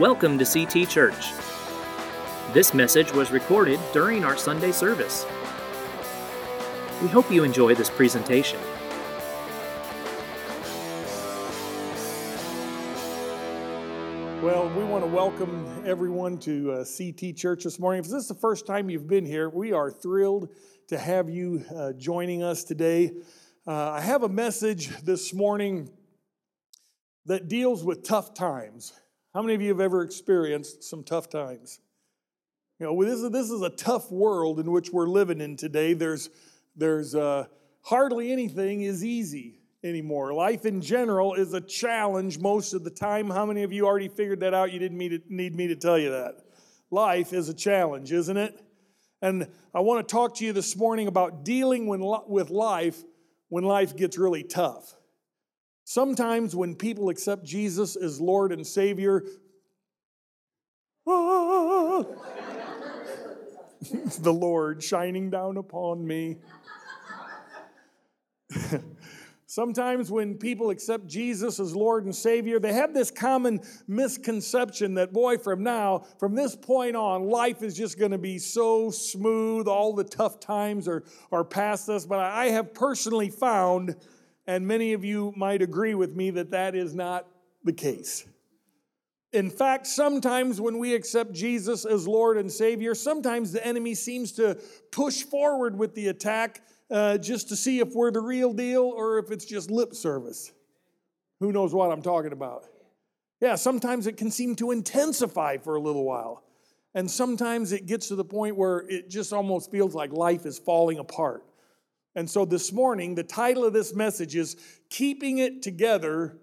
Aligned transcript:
Welcome 0.00 0.40
to 0.40 0.44
CT 0.44 0.88
Church. 0.88 1.30
This 2.52 2.74
message 2.74 3.12
was 3.12 3.30
recorded 3.30 3.78
during 3.92 4.24
our 4.24 4.36
Sunday 4.36 4.72
service. 4.72 5.24
We 7.00 7.06
hope 7.06 7.30
you 7.30 7.44
enjoy 7.44 7.76
this 7.76 7.90
presentation. 7.90 8.58
Well, 14.42 14.68
we 14.76 14.82
want 14.82 15.04
to 15.04 15.10
welcome 15.12 15.84
everyone 15.86 16.38
to 16.38 16.72
uh, 16.72 16.84
CT 16.84 17.36
Church 17.36 17.62
this 17.62 17.78
morning. 17.78 18.00
If 18.00 18.06
this 18.06 18.22
is 18.22 18.28
the 18.28 18.34
first 18.34 18.66
time 18.66 18.90
you've 18.90 19.06
been 19.06 19.24
here, 19.24 19.48
we 19.48 19.70
are 19.70 19.92
thrilled 19.92 20.48
to 20.88 20.98
have 20.98 21.30
you 21.30 21.64
uh, 21.72 21.92
joining 21.92 22.42
us 22.42 22.64
today. 22.64 23.12
Uh, 23.64 23.92
I 23.92 24.00
have 24.00 24.24
a 24.24 24.28
message 24.28 24.88
this 25.04 25.32
morning 25.32 25.88
that 27.26 27.46
deals 27.46 27.84
with 27.84 28.02
tough 28.02 28.34
times. 28.34 28.92
How 29.34 29.42
many 29.42 29.54
of 29.54 29.62
you 29.62 29.70
have 29.70 29.80
ever 29.80 30.02
experienced 30.02 30.84
some 30.84 31.02
tough 31.02 31.28
times? 31.28 31.80
You 32.78 32.86
know, 32.86 33.04
this 33.04 33.20
is, 33.20 33.30
this 33.30 33.50
is 33.50 33.62
a 33.62 33.70
tough 33.70 34.12
world 34.12 34.60
in 34.60 34.70
which 34.70 34.90
we're 34.90 35.08
living 35.08 35.40
in 35.40 35.56
today. 35.56 35.92
There's, 35.92 36.30
there's 36.76 37.16
uh, 37.16 37.46
hardly 37.82 38.30
anything 38.30 38.82
is 38.82 39.04
easy 39.04 39.58
anymore. 39.82 40.32
Life 40.32 40.64
in 40.64 40.80
general 40.80 41.34
is 41.34 41.52
a 41.52 41.60
challenge 41.60 42.38
most 42.38 42.74
of 42.74 42.84
the 42.84 42.90
time. 42.90 43.28
How 43.28 43.44
many 43.44 43.64
of 43.64 43.72
you 43.72 43.86
already 43.86 44.06
figured 44.06 44.38
that 44.40 44.54
out? 44.54 44.72
You 44.72 44.78
didn't 44.78 44.98
need 44.98 45.28
need 45.28 45.56
me 45.56 45.66
to 45.66 45.76
tell 45.76 45.98
you 45.98 46.10
that. 46.10 46.36
Life 46.92 47.32
is 47.32 47.48
a 47.48 47.54
challenge, 47.54 48.12
isn't 48.12 48.36
it? 48.36 48.60
And 49.20 49.48
I 49.74 49.80
want 49.80 50.06
to 50.06 50.12
talk 50.12 50.36
to 50.36 50.44
you 50.44 50.52
this 50.52 50.76
morning 50.76 51.08
about 51.08 51.44
dealing 51.44 51.88
with 51.88 52.50
life 52.50 53.02
when 53.48 53.64
life 53.64 53.96
gets 53.96 54.16
really 54.16 54.44
tough. 54.44 54.94
Sometimes 55.84 56.56
when 56.56 56.74
people 56.74 57.10
accept 57.10 57.44
Jesus 57.44 57.94
as 57.94 58.20
Lord 58.20 58.52
and 58.52 58.66
Savior, 58.66 59.22
ah, 61.06 62.04
the 64.20 64.32
Lord 64.32 64.82
shining 64.82 65.28
down 65.30 65.58
upon 65.58 66.06
me. 66.06 66.38
Sometimes 69.46 70.10
when 70.10 70.34
people 70.34 70.70
accept 70.70 71.06
Jesus 71.06 71.60
as 71.60 71.76
Lord 71.76 72.06
and 72.06 72.16
Savior, 72.16 72.58
they 72.58 72.72
have 72.72 72.92
this 72.92 73.12
common 73.12 73.60
misconception 73.86 74.94
that, 74.94 75.12
boy, 75.12 75.38
from 75.38 75.62
now, 75.62 76.06
from 76.18 76.34
this 76.34 76.56
point 76.56 76.96
on, 76.96 77.28
life 77.28 77.62
is 77.62 77.76
just 77.76 77.96
going 77.96 78.10
to 78.10 78.18
be 78.18 78.36
so 78.38 78.90
smooth. 78.90 79.68
All 79.68 79.92
the 79.94 80.02
tough 80.02 80.40
times 80.40 80.88
are, 80.88 81.04
are 81.30 81.44
past 81.44 81.88
us. 81.88 82.04
But 82.04 82.18
I 82.18 82.46
have 82.46 82.74
personally 82.74 83.30
found 83.30 83.94
and 84.46 84.66
many 84.66 84.92
of 84.92 85.04
you 85.04 85.32
might 85.36 85.62
agree 85.62 85.94
with 85.94 86.14
me 86.14 86.30
that 86.30 86.50
that 86.50 86.74
is 86.74 86.94
not 86.94 87.26
the 87.62 87.72
case. 87.72 88.24
In 89.32 89.50
fact, 89.50 89.86
sometimes 89.86 90.60
when 90.60 90.78
we 90.78 90.94
accept 90.94 91.32
Jesus 91.32 91.84
as 91.84 92.06
Lord 92.06 92.36
and 92.36 92.50
Savior, 92.50 92.94
sometimes 92.94 93.50
the 93.50 93.66
enemy 93.66 93.94
seems 93.94 94.30
to 94.32 94.56
push 94.92 95.24
forward 95.24 95.76
with 95.76 95.94
the 95.94 96.08
attack 96.08 96.62
uh, 96.90 97.18
just 97.18 97.48
to 97.48 97.56
see 97.56 97.80
if 97.80 97.94
we're 97.94 98.12
the 98.12 98.20
real 98.20 98.52
deal 98.52 98.82
or 98.82 99.18
if 99.18 99.32
it's 99.32 99.44
just 99.44 99.70
lip 99.70 99.94
service. 99.94 100.52
Who 101.40 101.50
knows 101.50 101.74
what 101.74 101.90
I'm 101.90 102.02
talking 102.02 102.32
about? 102.32 102.66
Yeah, 103.40 103.56
sometimes 103.56 104.06
it 104.06 104.16
can 104.16 104.30
seem 104.30 104.54
to 104.56 104.70
intensify 104.70 105.56
for 105.56 105.74
a 105.74 105.80
little 105.80 106.04
while. 106.04 106.44
And 106.94 107.10
sometimes 107.10 107.72
it 107.72 107.86
gets 107.86 108.08
to 108.08 108.14
the 108.14 108.24
point 108.24 108.56
where 108.56 108.84
it 108.88 109.10
just 109.10 109.32
almost 109.32 109.70
feels 109.70 109.94
like 109.94 110.12
life 110.12 110.46
is 110.46 110.58
falling 110.58 110.98
apart. 110.98 111.44
And 112.16 112.30
so 112.30 112.44
this 112.44 112.72
morning, 112.72 113.14
the 113.14 113.24
title 113.24 113.64
of 113.64 113.72
this 113.72 113.94
message 113.94 114.36
is 114.36 114.56
Keeping 114.88 115.38
It 115.38 115.62
Together 115.62 116.38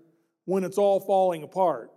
When 0.46 0.64
It's 0.64 0.78
All 0.78 1.00
Falling 1.00 1.44
Apart. 1.44 1.92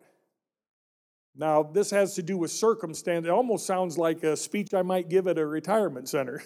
Now, 1.36 1.64
this 1.64 1.90
has 1.90 2.14
to 2.14 2.22
do 2.22 2.38
with 2.38 2.52
circumstance. 2.52 3.26
It 3.26 3.30
almost 3.30 3.66
sounds 3.66 3.98
like 3.98 4.22
a 4.22 4.36
speech 4.36 4.72
I 4.72 4.82
might 4.82 5.08
give 5.08 5.26
at 5.26 5.36
a 5.38 5.44
retirement 5.44 6.08
center. 6.08 6.44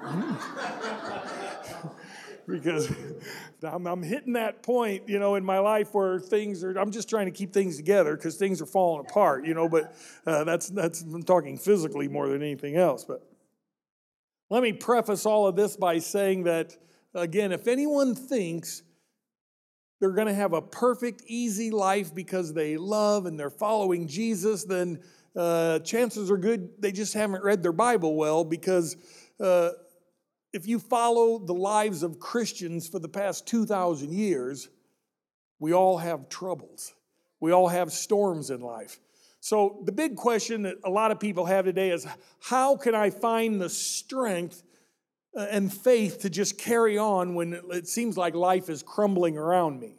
because 2.46 2.92
I'm, 3.62 3.86
I'm, 3.86 4.02
hitting 4.02 4.34
that 4.34 4.62
point, 4.62 5.08
you 5.08 5.18
know, 5.18 5.34
in 5.34 5.44
my 5.44 5.58
life 5.58 5.92
where 5.92 6.20
things 6.20 6.62
are, 6.62 6.76
I'm 6.78 6.92
just 6.92 7.08
trying 7.08 7.26
to 7.26 7.32
keep 7.32 7.52
things 7.52 7.76
together 7.76 8.16
because 8.16 8.36
things 8.36 8.62
are 8.62 8.66
falling 8.66 9.04
apart, 9.08 9.44
you 9.44 9.54
know, 9.54 9.68
but 9.68 9.94
uh, 10.26 10.44
that's, 10.44 10.68
that's, 10.68 11.02
I'm 11.02 11.22
talking 11.24 11.58
physically 11.58 12.06
more 12.08 12.28
than 12.28 12.42
anything 12.42 12.76
else. 12.76 13.04
But 13.04 13.26
let 14.52 14.62
me 14.62 14.74
preface 14.74 15.24
all 15.24 15.46
of 15.46 15.56
this 15.56 15.78
by 15.78 15.98
saying 15.98 16.42
that, 16.42 16.76
again, 17.14 17.52
if 17.52 17.66
anyone 17.66 18.14
thinks 18.14 18.82
they're 19.98 20.10
going 20.12 20.26
to 20.26 20.34
have 20.34 20.52
a 20.52 20.60
perfect, 20.60 21.22
easy 21.26 21.70
life 21.70 22.14
because 22.14 22.52
they 22.52 22.76
love 22.76 23.24
and 23.24 23.40
they're 23.40 23.48
following 23.48 24.06
Jesus, 24.06 24.64
then 24.64 25.00
uh, 25.34 25.78
chances 25.78 26.30
are 26.30 26.36
good 26.36 26.68
they 26.78 26.92
just 26.92 27.14
haven't 27.14 27.42
read 27.42 27.62
their 27.62 27.72
Bible 27.72 28.14
well 28.14 28.44
because 28.44 28.94
uh, 29.40 29.70
if 30.52 30.66
you 30.66 30.78
follow 30.78 31.38
the 31.38 31.54
lives 31.54 32.02
of 32.02 32.18
Christians 32.18 32.86
for 32.86 32.98
the 32.98 33.08
past 33.08 33.46
2,000 33.46 34.12
years, 34.12 34.68
we 35.60 35.72
all 35.72 35.96
have 35.96 36.28
troubles. 36.28 36.92
We 37.40 37.52
all 37.52 37.68
have 37.68 37.90
storms 37.90 38.50
in 38.50 38.60
life. 38.60 39.00
So, 39.44 39.82
the 39.84 39.90
big 39.90 40.14
question 40.14 40.62
that 40.62 40.76
a 40.84 40.88
lot 40.88 41.10
of 41.10 41.18
people 41.18 41.46
have 41.46 41.64
today 41.64 41.90
is 41.90 42.06
how 42.40 42.76
can 42.76 42.94
I 42.94 43.10
find 43.10 43.60
the 43.60 43.68
strength 43.68 44.62
uh, 45.36 45.48
and 45.50 45.72
faith 45.72 46.20
to 46.20 46.30
just 46.30 46.58
carry 46.58 46.96
on 46.96 47.34
when 47.34 47.60
it 47.72 47.88
seems 47.88 48.16
like 48.16 48.36
life 48.36 48.70
is 48.70 48.84
crumbling 48.84 49.36
around 49.36 49.80
me? 49.80 49.96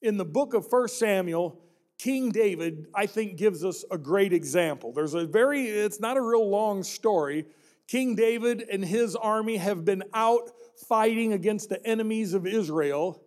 In 0.00 0.16
the 0.16 0.24
book 0.24 0.54
of 0.54 0.72
1 0.72 0.88
Samuel, 0.88 1.60
King 1.98 2.30
David, 2.30 2.86
I 2.94 3.04
think, 3.04 3.36
gives 3.36 3.62
us 3.62 3.84
a 3.90 3.98
great 3.98 4.32
example. 4.32 4.90
There's 4.94 5.12
a 5.12 5.26
very, 5.26 5.66
it's 5.66 6.00
not 6.00 6.16
a 6.16 6.22
real 6.22 6.48
long 6.48 6.82
story. 6.82 7.44
King 7.88 8.14
David 8.14 8.64
and 8.72 8.82
his 8.82 9.14
army 9.14 9.58
have 9.58 9.84
been 9.84 10.02
out 10.14 10.50
fighting 10.88 11.34
against 11.34 11.68
the 11.68 11.86
enemies 11.86 12.32
of 12.32 12.46
Israel, 12.46 13.22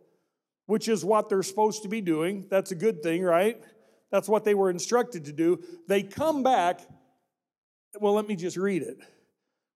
which 0.65 0.87
is 0.87 1.05
what 1.05 1.29
they're 1.29 1.43
supposed 1.43 1.83
to 1.83 1.87
be 1.87 2.01
doing. 2.01 2.47
That's 2.49 2.71
a 2.71 2.75
good 2.75 3.03
thing, 3.03 3.21
right? 3.21 3.61
That's 4.15 4.29
what 4.29 4.45
they 4.45 4.55
were 4.55 4.69
instructed 4.69 5.25
to 5.25 5.33
do. 5.33 5.61
They 5.89 6.01
come 6.01 6.41
back. 6.41 6.79
Well, 7.99 8.13
let 8.13 8.29
me 8.29 8.37
just 8.37 8.55
read 8.55 8.81
it. 8.81 8.97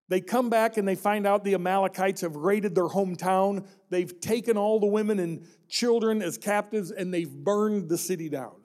They 0.08 0.22
come 0.22 0.50
back 0.50 0.78
and 0.78 0.88
they 0.88 0.96
find 0.96 1.28
out 1.28 1.44
the 1.44 1.56
Amalekites 1.56 2.22
have 2.22 2.38
raided 2.38 2.74
their 2.74 2.88
hometown. 2.88 3.68
They've 3.90 4.18
taken 4.22 4.56
all 4.56 4.80
the 4.80 4.86
women 4.88 5.20
and 5.20 5.46
children 5.68 6.22
as 6.22 6.38
captives 6.38 6.90
and 6.90 7.14
they've 7.14 7.30
burned 7.30 7.90
the 7.90 7.98
city 7.98 8.30
down. 8.30 8.56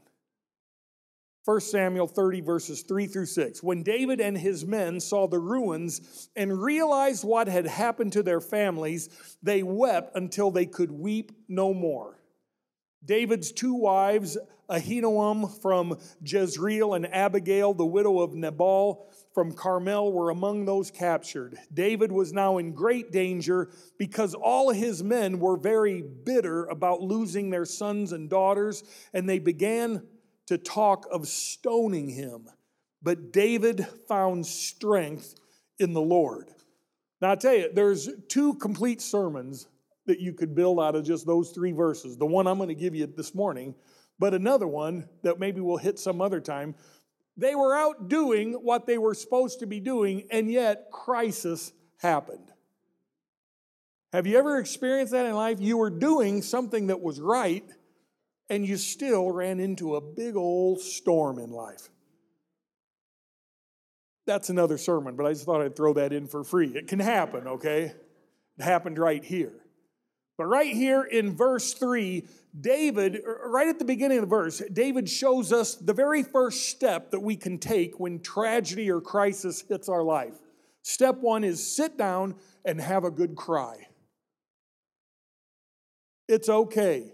1 1.44 1.60
Samuel 1.60 2.06
30, 2.06 2.41
verses 2.42 2.82
3 2.82 3.08
through 3.08 3.26
6. 3.26 3.60
When 3.60 3.82
David 3.82 4.20
and 4.20 4.38
his 4.38 4.64
men 4.64 5.00
saw 5.00 5.26
the 5.26 5.41
ruins 5.41 6.28
and 6.36 6.62
realized 6.62 7.24
what 7.24 7.48
had 7.48 7.66
happened 7.66 8.12
to 8.12 8.22
their 8.22 8.41
families, 8.41 9.08
they 9.42 9.64
wept 9.64 10.16
until 10.16 10.52
they 10.52 10.66
could 10.66 10.92
weep 10.92 11.32
no 11.48 11.74
more. 11.74 12.20
David's 13.04 13.53
two 13.53 13.75
wives, 13.75 14.38
Ahinoam 14.70 15.60
from 15.60 15.98
Jezreel 16.25 16.94
and 16.94 17.06
Abigail, 17.12 17.75
the 17.75 17.84
widow 17.84 18.20
of 18.20 18.34
Nabal 18.34 19.10
from 19.34 19.53
Carmel, 19.53 20.12
were 20.12 20.31
among 20.31 20.65
those 20.65 20.91
captured. 20.91 21.59
David 21.72 22.10
was 22.10 22.32
now 22.32 22.59
in 22.59 22.72
great 22.72 23.12
danger 23.12 23.69
because 23.98 24.34
all 24.34 24.70
his 24.70 25.03
men 25.03 25.38
were 25.38 25.56
very 25.56 26.03
bitter 26.03 26.65
about 26.66 27.03
losing 27.03 27.50
their 27.50 27.66
sons 27.66 28.12
and 28.12 28.31
daughters, 28.31 28.82
and 29.12 29.28
they 29.28 29.38
began 29.38 30.03
to 30.47 30.56
talk 30.56 31.06
of 31.10 31.28
stoning 31.28 32.09
him. 32.09 32.48
But 33.03 33.32
David 33.32 33.86
found 34.09 34.47
strength 34.47 35.34
in 35.78 35.92
the 35.92 36.00
Lord. 36.00 36.50
Now, 37.21 37.32
I 37.32 37.36
tell 37.36 37.54
you, 37.54 37.71
there's 37.72 38.09
two 38.28 38.54
complete 38.54 39.03
sermons 39.03 39.66
that 40.06 40.20
you 40.20 40.32
could 40.32 40.54
build 40.54 40.81
out 40.81 40.94
of 40.94 41.04
just 41.04 41.26
those 41.26 41.50
three 41.50 41.72
verses. 41.72 42.16
The 42.16 42.26
one 42.26 42.47
I'm 42.47 42.59
going 42.59 42.69
to 42.69 42.75
give 42.75 42.94
you 42.94 43.06
this 43.06 43.34
morning, 43.34 43.75
but 44.18 44.34
another 44.34 44.66
one 44.66 45.09
that 45.22 45.39
maybe 45.39 45.60
we'll 45.60 45.77
hit 45.77 45.98
some 45.98 46.21
other 46.21 46.41
time. 46.41 46.74
They 47.36 47.54
were 47.54 47.74
out 47.74 48.09
doing 48.09 48.53
what 48.53 48.86
they 48.86 48.98
were 48.98 49.15
supposed 49.15 49.60
to 49.60 49.66
be 49.66 49.80
doing, 49.80 50.27
and 50.30 50.51
yet 50.51 50.91
crisis 50.92 51.72
happened. 51.98 52.53
Have 54.12 54.27
you 54.28 54.39
ever 54.39 54.59
experienced 54.59 55.12
that 55.12 55.27
in 55.27 55.34
life? 55.34 55.59
You 55.60 55.77
were 55.77 55.91
doing 55.91 56.42
something 56.42 56.86
that 56.86 57.01
was 57.01 57.21
right, 57.21 57.65
and 58.48 58.65
you 58.65 58.77
still 58.77 59.30
ran 59.33 59.59
into 59.59 59.97
a 59.97 60.01
big 60.01 60.36
old 60.36 60.80
storm 60.80 61.39
in 61.41 61.51
life. 61.51 61.89
That's 64.27 64.51
another 64.51 64.78
sermon, 64.78 65.16
but 65.16 65.27
I 65.27 65.33
just 65.33 65.45
thought 65.45 65.60
I'd 65.60 65.74
throw 65.77 65.95
that 65.95 66.12
in 66.12 66.28
for 66.28 66.45
free. 66.45 66.68
It 66.68 66.86
can 66.86 67.01
happen, 67.01 67.48
okay? 67.48 67.92
It 68.59 68.62
happened 68.62 68.98
right 68.98 69.24
here. 69.24 69.64
But 70.36 70.47
right 70.47 70.75
here 70.75 71.03
in 71.03 71.36
verse 71.36 71.75
3, 71.75 72.25
David, 72.60 73.22
right 73.47 73.69
at 73.69 73.78
the 73.78 73.84
beginning 73.84 74.19
of 74.19 74.22
the 74.22 74.28
verse, 74.28 74.63
David 74.72 75.09
shows 75.09 75.53
us 75.53 75.77
the 75.77 75.92
very 75.92 76.22
first 76.22 76.69
step 76.69 77.10
that 77.13 77.21
we 77.21 77.36
can 77.36 77.59
take 77.59 78.01
when 78.01 78.21
tragedy 78.21 78.91
or 78.91 79.01
crisis 79.01 79.65
hits 79.69 79.89
our 79.89 80.03
life. 80.03 80.34
Step 80.83 81.19
one 81.19 81.45
is 81.45 81.75
sit 81.75 81.97
down 81.97 82.34
and 82.65 82.81
have 82.81 83.04
a 83.04 83.10
good 83.10 83.36
cry. 83.36 83.86
It's 86.28 86.48
okay 86.48 87.13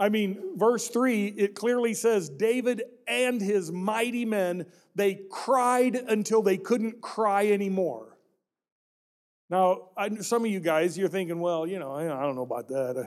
I 0.00 0.08
mean, 0.08 0.56
verse 0.56 0.88
3, 0.88 1.26
it 1.26 1.54
clearly 1.54 1.92
says 1.92 2.28
David 2.28 2.82
and 3.08 3.40
his 3.40 3.72
mighty 3.72 4.24
men, 4.24 4.66
they 4.94 5.22
cried 5.30 5.96
until 5.96 6.40
they 6.40 6.56
couldn't 6.56 7.00
cry 7.00 7.48
anymore. 7.48 8.07
Now, 9.50 9.88
I, 9.96 10.14
some 10.16 10.44
of 10.44 10.50
you 10.50 10.60
guys, 10.60 10.98
you're 10.98 11.08
thinking, 11.08 11.40
well, 11.40 11.66
you 11.66 11.78
know, 11.78 11.94
I, 11.94 12.04
don't 12.04 12.34
know 12.34 12.42
about 12.42 12.68
that. 12.68 12.96
Uh, 12.96 13.06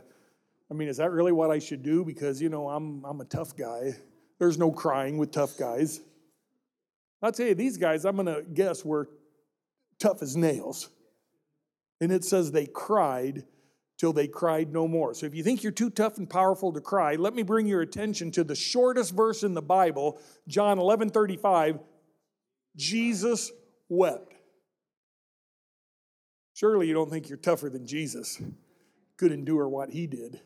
I 0.69 0.73
mean, 0.73 0.87
is 0.87 0.97
that 0.97 1.11
really 1.11 1.31
what 1.31 1.51
I 1.51 1.59
should 1.59 1.83
do? 1.83 2.03
Because, 2.03 2.41
you 2.41 2.49
know, 2.49 2.69
I'm, 2.69 3.03
I'm 3.05 3.21
a 3.21 3.25
tough 3.25 3.55
guy. 3.55 3.93
There's 4.39 4.57
no 4.57 4.71
crying 4.71 5.17
with 5.17 5.31
tough 5.31 5.57
guys. 5.57 6.01
I'll 7.21 7.31
tell 7.31 7.45
you, 7.45 7.55
these 7.55 7.77
guys, 7.77 8.05
I'm 8.05 8.15
going 8.15 8.25
to 8.25 8.41
guess, 8.41 8.83
were 8.83 9.09
tough 9.99 10.23
as 10.23 10.35
nails. 10.35 10.89
And 11.99 12.11
it 12.11 12.23
says 12.23 12.51
they 12.51 12.65
cried 12.65 13.43
till 13.99 14.11
they 14.11 14.27
cried 14.27 14.73
no 14.73 14.87
more. 14.87 15.13
So 15.13 15.27
if 15.27 15.35
you 15.35 15.43
think 15.43 15.61
you're 15.61 15.71
too 15.71 15.91
tough 15.91 16.17
and 16.17 16.27
powerful 16.27 16.73
to 16.73 16.81
cry, 16.81 17.15
let 17.15 17.35
me 17.35 17.43
bring 17.43 17.67
your 17.67 17.81
attention 17.81 18.31
to 18.31 18.43
the 18.43 18.55
shortest 18.55 19.13
verse 19.13 19.43
in 19.43 19.53
the 19.53 19.61
Bible, 19.61 20.19
John 20.47 20.79
11 20.79 21.11
35. 21.11 21.77
Jesus 22.75 23.51
wept. 23.89 24.33
Surely 26.61 26.87
you 26.87 26.93
don't 26.93 27.09
think 27.09 27.27
you're 27.27 27.39
tougher 27.39 27.71
than 27.71 27.87
Jesus, 27.87 28.39
could 29.17 29.31
endure 29.31 29.67
what 29.67 29.89
he 29.89 30.05
did. 30.05 30.41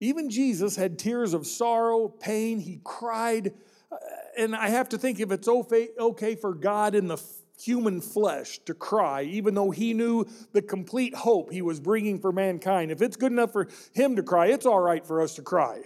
Even 0.00 0.28
Jesus 0.28 0.74
had 0.74 0.98
tears 0.98 1.34
of 1.34 1.46
sorrow, 1.46 2.08
pain, 2.08 2.58
he 2.58 2.80
cried. 2.82 3.54
Uh, 3.92 3.96
and 4.36 4.56
I 4.56 4.70
have 4.70 4.88
to 4.88 4.98
think 4.98 5.20
if 5.20 5.30
it's 5.30 5.46
okay 5.46 6.34
for 6.34 6.52
God 6.52 6.96
in 6.96 7.06
the 7.06 7.22
human 7.56 8.00
flesh 8.00 8.58
to 8.64 8.74
cry, 8.74 9.22
even 9.22 9.54
though 9.54 9.70
he 9.70 9.94
knew 9.94 10.26
the 10.52 10.62
complete 10.62 11.14
hope 11.14 11.52
he 11.52 11.62
was 11.62 11.78
bringing 11.78 12.18
for 12.18 12.32
mankind. 12.32 12.90
If 12.90 13.00
it's 13.02 13.16
good 13.16 13.30
enough 13.30 13.52
for 13.52 13.68
him 13.94 14.16
to 14.16 14.22
cry, 14.24 14.48
it's 14.48 14.66
all 14.66 14.80
right 14.80 15.06
for 15.06 15.20
us 15.22 15.36
to 15.36 15.42
cry. 15.42 15.82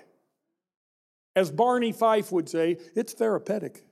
As 1.37 1.51
Barney 1.51 1.93
Fife 1.93 2.33
would 2.33 2.49
say, 2.49 2.79
it's 2.95 3.13
therapeutic. 3.13 3.85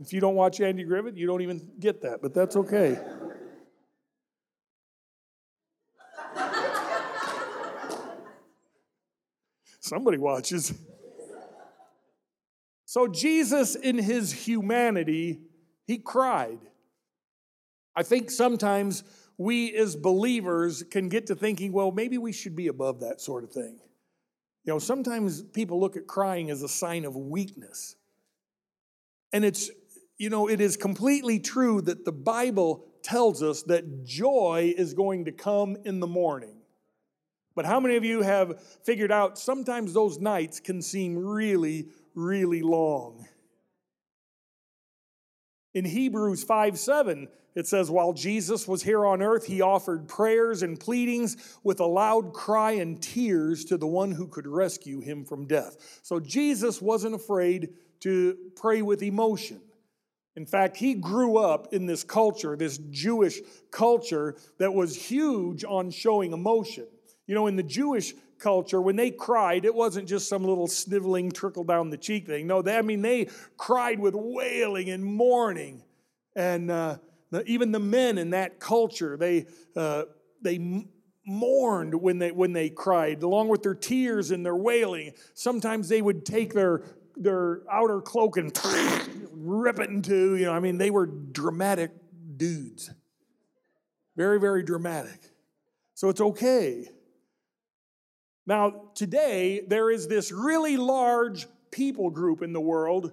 If 0.00 0.12
you 0.12 0.20
don't 0.20 0.34
watch 0.34 0.60
Andy 0.60 0.82
Griffith, 0.84 1.16
you 1.16 1.26
don't 1.26 1.42
even 1.42 1.70
get 1.78 2.02
that, 2.02 2.20
but 2.20 2.34
that's 2.34 2.56
okay. 2.56 2.98
Somebody 9.80 10.18
watches. 10.18 10.74
So, 12.86 13.06
Jesus, 13.08 13.74
in 13.74 13.98
his 13.98 14.32
humanity, 14.32 15.40
he 15.86 15.98
cried. 15.98 16.58
I 17.96 18.02
think 18.02 18.30
sometimes 18.30 19.04
we 19.36 19.74
as 19.74 19.96
believers 19.96 20.82
can 20.90 21.08
get 21.08 21.26
to 21.28 21.34
thinking, 21.34 21.72
well, 21.72 21.90
maybe 21.90 22.18
we 22.18 22.32
should 22.32 22.56
be 22.56 22.68
above 22.68 23.00
that 23.00 23.20
sort 23.20 23.44
of 23.44 23.50
thing. 23.50 23.78
You 24.64 24.72
know, 24.72 24.78
sometimes 24.78 25.42
people 25.42 25.80
look 25.80 25.96
at 25.96 26.06
crying 26.06 26.50
as 26.50 26.62
a 26.62 26.68
sign 26.68 27.04
of 27.04 27.16
weakness. 27.16 27.96
And 29.32 29.44
it's, 29.44 29.70
you 30.18 30.30
know, 30.30 30.48
it 30.48 30.60
is 30.60 30.76
completely 30.76 31.40
true 31.40 31.80
that 31.82 32.04
the 32.04 32.12
Bible 32.12 32.86
tells 33.02 33.42
us 33.42 33.62
that 33.64 34.04
joy 34.04 34.72
is 34.76 34.94
going 34.94 35.24
to 35.26 35.32
come 35.32 35.76
in 35.84 36.00
the 36.00 36.06
morning. 36.06 36.60
But 37.54 37.66
how 37.66 37.78
many 37.78 37.96
of 37.96 38.04
you 38.04 38.22
have 38.22 38.60
figured 38.84 39.12
out 39.12 39.38
sometimes 39.38 39.92
those 39.92 40.18
nights 40.18 40.60
can 40.60 40.82
seem 40.82 41.16
really, 41.16 41.86
really 42.14 42.62
long. 42.62 43.26
In 45.72 45.84
Hebrews 45.84 46.44
5 46.44 46.78
7, 46.78 47.28
it 47.54 47.66
says, 47.66 47.90
While 47.90 48.12
Jesus 48.12 48.66
was 48.66 48.82
here 48.82 49.04
on 49.04 49.22
earth, 49.22 49.46
he 49.46 49.60
offered 49.60 50.08
prayers 50.08 50.62
and 50.62 50.78
pleadings 50.78 51.58
with 51.62 51.80
a 51.80 51.86
loud 51.86 52.32
cry 52.32 52.72
and 52.72 53.00
tears 53.00 53.64
to 53.66 53.76
the 53.76 53.86
one 53.86 54.10
who 54.10 54.26
could 54.26 54.46
rescue 54.46 55.00
him 55.00 55.24
from 55.24 55.46
death. 55.46 56.00
So 56.02 56.18
Jesus 56.18 56.82
wasn't 56.82 57.14
afraid 57.14 57.70
to 58.00 58.36
pray 58.56 58.82
with 58.82 59.02
emotion. 59.02 59.60
In 60.36 60.46
fact, 60.46 60.76
he 60.76 60.94
grew 60.94 61.36
up 61.36 61.72
in 61.72 61.86
this 61.86 62.02
culture, 62.02 62.56
this 62.56 62.78
Jewish 62.90 63.40
culture 63.70 64.36
that 64.58 64.74
was 64.74 64.96
huge 64.96 65.64
on 65.64 65.90
showing 65.90 66.32
emotion. 66.32 66.86
You 67.26 67.34
know, 67.34 67.46
in 67.46 67.56
the 67.56 67.62
Jewish 67.62 68.14
culture, 68.38 68.80
when 68.80 68.96
they 68.96 69.10
cried, 69.10 69.64
it 69.64 69.74
wasn't 69.74 70.08
just 70.08 70.28
some 70.28 70.44
little 70.44 70.66
sniveling 70.66 71.30
trickle 71.30 71.64
down 71.64 71.90
the 71.90 71.96
cheek 71.96 72.26
thing. 72.26 72.46
No, 72.46 72.62
they, 72.62 72.76
I 72.76 72.82
mean, 72.82 73.00
they 73.00 73.28
cried 73.56 74.00
with 74.00 74.14
wailing 74.14 74.90
and 74.90 75.04
mourning. 75.04 75.82
And 76.34 76.70
uh, 76.70 76.98
the, 77.30 77.44
even 77.44 77.72
the 77.72 77.78
men 77.78 78.18
in 78.18 78.30
that 78.30 78.58
culture, 78.58 79.16
they, 79.16 79.46
uh, 79.76 80.04
they 80.42 80.84
mourned 81.26 81.94
when 81.94 82.18
they, 82.18 82.32
when 82.32 82.52
they 82.52 82.68
cried, 82.68 83.22
along 83.22 83.48
with 83.48 83.62
their 83.62 83.74
tears 83.74 84.30
and 84.30 84.44
their 84.44 84.56
wailing. 84.56 85.12
Sometimes 85.32 85.88
they 85.88 86.02
would 86.02 86.26
take 86.26 86.52
their, 86.52 86.82
their 87.16 87.62
outer 87.70 88.00
cloak 88.00 88.36
and 88.36 88.56
rip 89.32 89.78
it 89.78 89.90
into, 89.90 90.36
you 90.36 90.46
know, 90.46 90.52
I 90.52 90.60
mean, 90.60 90.78
they 90.78 90.90
were 90.90 91.06
dramatic 91.06 91.90
dudes. 92.36 92.90
Very, 94.16 94.38
very 94.38 94.62
dramatic. 94.62 95.30
So 95.94 96.08
it's 96.08 96.20
okay 96.20 96.88
now, 98.46 98.90
today, 98.94 99.62
there 99.66 99.90
is 99.90 100.06
this 100.06 100.30
really 100.30 100.76
large 100.76 101.46
people 101.70 102.10
group 102.10 102.42
in 102.42 102.52
the 102.52 102.60
world 102.60 103.12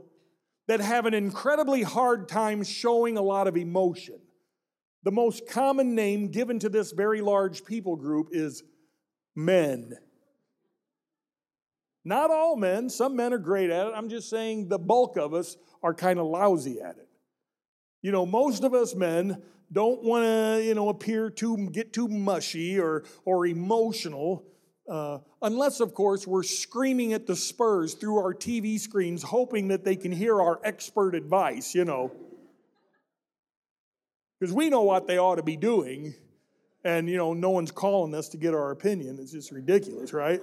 that 0.68 0.82
have 0.82 1.06
an 1.06 1.14
incredibly 1.14 1.84
hard 1.84 2.28
time 2.28 2.64
showing 2.64 3.18
a 3.18 3.22
lot 3.22 3.48
of 3.48 3.56
emotion. 3.56 4.20
The 5.04 5.12
most 5.12 5.48
common 5.48 5.96
name 5.96 6.28
given 6.28 6.60
to 6.60 6.70
this 6.70 6.92
very 6.92 7.22
large 7.22 7.64
people 7.64 7.96
group 7.96 8.30
is 8.32 8.64
men. 9.36 9.94
Not 12.04 12.32
all 12.32 12.56
men, 12.56 12.90
some 12.90 13.16
men 13.16 13.34
are 13.34 13.38
great 13.38 13.70
at 13.70 13.88
it. 13.88 13.94
I'm 13.96 14.10
just 14.10 14.30
saying 14.30 14.70
the 14.70 14.80
bulk 14.80 15.18
of 15.18 15.34
us 15.34 15.56
are 15.84 15.94
kind 15.94 16.20
of 16.20 16.26
lousy 16.26 16.82
at 16.82 16.98
it. 16.98 17.08
You 18.02 18.12
know, 18.12 18.26
most 18.26 18.64
of 18.64 18.74
us 18.74 18.96
men 18.96 19.42
don't 19.72 20.04
want 20.04 20.26
to, 20.26 20.64
you 20.64 20.74
know, 20.74 20.90
appear 20.90 21.30
too 21.30 21.70
get 21.72 21.94
too 21.94 22.08
mushy 22.08 22.80
or 22.80 23.04
or 23.24 23.46
emotional. 23.46 24.44
Uh, 24.90 25.20
unless, 25.42 25.80
of 25.80 25.94
course, 25.94 26.26
we're 26.26 26.44
screaming 26.44 27.14
at 27.14 27.28
the 27.28 27.36
Spurs 27.36 27.94
through 27.94 28.18
our 28.18 28.34
TV 28.34 28.80
screens, 28.80 29.24
hoping 29.24 29.70
that 29.70 29.86
they 29.86 29.96
can 29.96 30.12
hear 30.12 30.42
our 30.42 30.60
expert 30.64 31.16
advice, 31.16 31.74
you 31.76 31.86
know. 31.86 32.12
Because 34.40 34.54
we 34.54 34.70
know 34.70 34.82
what 34.82 35.08
they 35.08 35.20
ought 35.20 35.36
to 35.36 35.44
be 35.44 35.56
doing, 35.56 36.16
and, 36.84 37.08
you 37.08 37.16
know, 37.16 37.34
no 37.34 37.52
one's 37.52 37.72
calling 37.72 38.16
us 38.16 38.28
to 38.30 38.38
get 38.38 38.56
our 38.56 38.72
opinion. 38.72 39.20
It's 39.22 39.32
just 39.32 39.52
ridiculous, 39.52 40.14
right? 40.14 40.42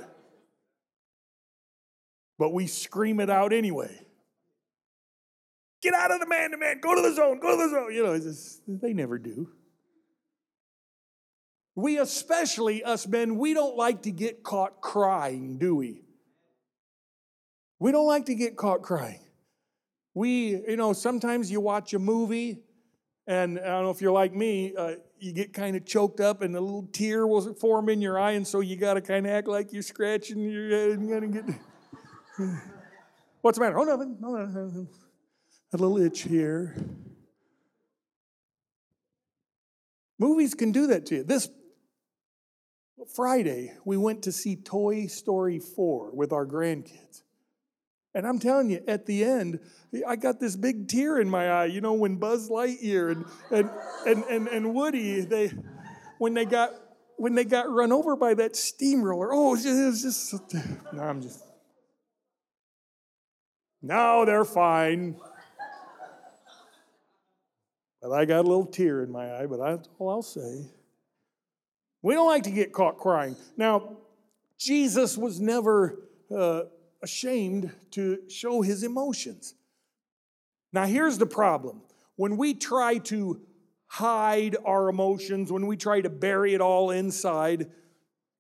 But 2.38 2.50
we 2.50 2.66
scream 2.66 3.20
it 3.20 3.28
out 3.28 3.52
anyway. 3.52 4.06
Get 5.82 5.94
out 5.94 6.10
of 6.10 6.20
the 6.20 6.26
man 6.26 6.50
to 6.52 6.56
man, 6.56 6.80
go 6.80 6.94
to 6.94 7.02
the 7.02 7.14
zone, 7.14 7.38
go 7.40 7.56
to 7.56 7.56
the 7.56 7.70
zone. 7.70 7.94
You 7.94 8.04
know, 8.04 8.18
just, 8.18 8.62
they 8.66 8.92
never 8.92 9.18
do. 9.18 9.48
We, 11.74 11.98
especially 11.98 12.82
us 12.82 13.06
men, 13.06 13.38
we 13.38 13.54
don't 13.54 13.76
like 13.76 14.02
to 14.02 14.10
get 14.10 14.42
caught 14.42 14.80
crying, 14.80 15.58
do 15.58 15.76
we? 15.76 16.02
We 17.78 17.92
don't 17.92 18.06
like 18.06 18.26
to 18.26 18.34
get 18.34 18.56
caught 18.56 18.82
crying. 18.82 19.20
We, 20.14 20.60
you 20.66 20.76
know, 20.76 20.92
sometimes 20.92 21.48
you 21.48 21.60
watch 21.60 21.94
a 21.94 22.00
movie, 22.00 22.64
and 23.28 23.60
I 23.60 23.66
don't 23.66 23.84
know 23.84 23.90
if 23.90 24.00
you're 24.00 24.10
like 24.10 24.34
me, 24.34 24.74
uh, 24.76 24.94
you 25.20 25.32
get 25.32 25.52
kind 25.52 25.76
of 25.76 25.86
choked 25.86 26.18
up, 26.18 26.42
and 26.42 26.56
a 26.56 26.60
little 26.60 26.88
tear 26.92 27.24
will 27.24 27.54
form 27.54 27.88
in 27.88 28.00
your 28.00 28.18
eye, 28.18 28.32
and 28.32 28.44
so 28.44 28.58
you 28.58 28.74
got 28.74 28.94
to 28.94 29.00
kind 29.00 29.26
of 29.26 29.32
act 29.32 29.46
like 29.46 29.72
you're 29.72 29.82
scratching 29.82 30.40
your 30.40 30.70
head 30.70 30.90
and 30.90 31.08
you 31.08 31.14
got 31.14 31.20
to 31.20 31.28
get. 31.28 31.44
What's 33.40 33.58
the 33.58 33.64
matter? 33.64 33.78
Oh, 33.78 33.84
nothing. 33.84 34.16
No, 34.20 34.30
nothing. 34.30 34.88
A 35.72 35.76
little 35.76 35.98
itch 35.98 36.22
here. 36.22 36.76
Movies 40.18 40.54
can 40.54 40.72
do 40.72 40.88
that 40.88 41.06
to 41.06 41.16
you. 41.16 41.22
This 41.22 41.48
Friday, 43.14 43.72
we 43.84 43.96
went 43.96 44.22
to 44.24 44.32
see 44.32 44.56
Toy 44.56 45.06
Story 45.06 45.58
4 45.58 46.10
with 46.12 46.32
our 46.32 46.46
grandkids. 46.46 47.22
And 48.14 48.26
I'm 48.26 48.38
telling 48.38 48.70
you, 48.70 48.82
at 48.88 49.06
the 49.06 49.22
end, 49.22 49.60
I 50.06 50.16
got 50.16 50.40
this 50.40 50.56
big 50.56 50.88
tear 50.88 51.20
in 51.20 51.28
my 51.30 51.48
eye. 51.50 51.66
You 51.66 51.80
know, 51.80 51.92
when 51.92 52.16
Buzz 52.16 52.48
Lightyear 52.48 53.12
and 53.12 53.24
and 53.50 53.70
and 54.06 54.24
and, 54.24 54.48
and 54.48 54.74
Woody, 54.74 55.20
they 55.20 55.52
when 56.18 56.34
they 56.34 56.46
got 56.46 56.70
when 57.16 57.34
they 57.34 57.44
got 57.44 57.70
run 57.70 57.92
over 57.92 58.16
by 58.16 58.34
that 58.34 58.56
steamroller. 58.56 59.28
Oh, 59.32 59.54
it 59.54 59.64
was 59.64 60.02
just 60.02 60.34
no, 60.92 61.02
I'm 61.02 61.20
just 61.20 61.44
no, 63.82 64.24
they're 64.24 64.44
fine. 64.44 65.16
But 68.00 68.12
I 68.12 68.24
got 68.24 68.40
a 68.40 68.48
little 68.48 68.66
tear 68.66 69.02
in 69.02 69.10
my 69.10 69.40
eye, 69.40 69.46
but 69.46 69.58
that's 69.58 69.88
all 69.98 70.10
I'll 70.10 70.22
say. 70.22 70.70
We 72.00 72.14
don't 72.14 72.28
like 72.28 72.44
to 72.44 72.50
get 72.50 72.72
caught 72.72 72.96
crying. 72.96 73.36
Now, 73.56 73.96
Jesus 74.56 75.18
was 75.18 75.40
never 75.40 75.98
uh, 76.34 76.62
ashamed 77.02 77.72
to 77.92 78.18
show 78.28 78.62
his 78.62 78.84
emotions. 78.84 79.54
Now, 80.72 80.86
here's 80.86 81.18
the 81.18 81.26
problem 81.26 81.82
when 82.16 82.36
we 82.36 82.54
try 82.54 82.98
to 82.98 83.40
hide 83.86 84.56
our 84.64 84.88
emotions, 84.88 85.50
when 85.50 85.66
we 85.66 85.76
try 85.76 86.00
to 86.00 86.10
bury 86.10 86.54
it 86.54 86.60
all 86.60 86.90
inside, 86.90 87.70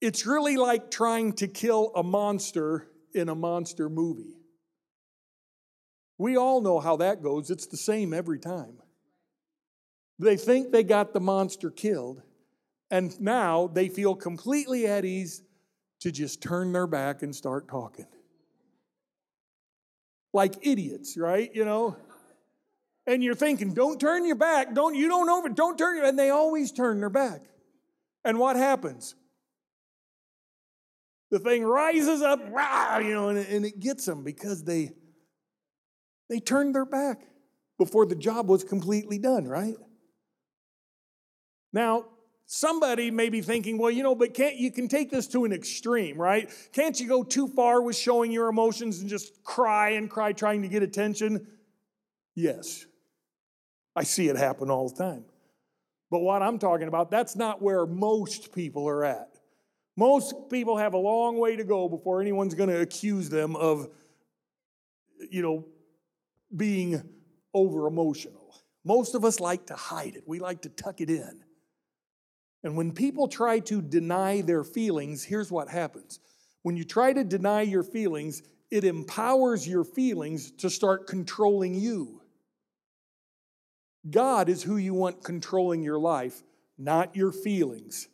It's 0.00 0.26
really 0.26 0.56
like 0.56 0.90
trying 0.90 1.32
to 1.34 1.48
kill 1.48 1.90
a 1.96 2.02
monster 2.02 2.86
in 3.14 3.28
a 3.28 3.34
monster 3.34 3.88
movie. 3.88 4.37
We 6.18 6.36
all 6.36 6.60
know 6.60 6.80
how 6.80 6.96
that 6.96 7.22
goes. 7.22 7.50
It's 7.50 7.66
the 7.66 7.76
same 7.76 8.12
every 8.12 8.40
time. 8.40 8.78
They 10.18 10.36
think 10.36 10.72
they 10.72 10.82
got 10.82 11.12
the 11.14 11.20
monster 11.20 11.70
killed, 11.70 12.22
and 12.90 13.18
now 13.20 13.68
they 13.68 13.88
feel 13.88 14.16
completely 14.16 14.86
at 14.86 15.04
ease 15.04 15.42
to 16.00 16.10
just 16.10 16.42
turn 16.42 16.72
their 16.72 16.88
back 16.88 17.22
and 17.22 17.34
start 17.34 17.68
talking. 17.68 18.06
Like 20.32 20.54
idiots, 20.62 21.16
right? 21.16 21.50
You 21.54 21.64
know? 21.64 21.96
And 23.06 23.22
you're 23.22 23.34
thinking, 23.34 23.72
don't 23.72 23.98
turn 23.98 24.26
your 24.26 24.36
back. 24.36 24.74
Don't 24.74 24.94
you 24.94 25.08
don't 25.08 25.30
over, 25.30 25.48
don't 25.48 25.78
turn 25.78 25.96
your 25.96 26.04
and 26.04 26.18
they 26.18 26.30
always 26.30 26.72
turn 26.72 27.00
their 27.00 27.08
back. 27.08 27.40
And 28.24 28.38
what 28.38 28.56
happens? 28.56 29.14
The 31.30 31.38
thing 31.38 31.64
rises 31.64 32.22
up, 32.22 32.40
rah, 32.50 32.98
you 32.98 33.14
know, 33.14 33.28
and, 33.28 33.38
and 33.38 33.64
it 33.64 33.80
gets 33.80 34.04
them 34.04 34.24
because 34.24 34.64
they 34.64 34.92
they 36.28 36.40
turned 36.40 36.74
their 36.74 36.84
back 36.84 37.20
before 37.78 38.06
the 38.06 38.14
job 38.14 38.48
was 38.48 38.64
completely 38.64 39.18
done, 39.18 39.46
right? 39.46 39.76
Now, 41.72 42.06
somebody 42.46 43.10
may 43.10 43.28
be 43.28 43.40
thinking, 43.40 43.78
well, 43.78 43.90
you 43.90 44.02
know, 44.02 44.14
but 44.14 44.34
can't 44.34 44.56
you 44.56 44.70
can 44.70 44.88
take 44.88 45.10
this 45.10 45.26
to 45.28 45.44
an 45.44 45.52
extreme, 45.52 46.20
right? 46.20 46.50
Can't 46.72 46.98
you 46.98 47.06
go 47.06 47.22
too 47.22 47.48
far 47.48 47.80
with 47.82 47.96
showing 47.96 48.32
your 48.32 48.48
emotions 48.48 49.00
and 49.00 49.08
just 49.08 49.42
cry 49.44 49.90
and 49.90 50.10
cry 50.10 50.32
trying 50.32 50.62
to 50.62 50.68
get 50.68 50.82
attention? 50.82 51.46
Yes. 52.34 52.86
I 53.94 54.04
see 54.04 54.28
it 54.28 54.36
happen 54.36 54.70
all 54.70 54.88
the 54.88 54.96
time. 54.96 55.24
But 56.10 56.20
what 56.20 56.42
I'm 56.42 56.58
talking 56.58 56.88
about, 56.88 57.10
that's 57.10 57.36
not 57.36 57.60
where 57.60 57.84
most 57.84 58.52
people 58.54 58.88
are 58.88 59.04
at. 59.04 59.28
Most 59.96 60.48
people 60.48 60.76
have 60.76 60.94
a 60.94 60.98
long 60.98 61.38
way 61.38 61.56
to 61.56 61.64
go 61.64 61.88
before 61.88 62.20
anyone's 62.20 62.54
going 62.54 62.70
to 62.70 62.80
accuse 62.80 63.28
them 63.28 63.56
of, 63.56 63.88
you 65.30 65.42
know, 65.42 65.66
being 66.54 67.02
over 67.54 67.86
emotional. 67.86 68.54
Most 68.84 69.14
of 69.14 69.24
us 69.24 69.40
like 69.40 69.66
to 69.66 69.74
hide 69.74 70.16
it, 70.16 70.24
we 70.26 70.38
like 70.38 70.62
to 70.62 70.68
tuck 70.68 71.00
it 71.00 71.10
in. 71.10 71.42
And 72.64 72.76
when 72.76 72.92
people 72.92 73.28
try 73.28 73.60
to 73.60 73.80
deny 73.80 74.40
their 74.40 74.64
feelings, 74.64 75.24
here's 75.24 75.50
what 75.50 75.68
happens. 75.68 76.18
When 76.62 76.76
you 76.76 76.84
try 76.84 77.12
to 77.12 77.22
deny 77.22 77.62
your 77.62 77.82
feelings, 77.82 78.42
it 78.70 78.84
empowers 78.84 79.66
your 79.66 79.84
feelings 79.84 80.50
to 80.52 80.68
start 80.68 81.06
controlling 81.06 81.74
you. 81.74 82.20
God 84.08 84.48
is 84.48 84.62
who 84.62 84.76
you 84.76 84.94
want 84.94 85.22
controlling 85.22 85.82
your 85.82 85.98
life, 85.98 86.42
not 86.76 87.14
your 87.14 87.32
feelings. 87.32 88.08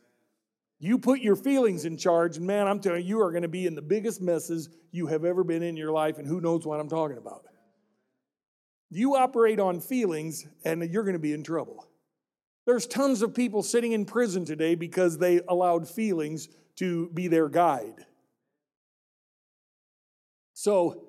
You 0.78 0.98
put 0.98 1.20
your 1.20 1.36
feelings 1.36 1.84
in 1.84 1.96
charge, 1.96 2.36
and 2.36 2.46
man, 2.46 2.66
I'm 2.66 2.80
telling 2.80 3.02
you, 3.02 3.16
you 3.16 3.20
are 3.22 3.30
going 3.30 3.42
to 3.42 3.48
be 3.48 3.66
in 3.66 3.74
the 3.74 3.82
biggest 3.82 4.20
messes 4.20 4.68
you 4.90 5.06
have 5.06 5.24
ever 5.24 5.44
been 5.44 5.62
in 5.62 5.76
your 5.76 5.92
life, 5.92 6.18
and 6.18 6.26
who 6.26 6.40
knows 6.40 6.66
what 6.66 6.80
I'm 6.80 6.88
talking 6.88 7.16
about. 7.16 7.44
You 8.90 9.16
operate 9.16 9.58
on 9.58 9.80
feelings, 9.80 10.46
and 10.64 10.82
you're 10.90 11.02
going 11.02 11.14
to 11.14 11.18
be 11.18 11.32
in 11.32 11.42
trouble. 11.42 11.86
There's 12.66 12.86
tons 12.86 13.22
of 13.22 13.34
people 13.34 13.62
sitting 13.62 13.92
in 13.92 14.04
prison 14.04 14.44
today 14.44 14.74
because 14.74 15.18
they 15.18 15.40
allowed 15.48 15.88
feelings 15.88 16.48
to 16.76 17.10
be 17.10 17.28
their 17.28 17.48
guide. 17.48 18.06
So, 20.54 21.08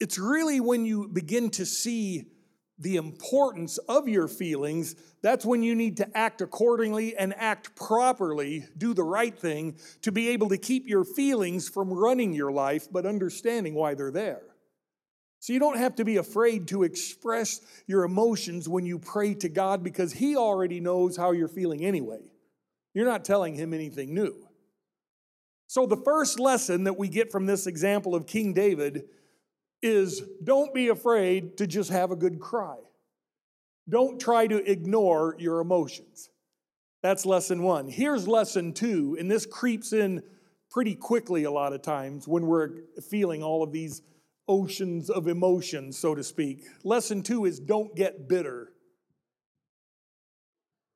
it's 0.00 0.18
really 0.18 0.60
when 0.60 0.84
you 0.84 1.08
begin 1.08 1.50
to 1.50 1.66
see 1.66 2.26
the 2.78 2.96
importance 2.96 3.78
of 3.88 4.08
your 4.08 4.28
feelings, 4.28 4.94
that's 5.22 5.44
when 5.44 5.62
you 5.62 5.74
need 5.74 5.96
to 5.96 6.16
act 6.16 6.40
accordingly 6.40 7.16
and 7.16 7.34
act 7.36 7.74
properly, 7.74 8.64
do 8.76 8.94
the 8.94 9.02
right 9.02 9.36
thing 9.36 9.76
to 10.02 10.12
be 10.12 10.28
able 10.28 10.48
to 10.48 10.58
keep 10.58 10.88
your 10.88 11.04
feelings 11.04 11.68
from 11.68 11.92
running 11.92 12.32
your 12.32 12.52
life, 12.52 12.86
but 12.90 13.04
understanding 13.04 13.74
why 13.74 13.94
they're 13.94 14.12
there. 14.12 14.42
So 15.48 15.54
you 15.54 15.60
don't 15.60 15.78
have 15.78 15.94
to 15.94 16.04
be 16.04 16.18
afraid 16.18 16.68
to 16.68 16.82
express 16.82 17.62
your 17.86 18.04
emotions 18.04 18.68
when 18.68 18.84
you 18.84 18.98
pray 18.98 19.32
to 19.36 19.48
God 19.48 19.82
because 19.82 20.12
He 20.12 20.36
already 20.36 20.78
knows 20.78 21.16
how 21.16 21.32
you're 21.32 21.48
feeling 21.48 21.86
anyway. 21.86 22.20
You're 22.92 23.06
not 23.06 23.24
telling 23.24 23.54
Him 23.54 23.72
anything 23.72 24.12
new. 24.12 24.46
So 25.66 25.86
the 25.86 25.96
first 25.96 26.38
lesson 26.38 26.84
that 26.84 26.98
we 26.98 27.08
get 27.08 27.32
from 27.32 27.46
this 27.46 27.66
example 27.66 28.14
of 28.14 28.26
King 28.26 28.52
David 28.52 29.04
is 29.80 30.22
don't 30.44 30.74
be 30.74 30.88
afraid 30.88 31.56
to 31.56 31.66
just 31.66 31.88
have 31.88 32.10
a 32.10 32.16
good 32.16 32.40
cry. 32.40 32.76
Don't 33.88 34.20
try 34.20 34.48
to 34.48 34.70
ignore 34.70 35.34
your 35.38 35.60
emotions. 35.60 36.28
That's 37.02 37.24
lesson 37.24 37.62
one. 37.62 37.88
Here's 37.88 38.28
lesson 38.28 38.74
two, 38.74 39.16
and 39.18 39.30
this 39.30 39.46
creeps 39.46 39.94
in 39.94 40.22
pretty 40.70 40.94
quickly 40.94 41.44
a 41.44 41.50
lot 41.50 41.72
of 41.72 41.80
times 41.80 42.28
when 42.28 42.46
we're 42.46 42.82
feeling 43.08 43.42
all 43.42 43.62
of 43.62 43.72
these 43.72 44.02
oceans 44.48 45.10
of 45.10 45.28
emotion, 45.28 45.92
so 45.92 46.14
to 46.14 46.24
speak. 46.24 46.64
Lesson 46.84 47.22
two 47.22 47.44
is 47.44 47.60
don't 47.60 47.94
get 47.94 48.28
bitter. 48.28 48.72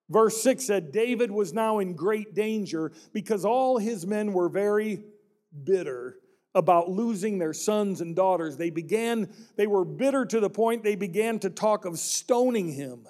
Verse 0.09 0.42
6 0.42 0.64
said, 0.64 0.92
David 0.92 1.30
was 1.30 1.54
now 1.54 1.78
in 1.78 1.94
great 1.94 2.35
danger 2.35 2.92
because 3.12 3.44
all 3.44 3.78
his 3.78 4.06
men 4.06 4.35
were 4.35 4.50
very 4.50 5.02
bitter 5.64 6.16
about 6.54 6.90
losing 6.90 7.38
their 7.38 7.54
sons 7.54 8.02
and 8.02 8.14
daughters. 8.14 8.59
They 8.59 8.68
began, 8.68 9.32
they 9.56 9.66
were 9.66 9.87
bitter 9.87 10.26
to 10.26 10.40
the 10.40 10.50
point 10.50 10.82
they 10.82 10.97
began 10.97 11.38
to 11.40 11.50
talk 11.50 11.87
of 11.87 11.99
stoning 11.99 12.73
him. 12.73 13.09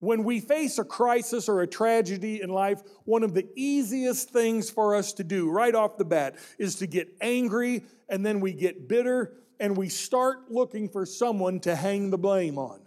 When 0.00 0.24
we 0.24 0.40
face 0.40 0.78
a 0.78 0.84
crisis 0.84 1.48
or 1.48 1.62
a 1.62 1.66
tragedy 1.66 2.42
in 2.42 2.50
life, 2.50 2.82
one 3.04 3.22
of 3.22 3.32
the 3.32 3.48
easiest 3.56 4.30
things 4.30 4.68
for 4.68 4.94
us 4.94 5.12
to 5.14 5.24
do 5.24 5.50
right 5.50 5.74
off 5.74 5.96
the 5.96 6.04
bat 6.04 6.36
is 6.58 6.76
to 6.76 6.86
get 6.86 7.08
angry 7.20 7.84
and 8.08 8.24
then 8.24 8.40
we 8.40 8.52
get 8.52 8.88
bitter 8.88 9.32
and 9.60 9.76
we 9.76 9.88
start 9.88 10.50
looking 10.50 10.88
for 10.88 11.06
someone 11.06 11.60
to 11.60 11.74
hang 11.74 12.10
the 12.10 12.18
blame 12.18 12.58
on. 12.58 12.80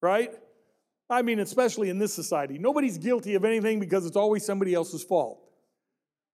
Right? 0.00 0.32
I 1.10 1.22
mean, 1.22 1.40
especially 1.40 1.90
in 1.90 1.98
this 1.98 2.14
society. 2.14 2.56
Nobody's 2.58 2.96
guilty 2.96 3.34
of 3.34 3.44
anything 3.44 3.80
because 3.80 4.06
it's 4.06 4.16
always 4.16 4.46
somebody 4.46 4.72
else's 4.72 5.02
fault. 5.02 5.40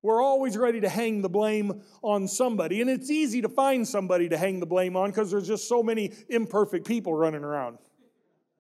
We're 0.03 0.23
always 0.23 0.57
ready 0.57 0.83
to 0.83 0.89
hang 0.89 1.23
the 1.23 1.29
blame 1.29 1.83
on 2.03 2.29
somebody. 2.29 2.81
And 2.81 2.89
it's 2.91 3.11
easy 3.11 3.43
to 3.43 3.49
find 3.49 3.89
somebody 3.89 4.29
to 4.29 4.37
hang 4.37 4.61
the 4.61 4.67
blame 4.67 4.97
on 4.97 5.11
because 5.11 5.31
there's 5.31 5.49
just 5.49 5.69
so 5.69 5.83
many 5.83 6.13
imperfect 6.29 6.87
people 6.87 7.15
running 7.15 7.43
around. 7.43 7.79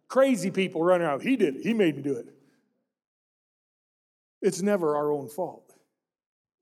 Crazy 0.08 0.50
people 0.50 0.82
running 0.82 1.06
around. 1.06 1.22
He 1.22 1.36
did 1.36 1.56
it. 1.56 1.62
He 1.62 1.74
made 1.74 1.96
me 1.96 2.02
do 2.02 2.16
it. 2.16 2.26
It's 4.40 4.62
never 4.62 4.96
our 4.96 5.10
own 5.10 5.28
fault. 5.28 5.74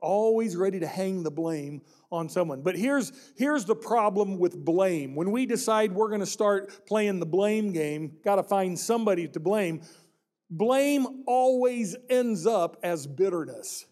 Always 0.00 0.56
ready 0.56 0.80
to 0.80 0.86
hang 0.86 1.22
the 1.22 1.30
blame 1.30 1.82
on 2.10 2.28
someone. 2.28 2.62
But 2.62 2.76
here's, 2.76 3.12
here's 3.36 3.64
the 3.64 3.74
problem 3.74 4.38
with 4.38 4.64
blame. 4.64 5.14
When 5.14 5.30
we 5.30 5.46
decide 5.46 5.92
we're 5.92 6.08
going 6.08 6.20
to 6.20 6.26
start 6.26 6.86
playing 6.86 7.20
the 7.20 7.26
blame 7.26 7.72
game, 7.72 8.16
got 8.24 8.36
to 8.36 8.42
find 8.42 8.78
somebody 8.78 9.28
to 9.28 9.40
blame, 9.40 9.82
blame 10.50 11.24
always 11.26 11.96
ends 12.08 12.46
up 12.46 12.78
as 12.82 13.06
bitterness. 13.06 13.86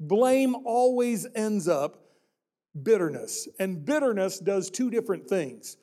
Blame 0.00 0.54
always 0.64 1.26
ends 1.34 1.68
up 1.68 2.02
bitterness. 2.82 3.48
And 3.58 3.84
bitterness 3.84 4.38
does 4.38 4.70
two 4.70 4.90
different 4.90 5.28
things 5.28 5.76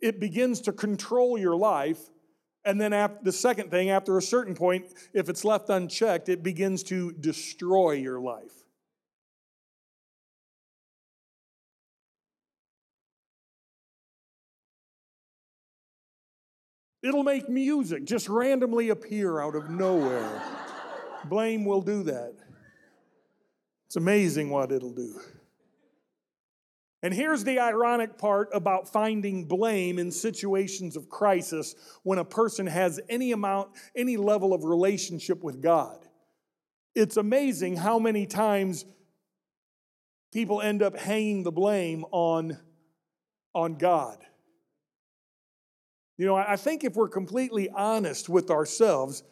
it 0.00 0.20
begins 0.20 0.60
to 0.62 0.72
control 0.72 1.38
your 1.38 1.56
life. 1.56 1.98
And 2.64 2.80
then 2.80 2.92
after, 2.92 3.18
the 3.22 3.32
second 3.32 3.70
thing, 3.70 3.90
after 3.90 4.16
a 4.16 4.22
certain 4.22 4.54
point, 4.54 4.86
if 5.12 5.28
it's 5.28 5.44
left 5.44 5.68
unchecked, 5.68 6.28
it 6.28 6.42
begins 6.42 6.82
to 6.84 7.12
destroy 7.12 7.92
your 7.92 8.20
life. 8.20 8.52
It'll 17.02 17.24
make 17.24 17.48
music 17.48 18.04
just 18.04 18.28
randomly 18.28 18.90
appear 18.90 19.40
out 19.40 19.56
of 19.56 19.68
nowhere. 19.70 20.42
Blame 21.24 21.64
will 21.64 21.82
do 21.82 22.04
that. 22.04 22.34
It's 23.86 23.96
amazing 23.96 24.50
what 24.50 24.70
it'll 24.70 24.94
do. 24.94 25.20
And 27.02 27.12
here's 27.12 27.42
the 27.42 27.58
ironic 27.58 28.16
part 28.16 28.48
about 28.52 28.92
finding 28.92 29.46
blame 29.46 29.98
in 29.98 30.12
situations 30.12 30.96
of 30.96 31.08
crisis 31.08 31.74
when 32.04 32.18
a 32.18 32.24
person 32.24 32.66
has 32.68 33.00
any 33.08 33.32
amount, 33.32 33.70
any 33.96 34.16
level 34.16 34.54
of 34.54 34.62
relationship 34.62 35.42
with 35.42 35.60
God. 35.60 35.98
It's 36.94 37.16
amazing 37.16 37.76
how 37.76 37.98
many 37.98 38.26
times 38.26 38.84
people 40.32 40.60
end 40.60 40.82
up 40.82 40.96
hanging 40.96 41.42
the 41.42 41.50
blame 41.50 42.04
on, 42.12 42.58
on 43.52 43.74
God. 43.74 44.18
You 46.18 46.26
know, 46.26 46.36
I 46.36 46.56
think 46.56 46.84
if 46.84 46.94
we're 46.94 47.08
completely 47.08 47.68
honest 47.70 48.28
with 48.28 48.48
ourselves, 48.48 49.24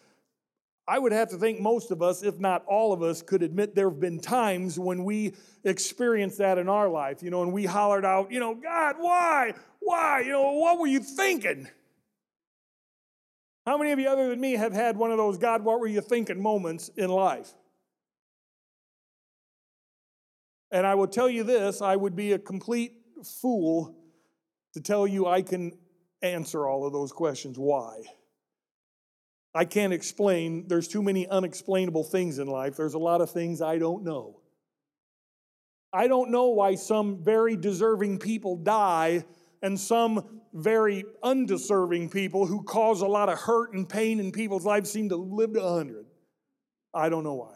I 0.91 0.99
would 0.99 1.13
have 1.13 1.29
to 1.29 1.37
think 1.37 1.61
most 1.61 1.93
of 1.93 2.03
us, 2.03 2.25
if 2.25 2.41
not 2.41 2.65
all 2.67 2.93
of 2.93 3.01
us, 3.01 3.23
could 3.23 3.45
admit 3.45 3.77
there 3.77 3.89
have 3.89 4.01
been 4.01 4.19
times 4.19 4.77
when 4.77 5.05
we 5.05 5.35
experienced 5.63 6.39
that 6.39 6.59
in 6.59 6.69
our 6.69 6.89
life, 6.89 7.23
you 7.23 7.31
know, 7.31 7.45
and 7.45 7.53
we 7.53 7.65
hollered 7.65 8.05
out, 8.05 8.33
you 8.33 8.41
know, 8.41 8.57
God, 8.57 8.97
why? 8.99 9.55
Why? 9.79 10.23
You 10.27 10.33
know, 10.33 10.51
what 10.51 10.81
were 10.81 10.89
you 10.89 10.99
thinking? 10.99 11.69
How 13.65 13.79
many 13.79 13.93
of 13.93 14.01
you, 14.01 14.09
other 14.09 14.31
than 14.31 14.41
me, 14.41 14.55
have 14.55 14.73
had 14.73 14.97
one 14.97 15.13
of 15.13 15.17
those 15.17 15.39
God, 15.39 15.63
what 15.63 15.79
were 15.79 15.87
you 15.87 16.01
thinking 16.01 16.43
moments 16.43 16.89
in 16.97 17.09
life? 17.09 17.55
And 20.73 20.85
I 20.85 20.97
will 20.97 21.07
tell 21.07 21.31
you 21.31 21.45
this 21.45 21.81
I 21.81 21.95
would 21.95 22.17
be 22.17 22.33
a 22.33 22.39
complete 22.41 22.95
fool 23.23 23.97
to 24.75 24.81
tell 24.81 25.07
you 25.07 25.29
I 25.29 25.43
can 25.43 25.79
answer 26.21 26.67
all 26.67 26.85
of 26.85 26.93
those 26.93 27.13
questions. 27.13 27.61
Why? 27.61 28.03
I 29.55 29.65
can't 29.65 29.93
explain. 29.93 30.69
There's 30.69 30.89
too 30.89 31.03
many 31.03 31.27
unexplainable 31.27 32.05
things 32.05 32.39
in 32.39 32.47
life. 32.47 32.77
There's 32.77 32.95
a 32.95 32.99
lot 32.99 33.21
of 33.21 33.31
things 33.31 33.61
I 33.61 33.79
don't 33.79 34.05
know. 34.05 34.41
I 35.93 36.07
don't 36.07 36.31
know 36.31 36.51
why 36.51 36.77
some 36.77 37.25
very 37.25 37.57
deserving 37.57 38.19
people 38.19 38.57
die 38.57 39.25
and 39.63 39.79
some 39.79 40.41
very 40.53 41.05
undeserving 41.23 42.11
people 42.11 42.47
who 42.47 42.63
cause 42.63 43.01
a 43.01 43.07
lot 43.07 43.29
of 43.29 43.39
hurt 43.39 43.73
and 43.73 43.89
pain 43.89 44.21
in 44.21 44.31
people's 44.31 44.65
lives 44.65 44.91
seem 44.91 45.09
to 45.09 45.17
live 45.17 45.53
to 45.55 45.61
100. 45.61 46.07
I 46.95 47.09
don't 47.09 47.25
know 47.25 47.35
why. 47.35 47.55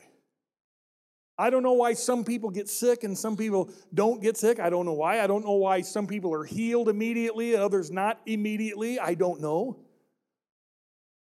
I 1.36 1.50
don't 1.50 1.64
know 1.64 1.72
why 1.72 1.94
some 1.94 2.24
people 2.24 2.50
get 2.50 2.68
sick 2.68 3.02
and 3.02 3.18
some 3.18 3.36
people 3.36 3.70
don't 3.92 4.22
get 4.22 4.36
sick. 4.36 4.60
I 4.60 4.70
don't 4.70 4.86
know 4.86 4.92
why. 4.92 5.20
I 5.20 5.26
don't 5.26 5.44
know 5.44 5.54
why 5.54 5.80
some 5.80 6.06
people 6.06 6.32
are 6.32 6.44
healed 6.44 6.88
immediately, 6.88 7.54
and 7.54 7.62
others 7.62 7.90
not 7.90 8.20
immediately. 8.26 9.00
I 9.00 9.14
don't 9.14 9.40
know. 9.40 9.83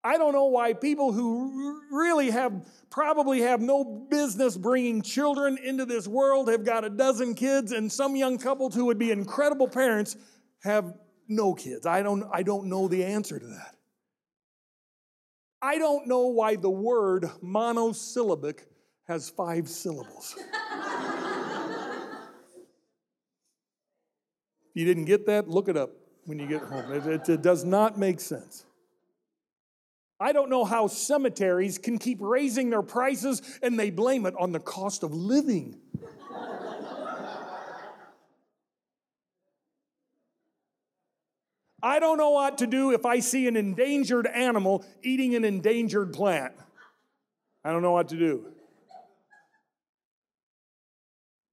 I 0.03 0.17
don't 0.17 0.33
know 0.33 0.45
why 0.45 0.73
people 0.73 1.11
who 1.11 1.81
really 1.91 2.29
have 2.29 2.65
probably 2.89 3.41
have 3.41 3.59
no 3.61 4.07
business 4.09 4.55
bringing 4.55 5.01
children 5.01 5.57
into 5.61 5.85
this 5.85 6.07
world 6.07 6.49
have 6.49 6.63
got 6.63 6.85
a 6.85 6.89
dozen 6.89 7.35
kids, 7.35 7.73
and 7.73 7.91
some 7.91 8.15
young 8.15 8.37
couples 8.37 8.73
who 8.73 8.85
would 8.85 8.97
be 8.97 9.11
incredible 9.11 9.67
parents 9.67 10.15
have 10.63 10.93
no 11.27 11.53
kids. 11.53 11.85
I 11.85 12.01
don't, 12.01 12.23
I 12.31 12.43
don't 12.43 12.67
know 12.67 12.87
the 12.87 13.03
answer 13.03 13.39
to 13.39 13.45
that. 13.45 13.75
I 15.61 15.77
don't 15.77 16.07
know 16.07 16.27
why 16.27 16.55
the 16.55 16.69
word 16.69 17.29
monosyllabic 17.41 18.65
has 19.07 19.29
five 19.29 19.67
syllables. 19.67 20.35
if 20.37 20.45
you 24.73 24.85
didn't 24.85 25.05
get 25.05 25.25
that, 25.25 25.49
look 25.49 25.67
it 25.67 25.75
up 25.75 25.89
when 26.25 26.39
you 26.39 26.47
get 26.47 26.61
home. 26.61 26.93
It, 26.93 27.05
it, 27.05 27.27
it 27.27 27.41
does 27.41 27.65
not 27.65 27.99
make 27.99 28.21
sense. 28.21 28.63
I 30.19 30.33
don't 30.33 30.49
know 30.49 30.65
how 30.65 30.87
cemeteries 30.87 31.77
can 31.77 31.97
keep 31.97 32.17
raising 32.19 32.69
their 32.69 32.81
prices 32.81 33.41
and 33.61 33.79
they 33.79 33.89
blame 33.89 34.25
it 34.25 34.33
on 34.37 34.51
the 34.51 34.59
cost 34.59 35.03
of 35.03 35.13
living. 35.13 35.79
I 41.81 41.99
don't 41.99 42.17
know 42.17 42.31
what 42.31 42.57
to 42.57 42.67
do 42.67 42.91
if 42.91 43.05
I 43.05 43.19
see 43.19 43.47
an 43.47 43.55
endangered 43.55 44.27
animal 44.27 44.85
eating 45.01 45.35
an 45.35 45.45
endangered 45.45 46.11
plant. 46.11 46.53
I 47.63 47.71
don't 47.71 47.81
know 47.81 47.93
what 47.93 48.09
to 48.09 48.17
do. 48.17 48.47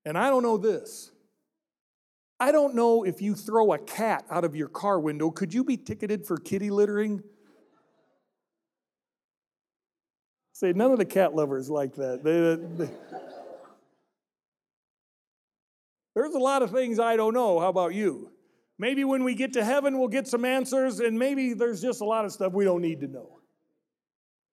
And 0.05 0.19
I 0.19 0.29
don't 0.29 0.43
know 0.43 0.57
this. 0.57 1.13
I 2.39 2.53
don't 2.53 2.75
know 2.75 3.05
if 3.05 3.23
you 3.23 3.35
throw 3.35 3.73
a 3.73 3.79
cat 3.79 4.25
out 4.29 4.45
of 4.45 4.55
your 4.55 4.69
car 4.69 5.01
window, 5.01 5.31
could 5.31 5.55
you 5.55 5.65
be 5.65 5.77
ticketed 5.77 6.27
for 6.27 6.37
kitty 6.37 6.71
littering? 6.71 7.23
Say, 10.57 10.73
none 10.73 10.91
of 10.91 10.97
the 10.97 11.05
cat 11.05 11.35
lovers 11.35 11.69
like 11.69 11.97
that. 11.97 12.25
They, 12.25 12.57
they, 12.83 12.91
there's 16.15 16.33
a 16.33 16.39
lot 16.39 16.63
of 16.63 16.71
things 16.71 16.99
I 16.99 17.15
don't 17.17 17.35
know. 17.35 17.61
How 17.61 17.69
about 17.69 17.93
you? 17.93 18.31
Maybe 18.79 19.05
when 19.05 19.23
we 19.23 19.35
get 19.35 19.53
to 19.53 19.63
heaven, 19.63 19.99
we'll 19.99 20.09
get 20.09 20.27
some 20.27 20.47
answers, 20.47 20.99
and 21.01 21.19
maybe 21.19 21.53
there's 21.53 21.83
just 21.83 22.01
a 22.01 22.07
lot 22.07 22.25
of 22.25 22.33
stuff 22.33 22.55
we 22.55 22.65
don't 22.65 22.81
need 22.81 23.03
to 23.03 23.07
know. 23.07 23.41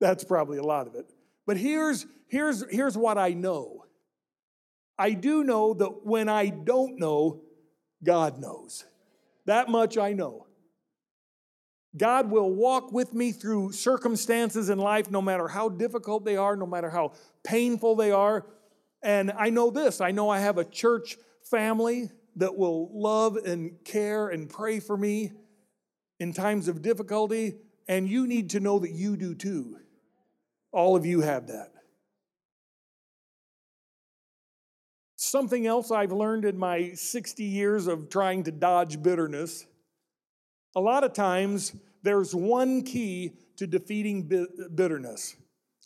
That's 0.02 0.26
probably 0.26 0.58
a 0.58 0.64
lot 0.64 0.88
of 0.88 0.96
it. 0.96 1.10
But 1.48 1.56
here's, 1.56 2.06
here's, 2.28 2.70
here's 2.70 2.98
what 2.98 3.18
I 3.18 3.30
know 3.30 3.86
I 5.00 5.12
do 5.12 5.46
know 5.46 5.74
that 5.74 6.06
when 6.06 6.28
I 6.28 6.50
don't 6.50 7.00
know, 7.00 7.44
God 8.04 8.42
knows. 8.42 8.84
That 9.46 9.70
much 9.70 9.98
I 9.98 10.12
know. 10.12 10.48
God 11.96 12.32
will 12.32 12.52
walk 12.52 12.92
with 12.92 13.14
me 13.14 13.32
through 13.32 13.72
circumstances 13.72 14.70
in 14.70 14.80
life, 14.80 15.12
no 15.12 15.22
matter 15.22 15.48
how 15.48 15.70
difficult 15.70 16.26
they 16.26 16.38
are, 16.38 16.56
no 16.56 16.66
matter 16.66 16.90
how 16.90 17.14
painful 17.44 17.96
they 17.96 18.12
are. 18.12 18.48
And 19.04 19.32
I 19.38 19.50
know 19.50 19.70
this 19.70 20.02
I 20.02 20.12
know 20.12 20.30
I 20.30 20.40
have 20.40 20.58
a 20.58 20.66
church 20.66 21.18
family 21.44 22.10
that 22.38 22.58
will 22.58 22.90
love 22.94 23.36
and 23.36 23.84
care 23.84 24.30
and 24.30 24.50
pray 24.50 24.80
for 24.80 24.98
me 24.98 25.32
in 26.20 26.34
times 26.34 26.68
of 26.68 26.82
difficulty. 26.82 27.58
And 27.88 28.10
you 28.10 28.26
need 28.26 28.52
to 28.52 28.60
know 28.60 28.80
that 28.80 28.92
you 28.92 29.16
do 29.18 29.36
too. 29.36 29.78
All 30.72 30.96
of 30.96 31.06
you 31.06 31.22
have 31.22 31.48
that. 31.48 31.74
Something 35.16 35.68
else 35.68 35.92
I've 35.92 36.12
learned 36.12 36.46
in 36.46 36.58
my 36.58 36.94
60 36.94 37.44
years 37.44 37.88
of 37.88 38.10
trying 38.10 38.44
to 38.44 38.52
dodge 38.52 39.02
bitterness 39.04 39.66
a 40.76 40.82
lot 40.82 41.04
of 41.04 41.14
times, 41.14 41.76
there's 42.02 42.34
one 42.34 42.84
key 42.84 43.34
to 43.58 43.68
defeating 43.68 44.30
bitterness. 44.76 45.36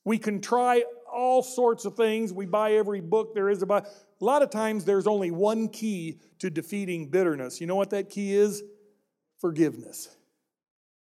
We 0.05 0.17
can 0.17 0.41
try 0.41 0.83
all 1.11 1.43
sorts 1.43 1.85
of 1.85 1.95
things. 1.95 2.31
We 2.31 2.45
buy 2.45 2.73
every 2.73 3.01
book 3.01 3.33
there 3.35 3.49
is 3.49 3.61
about. 3.61 3.87
A 4.21 4.25
lot 4.25 4.41
of 4.41 4.49
times, 4.49 4.85
there's 4.85 5.07
only 5.07 5.31
one 5.31 5.67
key 5.67 6.19
to 6.39 6.49
defeating 6.49 7.09
bitterness. 7.09 7.59
You 7.59 7.67
know 7.67 7.75
what 7.75 7.89
that 7.91 8.09
key 8.09 8.33
is? 8.33 8.63
Forgiveness. 9.39 10.15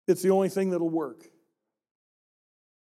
It's 0.07 0.23
the 0.23 0.31
only 0.31 0.49
thing 0.49 0.71
that'll 0.71 0.89
work. 0.89 1.25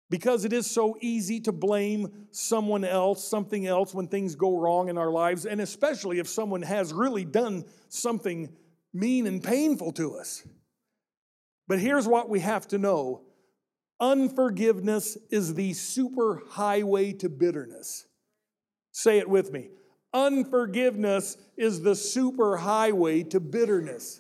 Because 0.10 0.44
it 0.44 0.54
is 0.54 0.66
so 0.66 0.98
easy 1.02 1.40
to 1.42 1.52
blame 1.52 2.28
someone 2.32 2.84
else, 2.84 3.24
something 3.24 3.68
else, 3.68 3.94
when 3.94 4.08
things 4.08 4.34
go 4.34 4.58
wrong 4.58 4.90
in 4.90 4.98
our 4.98 5.12
lives, 5.12 5.46
and 5.46 5.62
especially 5.62 6.18
if 6.18 6.28
someone 6.28 6.64
has 6.64 6.92
really 6.92 7.26
done 7.26 7.64
something 7.90 8.50
mean 8.92 9.28
and 9.28 9.44
painful 9.44 9.92
to 9.94 10.16
us. 10.16 10.44
But 11.70 11.80
here's 11.80 12.08
what 12.08 12.30
we 12.30 12.42
have 12.42 12.68
to 12.70 12.78
know 12.78 13.22
unforgiveness 14.02 15.18
is 15.30 15.54
the 15.54 15.74
super 15.74 16.42
highway 16.50 17.14
to 17.14 17.30
bitterness. 17.30 18.08
Say 18.92 19.20
it 19.20 19.30
with 19.30 19.54
me. 19.54 19.70
Unforgiveness 20.14 21.38
is 21.58 21.82
the 21.82 21.96
super 21.96 22.58
highway 22.58 23.24
to 23.24 23.40
bitterness. 23.40 24.20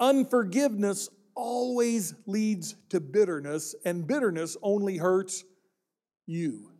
Unforgiveness 0.00 1.10
always 1.34 2.14
leads 2.26 2.74
to 2.88 3.00
bitterness, 3.00 3.74
and 3.84 4.06
bitterness 4.06 4.56
only 4.62 4.96
hurts 4.96 5.44
you. 6.26 6.70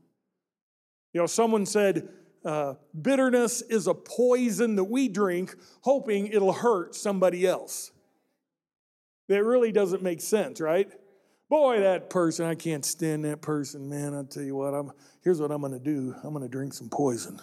You 1.12 1.20
know, 1.20 1.26
someone 1.26 1.66
said, 1.66 2.08
uh, 2.44 2.74
bitterness 3.00 3.60
is 3.60 3.86
a 3.86 3.94
poison 3.94 4.76
that 4.76 4.84
we 4.84 5.08
drink 5.08 5.54
hoping 5.82 6.28
it'll 6.28 6.52
hurt 6.52 6.94
somebody 6.94 7.46
else. 7.46 7.90
That 9.30 9.44
really 9.44 9.70
doesn't 9.70 10.02
make 10.02 10.20
sense, 10.20 10.60
right? 10.60 10.90
Boy, 11.48 11.82
that 11.82 12.10
person, 12.10 12.46
I 12.46 12.56
can't 12.56 12.84
stand 12.84 13.24
that 13.24 13.40
person, 13.40 13.88
man. 13.88 14.12
I'll 14.12 14.24
tell 14.24 14.42
you 14.42 14.56
what, 14.56 14.74
I'm, 14.74 14.90
here's 15.22 15.40
what 15.40 15.52
I'm 15.52 15.60
going 15.60 15.72
to 15.72 15.78
do 15.78 16.16
I'm 16.24 16.34
going 16.34 16.42
to 16.42 16.48
drink 16.48 16.74
some 16.74 16.88
poison. 16.88 17.38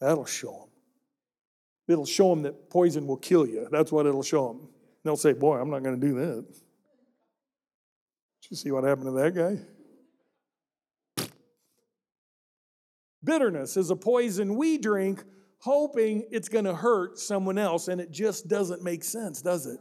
That'll 0.00 0.24
show 0.24 0.52
them. 0.52 0.68
It'll 1.86 2.06
show 2.06 2.30
them 2.30 2.40
that 2.44 2.70
poison 2.70 3.06
will 3.06 3.18
kill 3.18 3.46
you. 3.46 3.68
That's 3.70 3.92
what 3.92 4.06
it'll 4.06 4.22
show 4.22 4.48
them. 4.48 4.70
They'll 5.04 5.18
say, 5.18 5.34
Boy, 5.34 5.58
I'm 5.58 5.68
not 5.68 5.82
going 5.82 6.00
to 6.00 6.06
do 6.06 6.14
that. 6.14 6.46
Did 6.46 8.50
you 8.50 8.56
see 8.56 8.70
what 8.70 8.84
happened 8.84 9.08
to 9.08 9.12
that 9.12 9.34
guy? 11.18 11.26
Bitterness 13.22 13.76
is 13.76 13.90
a 13.90 13.96
poison 13.96 14.56
we 14.56 14.78
drink 14.78 15.24
hoping 15.58 16.24
it's 16.30 16.48
going 16.48 16.64
to 16.64 16.74
hurt 16.74 17.18
someone 17.18 17.58
else, 17.58 17.88
and 17.88 18.00
it 18.00 18.10
just 18.10 18.48
doesn't 18.48 18.82
make 18.82 19.04
sense, 19.04 19.42
does 19.42 19.66
it? 19.66 19.78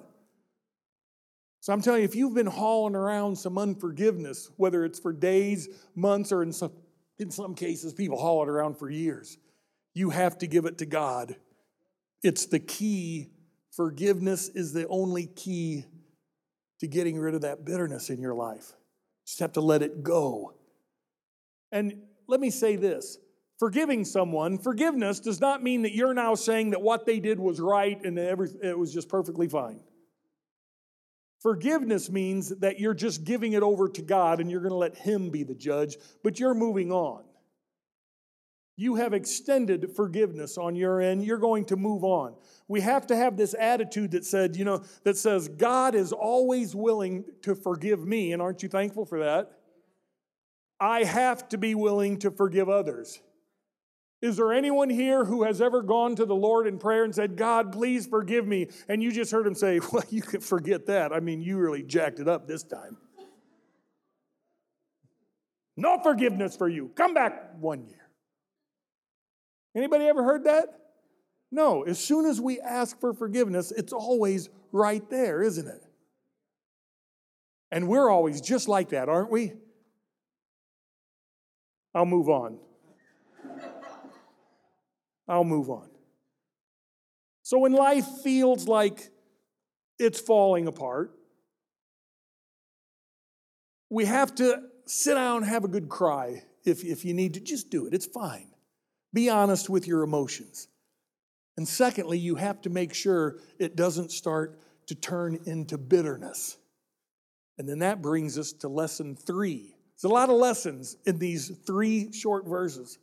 So 1.61 1.73
I'm 1.73 1.81
telling 1.81 2.01
you, 2.01 2.05
if 2.05 2.15
you've 2.15 2.33
been 2.33 2.47
hauling 2.47 2.95
around 2.95 3.37
some 3.37 3.57
unforgiveness, 3.57 4.49
whether 4.55 4.85
it's 4.85 4.99
for 4.99 5.11
days, 5.11 5.67
months, 5.95 6.31
or 6.31 6.41
in 6.41 6.53
some, 6.53 6.71
in 7.17 7.31
some 7.31 7.53
cases, 7.53 7.93
people 7.93 8.17
haul 8.17 8.43
it 8.43 8.49
around 8.49 8.77
for 8.77 8.89
years, 8.89 9.37
you 9.93 10.09
have 10.11 10.37
to 10.37 10.47
give 10.47 10.65
it 10.65 10.77
to 10.77 10.85
God. 10.85 11.35
It's 12.23 12.45
the 12.45 12.59
key. 12.59 13.31
Forgiveness 13.71 14.49
is 14.49 14.71
the 14.71 14.87
only 14.87 15.27
key 15.27 15.85
to 16.79 16.87
getting 16.87 17.19
rid 17.19 17.35
of 17.35 17.41
that 17.41 17.65
bitterness 17.65 18.09
in 18.09 18.21
your 18.21 18.33
life. 18.33 18.71
You 18.71 19.27
just 19.27 19.39
have 19.39 19.53
to 19.53 19.61
let 19.61 19.81
it 19.81 20.01
go. 20.01 20.53
And 21.71 22.01
let 22.27 22.39
me 22.39 22.49
say 22.49 22.77
this 22.77 23.17
forgiving 23.59 24.05
someone, 24.05 24.57
forgiveness 24.57 25.19
does 25.19 25.41
not 25.41 25.61
mean 25.61 25.81
that 25.81 25.93
you're 25.93 26.13
now 26.13 26.35
saying 26.35 26.69
that 26.69 26.81
what 26.81 27.05
they 27.05 27.19
did 27.19 27.37
was 27.37 27.59
right 27.59 28.01
and 28.05 28.17
it 28.17 28.77
was 28.77 28.93
just 28.93 29.09
perfectly 29.09 29.49
fine. 29.49 29.81
Forgiveness 31.39 32.09
means 32.09 32.49
that 32.49 32.79
you're 32.79 32.93
just 32.93 33.23
giving 33.23 33.53
it 33.53 33.63
over 33.63 33.87
to 33.87 34.01
God 34.01 34.41
and 34.41 34.51
you're 34.51 34.59
going 34.59 34.71
to 34.71 34.75
let 34.75 34.97
Him 34.97 35.29
be 35.29 35.43
the 35.43 35.55
judge, 35.55 35.97
but 36.23 36.39
you're 36.39 36.53
moving 36.53 36.91
on. 36.91 37.23
You 38.75 38.95
have 38.95 39.13
extended 39.13 39.91
forgiveness 39.95 40.57
on 40.57 40.75
your 40.75 41.01
end. 41.01 41.25
You're 41.25 41.37
going 41.37 41.65
to 41.65 41.75
move 41.75 42.03
on. 42.03 42.35
We 42.69 42.81
have 42.81 43.07
to 43.07 43.15
have 43.15 43.35
this 43.35 43.53
attitude 43.57 44.11
that 44.11 44.25
said, 44.25 44.55
you 44.55 44.63
know, 44.63 44.83
that 45.03 45.17
says 45.17 45.49
God 45.49 45.95
is 45.95 46.13
always 46.13 46.75
willing 46.75 47.25
to 47.41 47.55
forgive 47.55 48.05
me, 48.05 48.31
and 48.31 48.41
aren't 48.41 48.63
you 48.63 48.69
thankful 48.69 49.05
for 49.05 49.19
that? 49.19 49.51
I 50.79 51.03
have 51.03 51.49
to 51.49 51.57
be 51.57 51.75
willing 51.75 52.19
to 52.19 52.31
forgive 52.31 52.69
others. 52.69 53.19
Is 54.21 54.35
there 54.35 54.51
anyone 54.51 54.89
here 54.89 55.23
who 55.23 55.43
has 55.43 55.61
ever 55.61 55.81
gone 55.81 56.15
to 56.17 56.25
the 56.25 56.35
Lord 56.35 56.67
in 56.67 56.77
prayer 56.77 57.05
and 57.05 57.15
said, 57.15 57.37
God, 57.37 57.71
please 57.71 58.05
forgive 58.05 58.45
me? 58.45 58.67
And 58.89 59.01
you 59.01 59.11
just 59.11 59.31
heard 59.31 59.47
him 59.47 59.55
say, 59.55 59.79
Well, 59.91 60.03
you 60.09 60.21
can 60.21 60.41
forget 60.41 60.87
that. 60.87 61.13
I 61.13 61.21
mean, 61.21 61.41
you 61.41 61.57
really 61.57 61.83
jacked 61.83 62.19
it 62.19 62.27
up 62.27 62.47
this 62.47 62.63
time. 62.63 62.97
No 65.77 65.97
forgiveness 66.03 66.57
for 66.57 66.67
you. 66.67 66.91
Come 66.95 67.13
back 67.13 67.53
one 67.59 67.85
year. 67.85 68.09
Anybody 69.73 70.05
ever 70.05 70.23
heard 70.23 70.43
that? 70.43 70.67
No. 71.51 71.83
As 71.83 71.97
soon 71.97 72.25
as 72.25 72.41
we 72.41 72.59
ask 72.59 72.99
for 72.99 73.13
forgiveness, 73.13 73.71
it's 73.71 73.93
always 73.93 74.49
right 74.73 75.07
there, 75.09 75.41
isn't 75.41 75.67
it? 75.67 75.85
And 77.71 77.87
we're 77.87 78.09
always 78.09 78.41
just 78.41 78.67
like 78.67 78.89
that, 78.89 79.07
aren't 79.07 79.31
we? 79.31 79.53
I'll 81.95 82.05
move 82.05 82.27
on. 82.27 82.59
I'll 85.29 85.43
move 85.43 85.69
on. 85.69 85.87
So 87.43 87.59
when 87.59 87.71
life 87.71 88.05
feels 88.23 88.67
like 88.67 89.09
it's 89.97 90.19
falling 90.19 90.67
apart, 90.67 91.11
we 93.89 94.05
have 94.05 94.35
to 94.35 94.63
sit 94.85 95.13
down 95.13 95.37
and 95.37 95.45
have 95.45 95.63
a 95.63 95.67
good 95.67 95.87
cry 95.87 96.43
if, 96.65 96.83
if 96.83 97.05
you 97.05 97.13
need 97.13 97.35
to. 97.35 97.39
Just 97.39 97.69
do 97.69 97.85
it, 97.87 97.93
it's 97.93 98.05
fine. 98.05 98.47
Be 99.13 99.29
honest 99.29 99.69
with 99.69 99.87
your 99.87 100.03
emotions. 100.03 100.67
And 101.57 101.67
secondly, 101.67 102.17
you 102.17 102.35
have 102.35 102.61
to 102.61 102.69
make 102.69 102.93
sure 102.93 103.37
it 103.57 103.75
doesn't 103.75 104.11
start 104.11 104.59
to 104.87 104.95
turn 104.95 105.39
into 105.45 105.77
bitterness. 105.77 106.57
And 107.57 107.67
then 107.67 107.79
that 107.79 108.01
brings 108.01 108.37
us 108.37 108.53
to 108.53 108.69
lesson 108.69 109.15
three. 109.15 109.75
There's 109.95 110.09
a 110.09 110.13
lot 110.13 110.29
of 110.29 110.37
lessons 110.37 110.95
in 111.05 111.19
these 111.19 111.51
three 111.67 112.13
short 112.13 112.47
verses. 112.47 112.97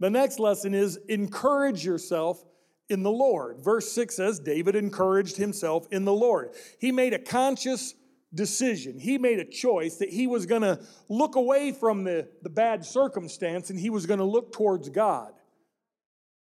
The 0.00 0.10
next 0.10 0.38
lesson 0.38 0.74
is 0.74 0.96
encourage 1.08 1.84
yourself 1.84 2.44
in 2.88 3.02
the 3.02 3.10
Lord. 3.10 3.58
Verse 3.60 3.90
6 3.92 4.16
says, 4.16 4.38
David 4.38 4.76
encouraged 4.76 5.36
himself 5.36 5.86
in 5.90 6.04
the 6.04 6.12
Lord. 6.12 6.50
He 6.78 6.92
made 6.92 7.12
a 7.12 7.18
conscious 7.18 7.94
decision. 8.34 8.98
He 8.98 9.18
made 9.18 9.38
a 9.38 9.44
choice 9.44 9.96
that 9.96 10.10
he 10.10 10.26
was 10.26 10.46
going 10.46 10.62
to 10.62 10.80
look 11.08 11.36
away 11.36 11.72
from 11.72 12.04
the, 12.04 12.28
the 12.42 12.50
bad 12.50 12.84
circumstance 12.84 13.70
and 13.70 13.78
he 13.78 13.90
was 13.90 14.06
going 14.06 14.18
to 14.18 14.24
look 14.24 14.52
towards 14.52 14.88
God. 14.88 15.32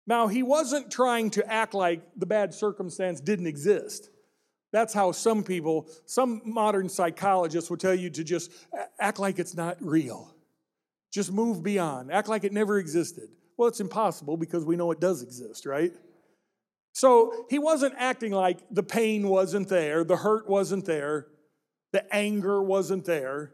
Now, 0.06 0.28
he 0.28 0.44
wasn't 0.44 0.92
trying 0.92 1.30
to 1.32 1.52
act 1.52 1.74
like 1.74 2.02
the 2.18 2.26
bad 2.26 2.54
circumstance 2.54 3.22
didn't 3.22 3.48
exist. 3.48 4.10
That's 4.72 4.94
how 4.94 5.12
some 5.12 5.44
people, 5.44 5.88
some 6.06 6.42
modern 6.46 6.90
psychologists 6.90 7.70
will 7.70 7.78
tell 7.78 7.94
you 7.94 8.10
to 8.10 8.24
just 8.24 8.52
act 9.00 9.20
like 9.20 9.40
it's 9.40 9.56
not 9.56 9.78
real. 9.80 10.33
Just 11.14 11.32
move 11.32 11.62
beyond. 11.62 12.12
Act 12.12 12.28
like 12.28 12.44
it 12.44 12.52
never 12.52 12.80
existed. 12.80 13.30
Well, 13.56 13.70
it's 13.70 13.80
impossible 13.80 14.36
because 14.36 14.66
we 14.66 14.76
know 14.76 14.90
it 14.92 15.00
does 15.00 15.22
exist, 15.22 15.68
right? 15.68 15.94
So 16.92 17.46
he 17.50 17.60
wasn't 17.60 17.94
acting 17.98 18.32
like 18.32 18.60
the 18.72 18.84
pain 18.84 19.28
wasn't 19.28 19.70
there, 19.70 20.04
the 20.04 20.18
hurt 20.18 20.50
wasn't 20.50 20.86
there, 20.86 21.28
the 21.92 22.04
anger 22.14 22.62
wasn't 22.64 23.06
there. 23.06 23.54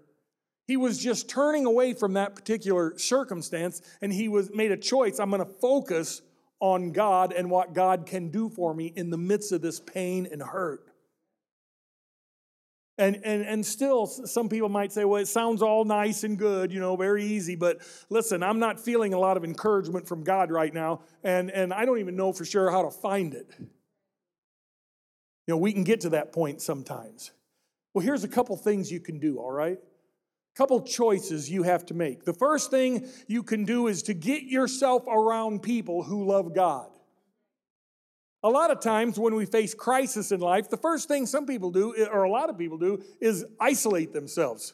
He 0.68 0.78
was 0.78 1.00
just 1.00 1.30
turning 1.30 1.66
away 1.66 1.94
from 1.94 2.14
that 2.14 2.36
particular 2.36 2.98
circumstance 2.98 3.82
and 4.02 4.14
he 4.14 4.30
was 4.30 4.54
made 4.54 4.72
a 4.72 4.78
choice. 4.78 5.20
I'm 5.20 5.30
going 5.30 5.46
to 5.46 5.54
focus 5.60 6.22
on 6.60 6.92
God 6.92 7.34
and 7.34 7.50
what 7.50 7.74
God 7.74 8.06
can 8.06 8.30
do 8.30 8.50
for 8.50 8.74
me 8.74 8.94
in 8.96 9.10
the 9.10 9.18
midst 9.18 9.52
of 9.52 9.62
this 9.62 9.80
pain 9.80 10.28
and 10.32 10.42
hurt. 10.42 10.89
And, 13.00 13.22
and, 13.24 13.46
and 13.46 13.66
still, 13.66 14.08
some 14.08 14.50
people 14.50 14.68
might 14.68 14.92
say, 14.92 15.06
well, 15.06 15.22
it 15.22 15.30
sounds 15.30 15.62
all 15.62 15.86
nice 15.86 16.26
and 16.26 16.38
good, 16.38 16.74
you 16.74 16.82
know, 16.82 16.98
very 16.98 17.24
easy. 17.24 17.56
But 17.56 17.78
listen, 18.10 18.44
I'm 18.44 18.60
not 18.60 18.78
feeling 18.78 19.14
a 19.14 19.18
lot 19.18 19.38
of 19.38 19.46
encouragement 19.46 20.06
from 20.06 20.26
God 20.26 20.52
right 20.52 20.74
now, 20.74 21.00
and, 21.24 21.50
and 21.50 21.74
I 21.74 21.86
don't 21.86 22.00
even 22.00 22.18
know 22.18 22.34
for 22.34 22.44
sure 22.44 22.70
how 22.70 22.84
to 22.84 22.92
find 22.92 23.34
it. 23.34 23.56
You 23.58 25.56
know, 25.56 25.58
we 25.58 25.72
can 25.72 25.86
get 25.86 26.02
to 26.02 26.10
that 26.10 26.34
point 26.34 26.62
sometimes. 26.62 27.32
Well, 27.94 28.04
here's 28.04 28.26
a 28.26 28.28
couple 28.28 28.58
things 28.58 28.92
you 28.92 29.00
can 29.00 29.18
do, 29.18 29.40
all 29.40 29.52
right? 29.52 29.78
A 29.78 30.58
couple 30.58 30.82
choices 30.82 31.50
you 31.50 31.64
have 31.64 31.86
to 31.86 31.94
make. 31.94 32.26
The 32.26 32.34
first 32.34 32.70
thing 32.70 33.08
you 33.28 33.44
can 33.44 33.64
do 33.64 33.88
is 33.88 34.04
to 34.04 34.14
get 34.14 34.44
yourself 34.44 35.08
around 35.08 35.64
people 35.64 36.04
who 36.04 36.26
love 36.26 36.54
God. 36.54 36.90
A 38.42 38.50
lot 38.50 38.72
of 38.72 38.80
times 38.80 39.20
when 39.20 39.36
we 39.36 39.46
face 39.46 39.74
crisis 39.74 40.32
in 40.32 40.40
life, 40.40 40.70
the 40.70 40.78
first 40.78 41.08
thing 41.08 41.26
some 41.26 41.46
people 41.46 41.72
do, 41.72 41.94
or 42.12 42.24
a 42.24 42.32
lot 42.32 42.50
of 42.50 42.58
people 42.58 42.78
do, 42.78 43.04
is 43.20 43.46
isolate 43.60 44.14
themselves. 44.14 44.74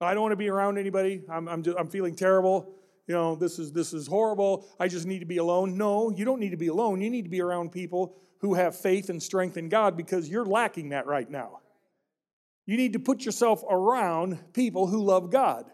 I 0.00 0.14
don't 0.14 0.22
want 0.22 0.32
to 0.32 0.36
be 0.36 0.48
around 0.48 0.78
anybody. 0.78 1.22
I'm, 1.30 1.48
I'm, 1.48 1.62
just, 1.62 1.78
I'm 1.78 1.88
feeling 1.88 2.16
terrible. 2.16 2.74
You 3.06 3.14
know, 3.14 3.36
this 3.36 3.60
is, 3.60 3.72
this 3.72 3.92
is 3.92 4.08
horrible. 4.08 4.66
I 4.80 4.88
just 4.88 5.06
need 5.06 5.20
to 5.20 5.26
be 5.26 5.36
alone. 5.36 5.76
No, 5.76 6.10
you 6.10 6.24
don't 6.24 6.40
need 6.40 6.50
to 6.50 6.56
be 6.56 6.68
alone. 6.68 7.00
You 7.00 7.10
need 7.10 7.22
to 7.22 7.30
be 7.30 7.40
around 7.40 7.70
people 7.70 8.16
who 8.40 8.54
have 8.54 8.76
faith 8.76 9.10
and 9.10 9.22
strength 9.22 9.56
in 9.56 9.68
God 9.68 9.96
because 9.96 10.28
you're 10.28 10.44
lacking 10.44 10.88
that 10.88 11.06
right 11.06 11.30
now. 11.30 11.60
You 12.66 12.76
need 12.76 12.94
to 12.94 12.98
put 12.98 13.24
yourself 13.24 13.62
around 13.68 14.40
people 14.52 14.88
who 14.88 15.04
love 15.04 15.30
God. 15.30 15.66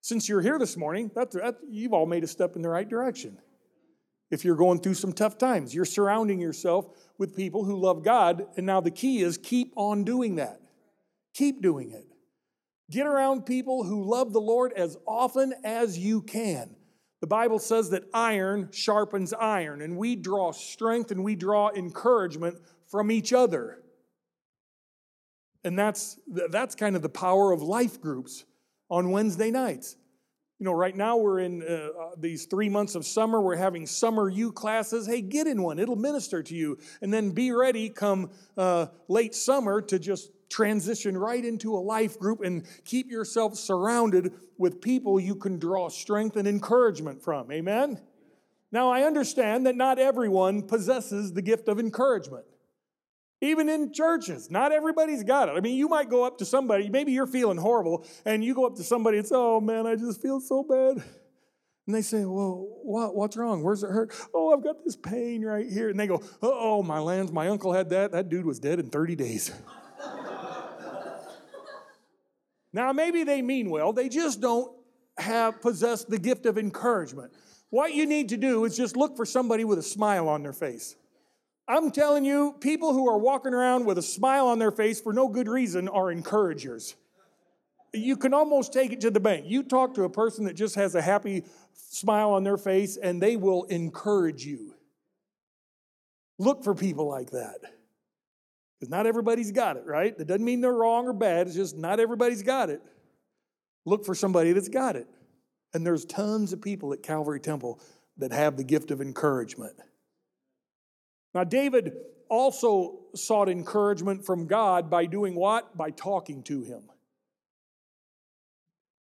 Since 0.00 0.28
you're 0.28 0.40
here 0.40 0.58
this 0.58 0.76
morning, 0.76 1.12
that, 1.14 1.30
that, 1.32 1.58
you've 1.68 1.92
all 1.92 2.06
made 2.06 2.24
a 2.24 2.28
step 2.28 2.56
in 2.56 2.62
the 2.62 2.68
right 2.68 2.88
direction 2.88 3.38
if 4.32 4.46
you're 4.46 4.56
going 4.56 4.80
through 4.80 4.94
some 4.94 5.12
tough 5.12 5.36
times. 5.36 5.74
You're 5.74 5.84
surrounding 5.84 6.40
yourself 6.40 6.88
with 7.18 7.36
people 7.36 7.64
who 7.64 7.76
love 7.76 8.02
God, 8.02 8.46
and 8.56 8.64
now 8.64 8.80
the 8.80 8.90
key 8.90 9.20
is 9.20 9.36
keep 9.36 9.72
on 9.76 10.04
doing 10.04 10.36
that. 10.36 10.60
Keep 11.34 11.60
doing 11.60 11.92
it. 11.92 12.06
Get 12.90 13.06
around 13.06 13.44
people 13.44 13.84
who 13.84 14.02
love 14.02 14.32
the 14.32 14.40
Lord 14.40 14.72
as 14.72 14.96
often 15.06 15.52
as 15.62 15.98
you 15.98 16.22
can. 16.22 16.74
The 17.20 17.26
Bible 17.26 17.58
says 17.58 17.90
that 17.90 18.04
iron 18.14 18.70
sharpens 18.72 19.34
iron, 19.34 19.82
and 19.82 19.98
we 19.98 20.16
draw 20.16 20.50
strength 20.50 21.10
and 21.10 21.22
we 21.22 21.36
draw 21.36 21.70
encouragement 21.70 22.58
from 22.90 23.10
each 23.10 23.34
other. 23.34 23.82
And 25.62 25.78
that's, 25.78 26.18
that's 26.26 26.74
kind 26.74 26.96
of 26.96 27.02
the 27.02 27.08
power 27.10 27.52
of 27.52 27.62
life 27.62 28.00
groups 28.00 28.44
on 28.90 29.10
Wednesday 29.10 29.50
nights. 29.50 29.96
You 30.62 30.66
know, 30.66 30.74
right 30.74 30.96
now 30.96 31.16
we're 31.16 31.40
in 31.40 31.60
uh, 31.60 31.74
uh, 31.74 32.10
these 32.16 32.46
three 32.46 32.68
months 32.68 32.94
of 32.94 33.04
summer. 33.04 33.40
We're 33.40 33.56
having 33.56 33.84
summer 33.84 34.28
U 34.28 34.52
classes. 34.52 35.08
Hey, 35.08 35.20
get 35.20 35.48
in 35.48 35.60
one, 35.60 35.80
it'll 35.80 35.96
minister 35.96 36.40
to 36.40 36.54
you. 36.54 36.78
And 37.00 37.12
then 37.12 37.32
be 37.32 37.50
ready 37.50 37.88
come 37.88 38.30
uh, 38.56 38.86
late 39.08 39.34
summer 39.34 39.82
to 39.82 39.98
just 39.98 40.30
transition 40.48 41.18
right 41.18 41.44
into 41.44 41.74
a 41.74 41.82
life 41.82 42.16
group 42.16 42.42
and 42.42 42.64
keep 42.84 43.10
yourself 43.10 43.56
surrounded 43.56 44.34
with 44.56 44.80
people 44.80 45.18
you 45.18 45.34
can 45.34 45.58
draw 45.58 45.88
strength 45.88 46.36
and 46.36 46.46
encouragement 46.46 47.24
from. 47.24 47.50
Amen? 47.50 48.00
Now, 48.70 48.88
I 48.88 49.02
understand 49.02 49.66
that 49.66 49.74
not 49.74 49.98
everyone 49.98 50.62
possesses 50.62 51.32
the 51.32 51.42
gift 51.42 51.66
of 51.66 51.80
encouragement. 51.80 52.44
Even 53.42 53.68
in 53.68 53.92
churches, 53.92 54.50
not 54.52 54.70
everybody's 54.70 55.24
got 55.24 55.48
it. 55.48 55.56
I 55.56 55.60
mean, 55.60 55.76
you 55.76 55.88
might 55.88 56.08
go 56.08 56.22
up 56.22 56.38
to 56.38 56.44
somebody, 56.44 56.88
maybe 56.88 57.10
you're 57.10 57.26
feeling 57.26 57.58
horrible, 57.58 58.06
and 58.24 58.44
you 58.44 58.54
go 58.54 58.64
up 58.64 58.76
to 58.76 58.84
somebody 58.84 59.18
and 59.18 59.26
say, 59.26 59.34
Oh 59.34 59.60
man, 59.60 59.84
I 59.84 59.96
just 59.96 60.22
feel 60.22 60.40
so 60.40 60.62
bad. 60.62 61.04
And 61.88 61.96
they 61.96 62.02
say, 62.02 62.24
Well, 62.24 62.68
what, 62.84 63.16
what's 63.16 63.36
wrong? 63.36 63.64
Where's 63.64 63.82
it 63.82 63.90
hurt? 63.90 64.14
Oh, 64.32 64.54
I've 64.54 64.62
got 64.62 64.84
this 64.84 64.94
pain 64.94 65.44
right 65.44 65.68
here. 65.68 65.88
And 65.88 65.98
they 65.98 66.06
go, 66.06 66.22
Oh, 66.40 66.84
my 66.84 67.00
lands, 67.00 67.32
my 67.32 67.48
uncle 67.48 67.72
had 67.72 67.90
that. 67.90 68.12
That 68.12 68.28
dude 68.28 68.46
was 68.46 68.60
dead 68.60 68.78
in 68.78 68.90
30 68.90 69.16
days. 69.16 69.50
now, 72.72 72.92
maybe 72.92 73.24
they 73.24 73.42
mean 73.42 73.70
well, 73.70 73.92
they 73.92 74.08
just 74.08 74.40
don't 74.40 74.72
have 75.18 75.60
possessed 75.60 76.08
the 76.08 76.18
gift 76.18 76.46
of 76.46 76.58
encouragement. 76.58 77.32
What 77.70 77.92
you 77.92 78.06
need 78.06 78.28
to 78.28 78.36
do 78.36 78.64
is 78.66 78.76
just 78.76 78.96
look 78.96 79.16
for 79.16 79.26
somebody 79.26 79.64
with 79.64 79.80
a 79.80 79.82
smile 79.82 80.28
on 80.28 80.44
their 80.44 80.52
face. 80.52 80.94
I'm 81.68 81.90
telling 81.90 82.24
you, 82.24 82.56
people 82.60 82.92
who 82.92 83.08
are 83.08 83.18
walking 83.18 83.54
around 83.54 83.86
with 83.86 83.98
a 83.98 84.02
smile 84.02 84.48
on 84.48 84.58
their 84.58 84.72
face 84.72 85.00
for 85.00 85.12
no 85.12 85.28
good 85.28 85.48
reason 85.48 85.88
are 85.88 86.10
encouragers. 86.10 86.96
You 87.94 88.16
can 88.16 88.34
almost 88.34 88.72
take 88.72 88.92
it 88.92 89.00
to 89.02 89.10
the 89.10 89.20
bank. 89.20 89.44
You 89.46 89.62
talk 89.62 89.94
to 89.94 90.04
a 90.04 90.10
person 90.10 90.46
that 90.46 90.54
just 90.54 90.74
has 90.74 90.94
a 90.94 91.02
happy 91.02 91.44
smile 91.74 92.30
on 92.30 92.42
their 92.42 92.56
face, 92.56 92.96
and 92.96 93.22
they 93.22 93.36
will 93.36 93.64
encourage 93.64 94.44
you. 94.44 94.74
Look 96.38 96.64
for 96.64 96.74
people 96.74 97.06
like 97.06 97.30
that. 97.30 97.60
Because 98.78 98.90
not 98.90 99.06
everybody's 99.06 99.52
got 99.52 99.76
it, 99.76 99.84
right? 99.86 100.16
That 100.16 100.26
doesn't 100.26 100.44
mean 100.44 100.60
they're 100.60 100.72
wrong 100.72 101.06
or 101.06 101.12
bad, 101.12 101.46
it's 101.46 101.54
just 101.54 101.76
not 101.76 102.00
everybody's 102.00 102.42
got 102.42 102.70
it. 102.70 102.82
Look 103.84 104.04
for 104.04 104.14
somebody 104.14 104.52
that's 104.52 104.68
got 104.68 104.96
it. 104.96 105.06
And 105.74 105.86
there's 105.86 106.04
tons 106.04 106.52
of 106.52 106.60
people 106.60 106.92
at 106.92 107.02
Calvary 107.02 107.40
Temple 107.40 107.80
that 108.16 108.32
have 108.32 108.56
the 108.56 108.64
gift 108.64 108.90
of 108.90 109.00
encouragement. 109.00 109.74
Now, 111.34 111.44
David 111.44 111.94
also 112.28 113.00
sought 113.14 113.48
encouragement 113.48 114.24
from 114.24 114.46
God 114.46 114.90
by 114.90 115.06
doing 115.06 115.34
what? 115.34 115.76
By 115.76 115.90
talking 115.90 116.42
to 116.44 116.62
him. 116.62 116.82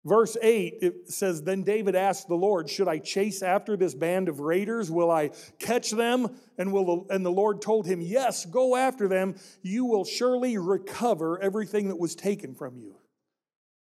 Verse 0.06 0.38
8, 0.42 0.78
it 0.82 1.12
says, 1.12 1.44
Then 1.44 1.64
David 1.64 1.94
asked 1.94 2.28
the 2.28 2.36
Lord, 2.36 2.70
Should 2.70 2.88
I 2.88 3.00
chase 3.00 3.44
after 3.44 3.76
this 3.76 3.94
band 3.94 4.30
of 4.30 4.40
raiders? 4.40 4.90
Will 4.90 5.12
I 5.12 5.32
catch 5.60 5.92
them? 5.92 6.38
And, 6.58 6.72
will 6.72 6.86
the, 6.86 7.16
and 7.16 7.26
the 7.26 7.32
Lord 7.32 7.62
told 7.62 7.86
him, 7.86 8.00
Yes, 8.00 8.46
go 8.46 8.76
after 8.76 9.08
them. 9.08 9.36
You 9.62 9.86
will 9.86 10.06
surely 10.06 10.58
recover 10.58 11.40
everything 11.42 11.90
that 11.90 12.00
was 12.00 12.16
taken 12.16 12.56
from 12.56 12.78
you. 12.78 12.96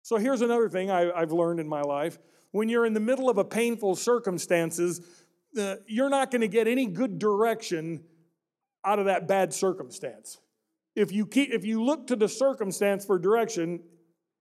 So 0.01 0.17
here's 0.17 0.41
another 0.41 0.67
thing 0.67 0.89
I, 0.89 1.17
have 1.19 1.31
learned 1.31 1.59
in 1.59 1.67
my 1.67 1.81
life. 1.81 2.17
When 2.51 2.69
you're 2.69 2.87
in 2.87 2.95
the 2.95 2.99
middle 2.99 3.29
of 3.29 3.37
a 3.37 3.45
painful 3.45 3.95
circumstances, 3.95 5.01
uh, 5.57 5.75
you're 5.85 6.09
not 6.09 6.31
going 6.31 6.41
to 6.41 6.47
get 6.47 6.67
any 6.67 6.87
good 6.87 7.19
direction 7.19 8.03
out 8.85 8.99
of 8.99 9.05
that 9.05 9.27
bad 9.27 9.53
circumstance. 9.53 10.37
If 10.95 11.11
you, 11.11 11.25
keep, 11.25 11.51
if 11.51 11.65
you 11.65 11.83
look 11.83 12.07
to 12.07 12.15
the 12.15 12.27
circumstance 12.27 13.05
for 13.05 13.19
direction, 13.19 13.81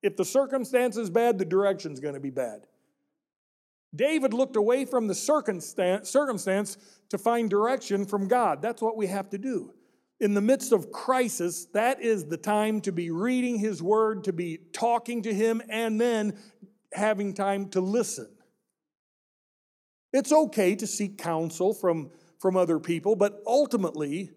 if 0.02 0.16
the 0.16 0.24
circumstance 0.24 0.96
is 0.96 1.10
bad, 1.10 1.38
the 1.38 1.44
direction's 1.44 2.00
going 2.00 2.14
to 2.14 2.20
be 2.20 2.30
bad. 2.30 2.60
David 3.94 4.34
looked 4.34 4.56
away 4.56 4.84
from 4.84 5.06
the 5.06 5.14
circumstance, 5.14 6.10
circumstance 6.10 6.76
to 7.08 7.18
find 7.18 7.48
direction 7.48 8.04
from 8.04 8.28
God. 8.28 8.60
That's 8.60 8.82
what 8.82 8.96
we 8.96 9.06
have 9.06 9.30
to 9.30 9.38
do. 9.38 9.72
In 10.20 10.34
the 10.34 10.40
midst 10.40 10.72
of 10.72 10.90
crisis, 10.90 11.66
that 11.74 12.02
is 12.02 12.26
the 12.26 12.36
time 12.36 12.80
to 12.82 12.92
be 12.92 13.10
reading 13.10 13.58
His 13.58 13.82
Word, 13.82 14.24
to 14.24 14.32
be 14.32 14.58
talking 14.72 15.22
to 15.22 15.32
Him, 15.32 15.62
and 15.68 16.00
then 16.00 16.36
having 16.92 17.34
time 17.34 17.68
to 17.70 17.80
listen. 17.80 18.28
It's 20.12 20.32
okay 20.32 20.74
to 20.76 20.86
seek 20.86 21.18
counsel 21.18 21.72
from, 21.72 22.10
from 22.38 22.56
other 22.56 22.78
people, 22.78 23.16
but 23.16 23.42
ultimately, 23.46 24.30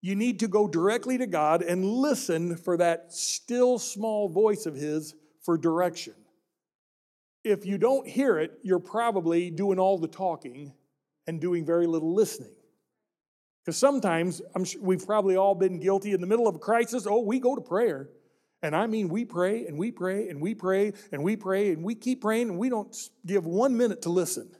you 0.00 0.14
need 0.14 0.40
to 0.40 0.48
go 0.48 0.68
directly 0.68 1.18
to 1.18 1.26
God 1.26 1.62
and 1.62 1.84
listen 1.84 2.56
for 2.56 2.76
that 2.76 3.12
still 3.12 3.78
small 3.78 4.28
voice 4.28 4.66
of 4.66 4.74
His 4.74 5.14
for 5.42 5.56
direction. 5.56 6.14
If 7.42 7.66
you 7.66 7.78
don't 7.78 8.06
hear 8.06 8.38
it, 8.38 8.58
you're 8.62 8.78
probably 8.78 9.50
doing 9.50 9.78
all 9.78 9.98
the 9.98 10.08
talking 10.08 10.72
and 11.26 11.40
doing 11.40 11.64
very 11.64 11.86
little 11.86 12.14
listening. 12.14 12.54
Because 13.64 13.78
sometimes, 13.78 14.42
I'm 14.54 14.64
sure 14.64 14.82
we've 14.82 15.06
probably 15.06 15.36
all 15.36 15.54
been 15.54 15.80
guilty 15.80 16.12
in 16.12 16.20
the 16.20 16.26
middle 16.26 16.46
of 16.46 16.54
a 16.54 16.58
crisis. 16.58 17.06
Oh, 17.06 17.20
we 17.20 17.38
go 17.38 17.54
to 17.54 17.62
prayer. 17.62 18.10
And 18.62 18.74
I 18.74 18.86
mean, 18.86 19.08
we 19.08 19.24
pray 19.24 19.66
and 19.66 19.78
we 19.78 19.90
pray 19.90 20.28
and 20.28 20.40
we 20.40 20.54
pray 20.54 20.92
and 21.12 21.22
we 21.22 21.36
pray 21.36 21.72
and 21.72 21.82
we 21.82 21.94
keep 21.94 22.22
praying 22.22 22.50
and 22.50 22.58
we 22.58 22.68
don't 22.68 22.94
give 23.26 23.46
one 23.46 23.76
minute 23.76 24.02
to 24.02 24.10
listen. 24.10 24.50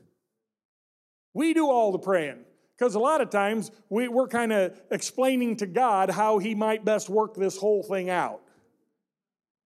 We 1.35 1.53
do 1.53 1.69
all 1.69 1.93
the 1.93 1.99
praying. 1.99 2.45
Because 2.77 2.95
a 2.95 3.01
lot 3.01 3.21
of 3.21 3.31
times 3.31 3.71
we, 3.89 4.09
we're 4.09 4.29
kind 4.29 4.53
of 4.53 4.81
explaining 4.91 5.57
to 5.59 5.67
God 5.67 6.11
how 6.11 6.39
He 6.39 6.55
might 6.55 6.85
best 6.85 7.09
work 7.09 7.35
this 7.35 7.57
whole 7.57 7.83
thing 7.83 8.11
out. 8.11 8.41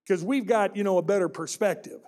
Because 0.07 0.23
we've 0.25 0.47
got, 0.47 0.77
you 0.77 0.85
know, 0.85 0.99
a 0.99 1.03
better 1.03 1.29
perspective. 1.29 2.01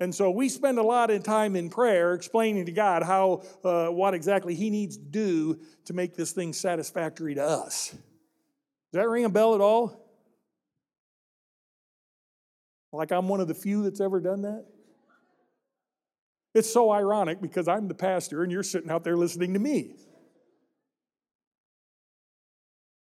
And 0.00 0.14
so 0.14 0.30
we 0.30 0.48
spend 0.48 0.78
a 0.78 0.82
lot 0.82 1.10
of 1.10 1.22
time 1.22 1.56
in 1.56 1.70
prayer 1.70 2.14
explaining 2.14 2.66
to 2.66 2.72
God 2.72 3.02
how, 3.02 3.42
uh, 3.64 3.88
what 3.88 4.14
exactly 4.14 4.54
He 4.54 4.70
needs 4.70 4.96
to 4.96 5.04
do 5.04 5.60
to 5.86 5.92
make 5.92 6.14
this 6.14 6.32
thing 6.32 6.52
satisfactory 6.52 7.34
to 7.36 7.42
us. 7.42 7.90
Does 7.90 8.00
that 9.02 9.08
ring 9.08 9.24
a 9.24 9.28
bell 9.28 9.54
at 9.54 9.60
all? 9.60 10.00
Like 12.92 13.10
I'm 13.10 13.28
one 13.28 13.40
of 13.40 13.48
the 13.48 13.54
few 13.54 13.82
that's 13.82 14.00
ever 14.00 14.20
done 14.20 14.42
that? 14.42 14.64
It's 16.54 16.72
so 16.72 16.90
ironic 16.90 17.40
because 17.40 17.66
I'm 17.66 17.88
the 17.88 17.94
pastor 17.94 18.42
and 18.42 18.52
you're 18.52 18.62
sitting 18.62 18.90
out 18.90 19.02
there 19.04 19.16
listening 19.16 19.54
to 19.54 19.58
me. 19.58 19.96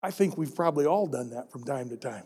I 0.01 0.11
think 0.11 0.37
we've 0.37 0.55
probably 0.55 0.85
all 0.85 1.07
done 1.07 1.29
that 1.31 1.51
from 1.51 1.63
time 1.63 1.89
to 1.89 1.97
time. 1.97 2.23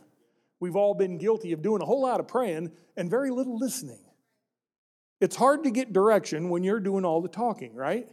We've 0.60 0.76
all 0.76 0.94
been 0.94 1.18
guilty 1.18 1.52
of 1.52 1.62
doing 1.62 1.82
a 1.82 1.86
whole 1.86 2.02
lot 2.02 2.20
of 2.20 2.28
praying 2.28 2.72
and 2.96 3.10
very 3.10 3.32
little 3.32 3.58
listening. 3.58 4.00
It's 5.20 5.36
hard 5.36 5.64
to 5.64 5.72
get 5.72 5.92
direction 5.92 6.50
when 6.50 6.64
you're 6.64 6.80
doing 6.80 7.04
all 7.06 7.22
the 7.22 7.30
talking, 7.30 7.76
right? 7.76 8.08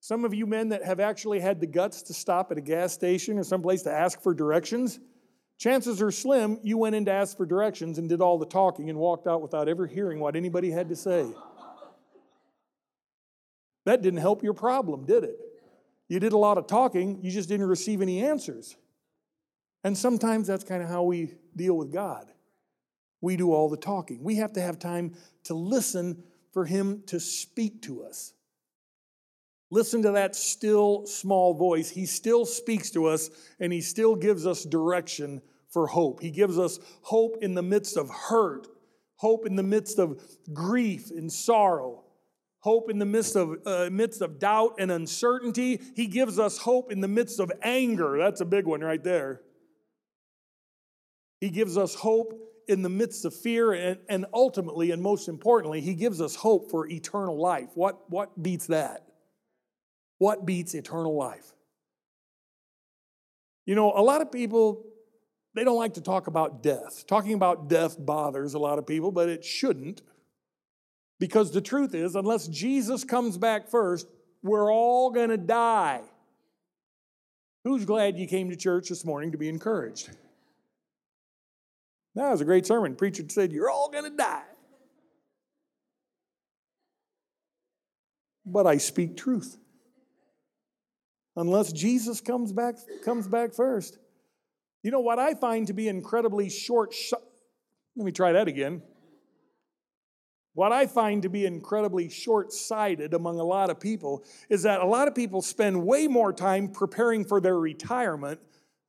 Some 0.00 0.24
of 0.24 0.32
you 0.32 0.46
men 0.46 0.70
that 0.70 0.84
have 0.84 1.00
actually 1.00 1.40
had 1.40 1.60
the 1.60 1.66
guts 1.66 2.02
to 2.02 2.14
stop 2.14 2.50
at 2.50 2.58
a 2.58 2.62
gas 2.62 2.92
station 2.92 3.38
or 3.38 3.44
someplace 3.44 3.82
to 3.82 3.92
ask 3.92 4.22
for 4.22 4.32
directions, 4.32 5.00
chances 5.58 6.00
are 6.00 6.10
slim 6.10 6.58
you 6.62 6.78
went 6.78 6.94
in 6.94 7.04
to 7.04 7.12
ask 7.12 7.36
for 7.36 7.44
directions 7.44 7.98
and 7.98 8.08
did 8.08 8.20
all 8.20 8.38
the 8.38 8.46
talking 8.46 8.88
and 8.88 8.98
walked 8.98 9.26
out 9.26 9.42
without 9.42 9.68
ever 9.68 9.86
hearing 9.86 10.20
what 10.20 10.36
anybody 10.36 10.70
had 10.70 10.88
to 10.88 10.96
say. 10.96 11.26
That 13.84 14.02
didn't 14.02 14.20
help 14.20 14.42
your 14.42 14.54
problem, 14.54 15.04
did 15.04 15.24
it? 15.24 15.38
You 16.08 16.20
did 16.20 16.32
a 16.32 16.38
lot 16.38 16.58
of 16.58 16.66
talking, 16.66 17.20
you 17.22 17.30
just 17.30 17.48
didn't 17.48 17.66
receive 17.66 18.00
any 18.00 18.24
answers. 18.24 18.76
And 19.84 19.96
sometimes 19.96 20.46
that's 20.46 20.64
kind 20.64 20.82
of 20.82 20.88
how 20.88 21.04
we 21.04 21.34
deal 21.54 21.76
with 21.76 21.92
God. 21.92 22.26
We 23.20 23.36
do 23.36 23.52
all 23.52 23.68
the 23.68 23.76
talking. 23.76 24.22
We 24.22 24.36
have 24.36 24.52
to 24.54 24.60
have 24.60 24.78
time 24.78 25.14
to 25.44 25.54
listen 25.54 26.22
for 26.52 26.64
Him 26.64 27.02
to 27.06 27.20
speak 27.20 27.82
to 27.82 28.02
us. 28.04 28.32
Listen 29.70 30.02
to 30.02 30.12
that 30.12 30.34
still 30.34 31.06
small 31.06 31.54
voice. 31.54 31.90
He 31.90 32.06
still 32.06 32.46
speaks 32.46 32.90
to 32.90 33.06
us 33.06 33.30
and 33.60 33.72
He 33.72 33.80
still 33.80 34.16
gives 34.16 34.46
us 34.46 34.64
direction 34.64 35.42
for 35.68 35.86
hope. 35.86 36.20
He 36.20 36.30
gives 36.30 36.58
us 36.58 36.78
hope 37.02 37.36
in 37.42 37.54
the 37.54 37.62
midst 37.62 37.96
of 37.96 38.08
hurt, 38.08 38.66
hope 39.16 39.46
in 39.46 39.56
the 39.56 39.62
midst 39.62 39.98
of 39.98 40.20
grief 40.52 41.10
and 41.10 41.30
sorrow, 41.30 42.04
hope 42.60 42.90
in 42.90 42.98
the 42.98 43.06
midst 43.06 43.36
of, 43.36 43.56
uh, 43.66 43.88
midst 43.92 44.22
of 44.22 44.38
doubt 44.38 44.76
and 44.78 44.90
uncertainty. 44.90 45.80
He 45.94 46.06
gives 46.06 46.38
us 46.38 46.58
hope 46.58 46.90
in 46.90 47.00
the 47.00 47.08
midst 47.08 47.38
of 47.38 47.52
anger. 47.62 48.16
That's 48.18 48.40
a 48.40 48.46
big 48.46 48.66
one 48.66 48.80
right 48.80 49.02
there. 49.02 49.42
He 51.40 51.50
gives 51.50 51.76
us 51.76 51.94
hope 51.94 52.32
in 52.66 52.82
the 52.82 52.88
midst 52.88 53.24
of 53.24 53.34
fear, 53.34 53.72
and, 53.72 53.98
and 54.08 54.26
ultimately, 54.32 54.90
and 54.90 55.02
most 55.02 55.28
importantly, 55.28 55.80
He 55.80 55.94
gives 55.94 56.20
us 56.20 56.34
hope 56.34 56.70
for 56.70 56.86
eternal 56.88 57.38
life. 57.38 57.70
What, 57.74 58.10
what 58.10 58.42
beats 58.42 58.66
that? 58.66 59.07
What 60.18 60.44
beats 60.44 60.74
eternal 60.74 61.16
life? 61.16 61.52
You 63.66 63.74
know, 63.74 63.92
a 63.94 64.02
lot 64.02 64.20
of 64.20 64.32
people, 64.32 64.84
they 65.54 65.64
don't 65.64 65.76
like 65.76 65.94
to 65.94 66.00
talk 66.00 66.26
about 66.26 66.62
death. 66.62 67.06
Talking 67.06 67.34
about 67.34 67.68
death 67.68 67.96
bothers 67.98 68.54
a 68.54 68.58
lot 68.58 68.78
of 68.78 68.86
people, 68.86 69.12
but 69.12 69.28
it 69.28 69.44
shouldn't. 69.44 70.02
Because 71.20 71.52
the 71.52 71.60
truth 71.60 71.94
is, 71.94 72.14
unless 72.14 72.48
Jesus 72.48 73.04
comes 73.04 73.36
back 73.36 73.68
first, 73.68 74.08
we're 74.42 74.72
all 74.72 75.10
going 75.10 75.30
to 75.30 75.36
die. 75.36 76.02
Who's 77.64 77.84
glad 77.84 78.18
you 78.18 78.26
came 78.26 78.50
to 78.50 78.56
church 78.56 78.88
this 78.88 79.04
morning 79.04 79.32
to 79.32 79.38
be 79.38 79.48
encouraged? 79.48 80.10
That 82.14 82.30
was 82.30 82.40
a 82.40 82.44
great 82.44 82.66
sermon. 82.66 82.96
preacher 82.96 83.24
said, 83.28 83.52
You're 83.52 83.70
all 83.70 83.90
going 83.90 84.04
to 84.04 84.16
die. 84.16 84.42
But 88.46 88.66
I 88.66 88.78
speak 88.78 89.16
truth. 89.16 89.58
Unless 91.38 91.72
Jesus 91.72 92.20
comes 92.20 92.52
back, 92.52 92.74
comes 93.04 93.28
back 93.28 93.54
first. 93.54 93.96
You 94.82 94.90
know 94.90 94.98
what 94.98 95.20
I 95.20 95.34
find 95.34 95.68
to 95.68 95.72
be 95.72 95.86
incredibly 95.86 96.50
short. 96.50 96.92
Sh- 96.92 97.12
Let 97.94 98.04
me 98.04 98.10
try 98.10 98.32
that 98.32 98.48
again. 98.48 98.82
What 100.54 100.72
I 100.72 100.88
find 100.88 101.22
to 101.22 101.28
be 101.28 101.46
incredibly 101.46 102.10
short 102.10 102.52
sighted 102.52 103.14
among 103.14 103.38
a 103.38 103.44
lot 103.44 103.70
of 103.70 103.78
people 103.78 104.24
is 104.48 104.64
that 104.64 104.80
a 104.80 104.84
lot 104.84 105.06
of 105.06 105.14
people 105.14 105.40
spend 105.40 105.86
way 105.86 106.08
more 106.08 106.32
time 106.32 106.72
preparing 106.72 107.24
for 107.24 107.40
their 107.40 107.56
retirement, 107.56 108.40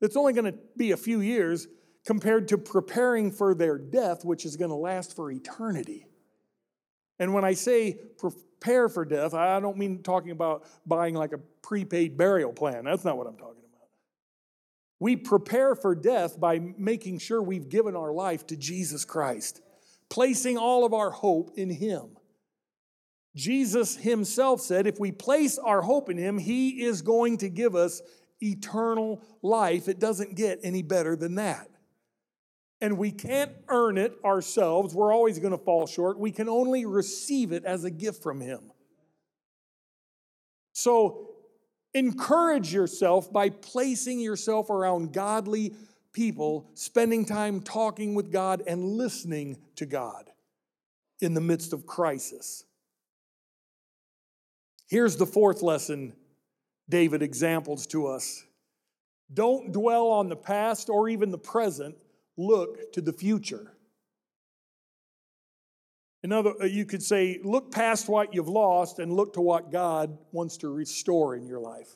that's 0.02 0.18
only 0.18 0.34
going 0.34 0.52
to 0.52 0.58
be 0.76 0.90
a 0.90 0.98
few 0.98 1.22
years, 1.22 1.68
compared 2.04 2.48
to 2.48 2.58
preparing 2.58 3.32
for 3.32 3.54
their 3.54 3.78
death, 3.78 4.26
which 4.26 4.44
is 4.44 4.56
going 4.56 4.72
to 4.72 4.76
last 4.76 5.16
for 5.16 5.30
eternity. 5.30 6.08
And 7.20 7.34
when 7.34 7.44
I 7.44 7.54
say 7.54 8.00
prepare 8.18 8.90
for 8.90 9.06
death, 9.06 9.34
I 9.34 9.60
don't 9.60 9.78
mean 9.78 10.02
talking 10.04 10.32
about 10.32 10.66
buying 10.86 11.16
like 11.16 11.34
a 11.34 11.40
prepaid 11.62 12.18
burial 12.18 12.54
plan. 12.54 12.86
That's 12.86 13.06
not 13.06 13.18
what 13.18 13.28
I'm 13.28 13.38
talking 13.38 13.64
about. 13.70 13.88
We 15.00 15.16
prepare 15.16 15.76
for 15.76 15.96
death 15.96 16.40
by 16.40 16.60
making 16.60 17.20
sure 17.20 17.42
we've 17.42 17.70
given 17.70 17.96
our 17.96 18.12
life 18.12 18.48
to 18.48 18.56
Jesus 18.56 19.06
Christ 19.06 19.62
placing 20.10 20.58
all 20.58 20.86
of 20.86 20.94
our 20.94 21.12
hope 21.12 21.52
in 21.56 21.70
Him. 21.70 22.18
Jesus 23.36 23.96
Himself 23.96 24.60
said, 24.60 24.88
if 24.88 25.00
we 25.00 25.12
place 25.12 25.58
our 25.58 25.82
hope 25.82 26.10
in 26.10 26.18
Him, 26.18 26.38
He 26.38 26.84
is 26.84 27.02
going 27.02 27.38
to 27.38 27.50
give 27.50 27.76
us 27.76 28.02
eternal 28.42 29.22
life. 29.42 29.88
It 29.88 30.00
doesn't 30.00 30.36
get 30.36 30.60
any 30.64 30.82
better 30.82 31.16
than 31.16 31.36
that. 31.36 31.68
And 32.82 32.98
we 32.98 33.12
can't 33.12 33.52
earn 33.68 33.98
it 33.98 34.14
ourselves. 34.24 34.96
We're 34.96 35.14
always 35.14 35.40
going 35.40 35.52
to 35.52 35.64
fall 35.64 35.86
short. 35.86 36.18
We 36.18 36.32
can 36.32 36.48
only 36.48 36.86
receive 36.86 37.52
it 37.52 37.66
as 37.66 37.84
a 37.84 37.92
gift 37.92 38.24
from 38.24 38.40
Him. 38.40 38.72
So 40.72 41.32
encourage 41.94 42.74
yourself 42.74 43.32
by 43.34 43.50
placing 43.50 44.20
yourself 44.20 44.70
around 44.70 45.12
godly 45.12 45.74
people 46.14 46.70
spending 46.74 47.26
time 47.26 47.62
talking 47.62 48.16
with 48.16 48.32
God 48.32 48.64
and 48.66 48.84
listening 48.84 49.58
to 49.76 49.86
God 49.86 50.30
in 51.22 51.34
the 51.34 51.42
midst 51.42 51.74
of 51.74 51.86
crisis. 51.86 52.64
Here's 54.88 55.18
the 55.18 55.26
fourth 55.26 55.62
lesson 55.62 56.14
David 56.90 57.22
examples 57.22 57.86
to 57.88 58.08
us 58.08 58.44
don't 59.32 59.72
dwell 59.72 60.08
on 60.08 60.30
the 60.30 60.36
past 60.36 60.90
or 60.90 61.08
even 61.08 61.30
the 61.30 61.38
present, 61.38 61.96
look 62.40 62.94
to 62.94 63.02
the 63.02 63.14
future. 63.14 63.74
Another, 66.24 66.54
uh, 66.62 66.66
you 66.66 66.86
could 66.86 67.04
say, 67.04 67.40
look 67.44 67.72
past 67.72 68.10
what 68.10 68.34
you've 68.34 68.50
lost 68.50 69.00
and 69.00 69.14
look 69.14 69.34
to 69.34 69.42
what 69.42 69.72
God 69.72 70.18
wants 70.32 70.58
to 70.58 70.70
restore 70.70 71.36
in 71.36 71.46
your 71.46 71.60
life. 71.60 71.90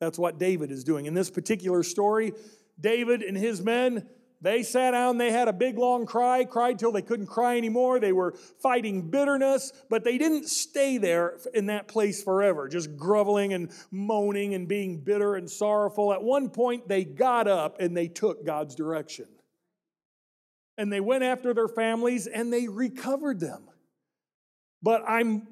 That's 0.00 0.18
what 0.18 0.38
David 0.38 0.72
is 0.72 0.82
doing. 0.82 1.06
In 1.06 1.14
this 1.14 1.30
particular 1.30 1.82
story, 1.82 2.32
David 2.80 3.22
and 3.22 3.36
his 3.36 3.62
men, 3.62 4.08
they 4.42 4.62
sat 4.62 4.90
down, 4.90 5.18
they 5.18 5.32
had 5.32 5.48
a 5.48 5.52
big 5.52 5.78
long 5.78 6.04
cry, 6.04 6.44
cried 6.44 6.78
till 6.78 6.92
they 6.92 7.00
couldn't 7.00 7.28
cry 7.28 7.56
anymore. 7.56 8.00
They 8.00 8.12
were 8.12 8.32
fighting 8.60 9.08
bitterness, 9.08 9.72
but 9.88 10.04
they 10.04 10.18
didn't 10.18 10.48
stay 10.48 10.98
there 10.98 11.38
in 11.54 11.66
that 11.66 11.88
place 11.88 12.22
forever, 12.22 12.68
just 12.68 12.96
groveling 12.96 13.54
and 13.54 13.70
moaning 13.90 14.54
and 14.54 14.68
being 14.68 14.98
bitter 14.98 15.36
and 15.36 15.48
sorrowful. 15.48 16.12
At 16.12 16.22
one 16.22 16.50
point, 16.50 16.88
they 16.88 17.04
got 17.04 17.48
up 17.48 17.80
and 17.80 17.96
they 17.96 18.08
took 18.08 18.44
God's 18.44 18.74
direction 18.74 19.26
and 20.78 20.92
they 20.92 21.00
went 21.00 21.22
after 21.22 21.54
their 21.54 21.68
families 21.68 22.26
and 22.26 22.52
they 22.52 22.68
recovered 22.68 23.40
them. 23.40 23.68
But 24.82 25.02
I 25.06 25.42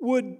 would, 0.00 0.36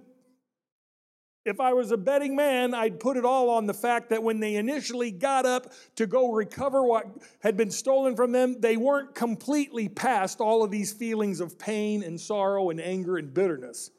if 1.47 1.61
I 1.61 1.71
was 1.71 1.91
a 1.91 1.97
betting 1.97 2.35
man, 2.35 2.73
I'd 2.73 2.99
put 2.99 3.15
it 3.15 3.23
all 3.23 3.49
on 3.49 3.67
the 3.67 3.73
fact 3.73 4.09
that 4.09 4.21
when 4.21 4.41
they 4.41 4.55
initially 4.55 5.11
got 5.11 5.45
up 5.45 5.71
to 5.95 6.05
go 6.05 6.33
recover 6.33 6.83
what 6.83 7.07
had 7.39 7.55
been 7.55 7.71
stolen 7.71 8.17
from 8.17 8.33
them, 8.33 8.59
they 8.59 8.75
weren't 8.75 9.15
completely 9.15 9.87
past 9.87 10.41
all 10.41 10.61
of 10.61 10.71
these 10.71 10.91
feelings 10.91 11.39
of 11.39 11.57
pain 11.57 12.03
and 12.03 12.19
sorrow 12.19 12.69
and 12.69 12.81
anger 12.81 13.15
and 13.15 13.33
bitterness. 13.33 13.91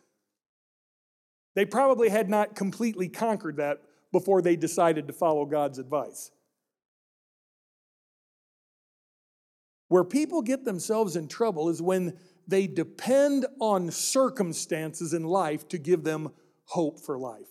They 1.54 1.64
probably 1.64 2.11
had 2.11 2.28
not 2.28 2.54
completely 2.54 3.08
conquered 3.08 3.56
that 3.56 3.80
before 4.12 4.42
they 4.42 4.54
decided 4.54 5.06
to 5.06 5.14
follow 5.14 5.46
God's 5.46 5.78
advice. 5.78 6.30
Where 9.88 10.04
people 10.04 10.42
get 10.42 10.66
themselves 10.66 11.16
in 11.16 11.28
trouble 11.28 11.70
is 11.70 11.80
when 11.80 12.18
they 12.46 12.66
depend 12.66 13.46
on 13.58 13.90
circumstances 13.90 15.14
in 15.14 15.24
life 15.24 15.66
to 15.68 15.78
give 15.78 16.04
them 16.04 16.30
hope 16.68 17.00
for 17.04 17.18
life. 17.18 17.48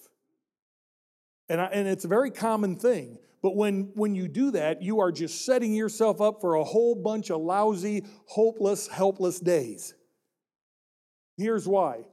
And, 1.50 1.62
I, 1.62 1.66
and 1.66 1.88
it's 1.88 2.06
a 2.06 2.10
very 2.10 2.32
common 2.32 2.76
thing. 2.78 3.18
But 3.42 3.56
when, 3.56 3.92
when 3.94 4.16
you 4.16 4.28
do 4.28 4.52
that, 4.52 4.82
you 4.82 5.00
are 5.00 5.12
just 5.12 5.46
setting 5.46 5.74
yourself 5.74 6.22
up 6.22 6.42
for 6.42 6.56
a 6.56 6.64
whole 6.64 6.96
bunch 6.96 7.30
of 7.30 7.42
lousy, 7.42 8.04
hopeless, 8.26 8.88
helpless 8.88 9.40
days. 9.40 9.94
Here's 11.38 11.68
why. 11.68 12.06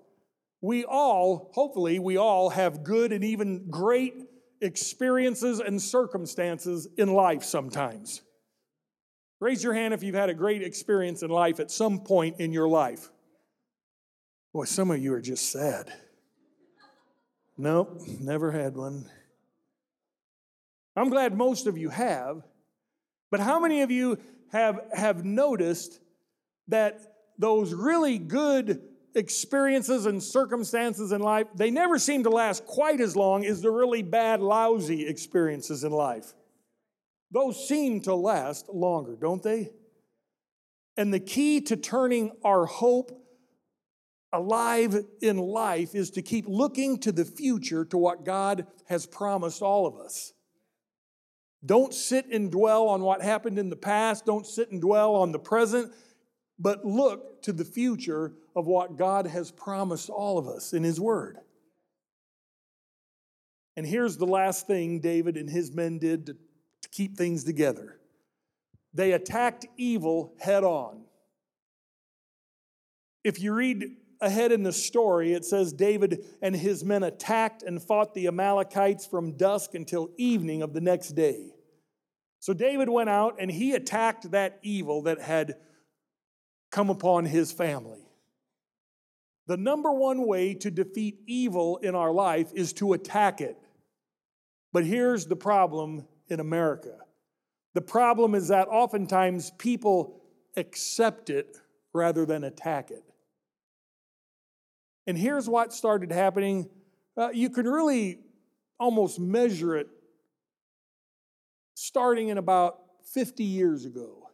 We 0.60 0.84
all, 0.84 1.50
hopefully, 1.54 1.98
we 1.98 2.16
all 2.16 2.50
have 2.50 2.84
good 2.84 3.12
and 3.12 3.24
even 3.24 3.68
great 3.70 4.14
experiences 4.60 5.60
and 5.60 5.80
circumstances 5.80 6.88
in 6.96 7.12
life 7.12 7.42
sometimes. 7.42 8.22
Raise 9.40 9.62
your 9.62 9.74
hand 9.74 9.92
if 9.92 10.02
you've 10.02 10.14
had 10.14 10.30
a 10.30 10.34
great 10.34 10.62
experience 10.62 11.22
in 11.22 11.30
life 11.30 11.60
at 11.60 11.70
some 11.70 12.00
point 12.00 12.40
in 12.40 12.52
your 12.52 12.68
life. 12.68 13.10
Boy, 14.52 14.64
some 14.64 14.90
of 14.90 15.02
you 15.02 15.12
are 15.12 15.20
just 15.20 15.50
sad. 15.50 15.92
Nope, 17.56 18.02
never 18.20 18.50
had 18.50 18.76
one. 18.76 19.08
I'm 20.96 21.08
glad 21.08 21.36
most 21.36 21.66
of 21.66 21.78
you 21.78 21.88
have, 21.88 22.42
but 23.30 23.40
how 23.40 23.58
many 23.60 23.82
of 23.82 23.90
you 23.90 24.18
have, 24.52 24.80
have 24.92 25.24
noticed 25.24 26.00
that 26.68 27.00
those 27.38 27.72
really 27.72 28.18
good 28.18 28.82
experiences 29.14 30.06
and 30.06 30.22
circumstances 30.22 31.12
in 31.12 31.20
life, 31.20 31.46
they 31.54 31.70
never 31.70 31.98
seem 31.98 32.24
to 32.24 32.30
last 32.30 32.66
quite 32.66 33.00
as 33.00 33.16
long 33.16 33.44
as 33.44 33.60
the 33.60 33.70
really 33.70 34.02
bad, 34.02 34.40
lousy 34.40 35.06
experiences 35.06 35.84
in 35.84 35.92
life? 35.92 36.34
Those 37.30 37.68
seem 37.68 38.00
to 38.02 38.14
last 38.14 38.68
longer, 38.68 39.16
don't 39.16 39.42
they? 39.42 39.70
And 40.96 41.12
the 41.12 41.20
key 41.20 41.60
to 41.62 41.76
turning 41.76 42.32
our 42.44 42.66
hope 42.66 43.23
alive 44.34 44.96
in 45.20 45.38
life 45.38 45.94
is 45.94 46.10
to 46.12 46.22
keep 46.22 46.46
looking 46.48 46.98
to 47.00 47.12
the 47.12 47.24
future, 47.24 47.84
to 47.86 47.98
what 47.98 48.24
God 48.24 48.66
has 48.86 49.06
promised 49.06 49.62
all 49.62 49.86
of 49.86 49.96
us. 49.96 50.32
Don't 51.64 51.94
sit 51.94 52.26
and 52.26 52.50
dwell 52.50 52.88
on 52.88 53.02
what 53.02 53.22
happened 53.22 53.58
in 53.58 53.70
the 53.70 53.76
past, 53.76 54.26
don't 54.26 54.46
sit 54.46 54.70
and 54.70 54.80
dwell 54.80 55.14
on 55.14 55.32
the 55.32 55.38
present, 55.38 55.92
but 56.58 56.84
look 56.84 57.42
to 57.42 57.52
the 57.52 57.64
future 57.64 58.34
of 58.54 58.66
what 58.66 58.96
God 58.96 59.26
has 59.26 59.50
promised 59.50 60.10
all 60.10 60.38
of 60.38 60.46
us 60.46 60.72
in 60.72 60.82
His 60.84 61.00
Word. 61.00 61.38
And 63.76 63.86
here's 63.86 64.16
the 64.16 64.26
last 64.26 64.66
thing 64.66 65.00
David 65.00 65.36
and 65.36 65.50
his 65.50 65.72
men 65.72 65.98
did 65.98 66.26
to 66.26 66.36
to 66.84 66.88
keep 66.90 67.16
things 67.16 67.44
together. 67.44 67.98
They 68.92 69.12
attacked 69.12 69.66
evil 69.76 70.34
head 70.38 70.62
on. 70.62 71.04
If 73.24 73.40
you 73.40 73.54
read 73.54 73.84
ahead 74.24 74.52
in 74.52 74.62
the 74.62 74.72
story, 74.72 75.32
it 75.32 75.44
says 75.44 75.72
David 75.72 76.24
and 76.42 76.56
his 76.56 76.84
men 76.84 77.02
attacked 77.02 77.62
and 77.62 77.82
fought 77.82 78.14
the 78.14 78.26
Amalekites 78.26 79.06
from 79.06 79.36
dusk 79.36 79.74
until 79.74 80.10
evening 80.16 80.62
of 80.62 80.72
the 80.72 80.80
next 80.80 81.10
day. 81.10 81.52
So 82.40 82.52
David 82.52 82.88
went 82.88 83.08
out 83.08 83.36
and 83.38 83.50
he 83.50 83.72
attacked 83.72 84.30
that 84.32 84.58
evil 84.62 85.02
that 85.02 85.20
had 85.20 85.54
come 86.70 86.90
upon 86.90 87.24
his 87.24 87.52
family. 87.52 88.00
The 89.46 89.56
number 89.56 89.92
one 89.92 90.26
way 90.26 90.54
to 90.54 90.70
defeat 90.70 91.20
evil 91.26 91.76
in 91.78 91.94
our 91.94 92.12
life 92.12 92.50
is 92.54 92.72
to 92.74 92.94
attack 92.94 93.40
it. 93.40 93.56
But 94.72 94.84
here's 94.84 95.26
the 95.26 95.36
problem 95.36 96.06
in 96.28 96.40
America. 96.40 96.96
The 97.74 97.80
problem 97.80 98.34
is 98.34 98.48
that 98.48 98.68
oftentimes 98.68 99.52
people 99.58 100.20
accept 100.56 101.30
it 101.30 101.58
rather 101.92 102.26
than 102.26 102.42
attack 102.44 102.90
it. 102.90 103.03
And 105.06 105.18
here's 105.18 105.48
what 105.48 105.72
started 105.72 106.10
happening. 106.10 106.68
Uh, 107.16 107.30
you 107.32 107.50
can 107.50 107.66
really 107.66 108.20
almost 108.78 109.20
measure 109.20 109.76
it 109.76 109.88
starting 111.74 112.28
in 112.28 112.38
about 112.38 112.78
50 113.12 113.44
years 113.44 113.84
ago. 113.84 114.30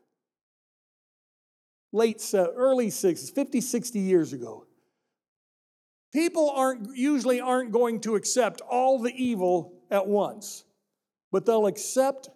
Late, 1.92 2.22
early 2.34 2.86
60s, 2.86 3.34
50, 3.34 3.60
60 3.60 3.98
years 3.98 4.32
ago. 4.32 4.66
People 6.12 6.50
aren't 6.50 6.96
usually 6.96 7.40
aren't 7.40 7.72
going 7.72 8.00
to 8.00 8.16
accept 8.16 8.60
all 8.62 9.00
the 9.00 9.12
evil 9.14 9.74
at 9.90 10.06
once 10.06 10.64
but 11.32 11.46
they'll 11.46 11.66
accept 11.66 12.28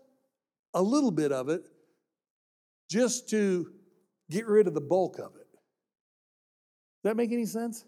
a 0.72 0.82
little 0.82 1.10
bit 1.10 1.32
of 1.32 1.48
it 1.48 1.68
just 2.90 3.28
to 3.30 3.70
get 4.30 4.46
rid 4.46 4.66
of 4.66 4.74
the 4.74 4.80
bulk 4.80 5.18
of 5.18 5.34
it. 5.36 5.48
Does 7.02 7.10
that 7.10 7.16
make 7.16 7.32
any 7.32 7.46
sense? 7.46 7.84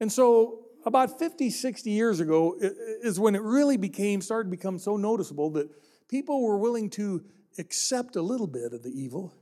And 0.00 0.12
so, 0.12 0.64
about 0.86 1.18
50, 1.18 1.50
60 1.50 1.90
years 1.90 2.20
ago 2.20 2.56
is 2.60 3.18
when 3.18 3.34
it 3.34 3.42
really 3.42 3.76
became, 3.76 4.20
started 4.20 4.44
to 4.44 4.56
become 4.56 4.78
so 4.78 4.96
noticeable 4.96 5.50
that 5.50 5.68
people 6.08 6.42
were 6.42 6.56
willing 6.56 6.88
to 6.90 7.24
accept 7.58 8.16
a 8.16 8.22
little 8.22 8.46
bit 8.46 8.72
of 8.72 8.82
the 8.82 8.90
evil 8.90 9.34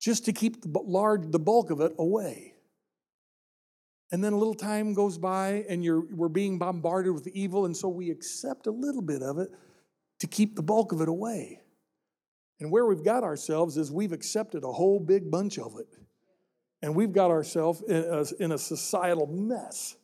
just 0.00 0.24
to 0.26 0.32
keep 0.32 0.62
the, 0.62 0.68
large, 0.80 1.30
the 1.30 1.38
bulk 1.38 1.70
of 1.70 1.80
it 1.80 1.94
away. 1.98 2.54
And 4.10 4.22
then 4.24 4.32
a 4.32 4.38
little 4.38 4.54
time 4.54 4.94
goes 4.94 5.18
by 5.18 5.64
and 5.68 5.84
you're, 5.84 6.04
we're 6.14 6.28
being 6.28 6.58
bombarded 6.58 7.12
with 7.12 7.26
evil, 7.28 7.66
and 7.66 7.76
so 7.76 7.88
we 7.88 8.10
accept 8.10 8.66
a 8.66 8.70
little 8.70 9.02
bit 9.02 9.22
of 9.22 9.38
it 9.38 9.50
to 10.20 10.26
keep 10.26 10.56
the 10.56 10.62
bulk 10.62 10.92
of 10.92 11.00
it 11.00 11.08
away. 11.08 11.60
And 12.60 12.70
where 12.70 12.86
we've 12.86 13.04
got 13.04 13.22
ourselves 13.22 13.76
is 13.76 13.92
we've 13.92 14.12
accepted 14.12 14.64
a 14.64 14.72
whole 14.72 14.98
big 14.98 15.30
bunch 15.30 15.58
of 15.58 15.78
it. 15.78 15.86
And 16.82 16.94
we've 16.94 17.12
got 17.12 17.30
ourselves 17.30 17.82
in 17.82 17.96
a, 17.96 18.24
in 18.42 18.52
a 18.52 18.58
societal 18.58 19.26
mess 19.26 19.96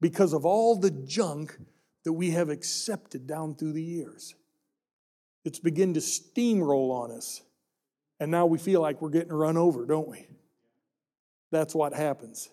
because 0.00 0.32
of 0.32 0.44
all 0.44 0.76
the 0.76 0.90
junk 0.90 1.56
that 2.04 2.12
we 2.12 2.30
have 2.30 2.50
accepted 2.50 3.26
down 3.26 3.54
through 3.54 3.72
the 3.72 3.82
years. 3.82 4.34
It's 5.44 5.58
begun 5.58 5.94
to 5.94 6.00
steamroll 6.00 6.90
on 6.90 7.10
us. 7.10 7.42
And 8.20 8.30
now 8.30 8.46
we 8.46 8.58
feel 8.58 8.80
like 8.80 9.00
we're 9.00 9.10
getting 9.10 9.32
run 9.32 9.56
over, 9.56 9.86
don't 9.86 10.08
we? 10.08 10.26
That's 11.50 11.74
what 11.74 11.94
happens. 11.94 12.50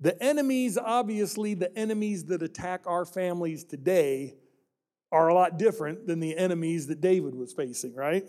The 0.00 0.20
enemies, 0.22 0.76
obviously, 0.76 1.54
the 1.54 1.76
enemies 1.76 2.26
that 2.26 2.42
attack 2.42 2.82
our 2.86 3.04
families 3.04 3.64
today 3.64 4.34
are 5.10 5.28
a 5.28 5.34
lot 5.34 5.58
different 5.58 6.06
than 6.06 6.20
the 6.20 6.36
enemies 6.36 6.88
that 6.88 7.00
David 7.00 7.34
was 7.34 7.52
facing, 7.52 7.94
right? 7.94 8.24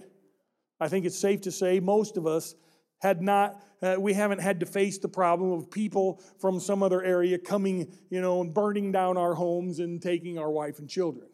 I 0.80 0.88
think 0.88 1.06
it's 1.06 1.18
safe 1.18 1.42
to 1.42 1.52
say 1.52 1.80
most 1.80 2.18
of 2.18 2.28
us 2.28 2.56
had 3.00 3.22
not, 3.22 3.62
uh, 3.82 3.96
we 4.00 4.14
haven't 4.14 4.42
had 4.42 4.60
to 4.62 4.66
face 4.66 4.98
the 4.98 5.08
problem 5.08 5.52
of 5.52 5.70
people 5.70 6.22
from 6.40 6.60
some 6.60 6.82
other 6.82 7.04
area 7.04 7.38
coming, 7.38 7.92
you 8.10 8.22
know, 8.22 8.42
and 8.42 8.54
burning 8.54 8.92
down 8.92 9.18
our 9.18 9.34
homes 9.34 9.80
and 9.80 10.02
taking 10.02 10.38
our 10.38 10.50
wife 10.50 10.80
and 10.80 10.90
children. 10.90 11.28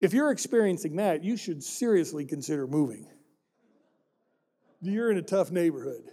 If 0.00 0.14
you're 0.14 0.30
experiencing 0.30 0.96
that, 0.96 1.22
you 1.24 1.36
should 1.36 1.62
seriously 1.62 2.24
consider 2.24 2.66
moving. 2.66 3.06
You're 4.80 5.10
in 5.10 5.18
a 5.18 5.22
tough 5.22 5.50
neighborhood. 5.50 6.10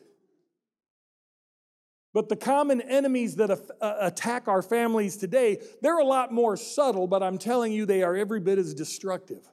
But 2.14 2.30
the 2.30 2.36
common 2.36 2.82
enemies 2.82 3.36
that 3.36 3.52
uh, 3.52 3.94
attack 4.00 4.48
our 4.48 4.62
families 4.62 5.18
today, 5.18 5.62
they're 5.82 6.00
a 6.00 6.06
lot 6.06 6.34
more 6.34 6.58
subtle, 6.58 7.08
but 7.08 7.22
I'm 7.22 7.38
telling 7.38 7.72
you, 7.72 7.86
they 7.86 8.02
are 8.02 8.16
every 8.16 8.40
bit 8.40 8.58
as 8.58 8.74
destructive. 8.74 9.48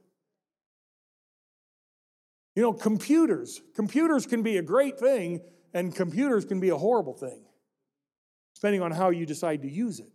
You 2.54 2.62
know, 2.62 2.72
computers, 2.72 3.60
computers 3.74 4.26
can 4.26 4.42
be 4.42 4.58
a 4.58 4.62
great 4.62 4.98
thing, 4.98 5.40
and 5.72 5.94
computers 5.94 6.44
can 6.44 6.60
be 6.60 6.68
a 6.68 6.76
horrible 6.76 7.14
thing, 7.14 7.44
depending 8.54 8.80
on 8.80 8.92
how 8.92 9.10
you 9.10 9.26
decide 9.26 9.62
to 9.62 9.70
use 9.70 9.98
it. 9.98 10.12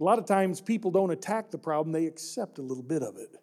A 0.00 0.04
lot 0.04 0.18
of 0.18 0.26
times 0.26 0.60
people 0.60 0.92
don't 0.92 1.10
attack 1.10 1.50
the 1.50 1.58
problem, 1.58 1.92
they 1.92 2.06
accept 2.06 2.58
a 2.58 2.62
little 2.62 2.84
bit 2.84 3.02
of 3.02 3.16
it. 3.16 3.36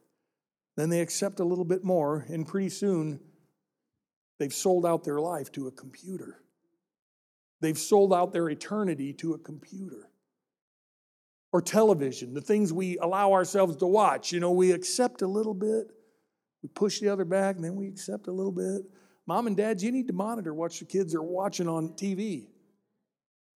Then 0.77 0.89
they 0.89 1.01
accept 1.01 1.39
a 1.39 1.45
little 1.45 1.65
bit 1.65 1.83
more, 1.83 2.25
and 2.29 2.47
pretty 2.47 2.69
soon 2.69 3.19
they've 4.39 4.53
sold 4.53 4.85
out 4.85 5.03
their 5.03 5.19
life 5.19 5.51
to 5.53 5.67
a 5.67 5.71
computer. 5.71 6.41
They've 7.61 7.77
sold 7.77 8.13
out 8.13 8.31
their 8.31 8.49
eternity 8.49 9.13
to 9.13 9.33
a 9.33 9.37
computer. 9.37 10.09
Or 11.51 11.61
television, 11.61 12.33
the 12.33 12.41
things 12.41 12.73
we 12.73 12.97
allow 12.97 13.31
ourselves 13.31 13.77
to 13.77 13.87
watch. 13.87 14.33
You 14.33 14.41
know, 14.41 14.51
we 14.51 14.71
accept 14.71 15.21
a 15.21 15.27
little 15.27 15.53
bit, 15.53 15.91
we 16.65 16.69
push 16.69 16.99
the 16.99 17.09
other 17.09 17.25
back, 17.25 17.57
and 17.57 17.63
then 17.63 17.75
we 17.75 17.87
accept 17.87 18.25
a 18.25 18.31
little 18.31 18.51
bit. 18.51 18.81
Mom 19.27 19.45
and 19.45 19.55
dads, 19.55 19.83
you 19.83 19.91
need 19.91 20.07
to 20.07 20.13
monitor 20.13 20.51
what 20.51 20.81
your 20.81 20.87
kids 20.87 21.13
are 21.13 21.21
watching 21.21 21.67
on 21.67 21.89
TV. 21.89 22.47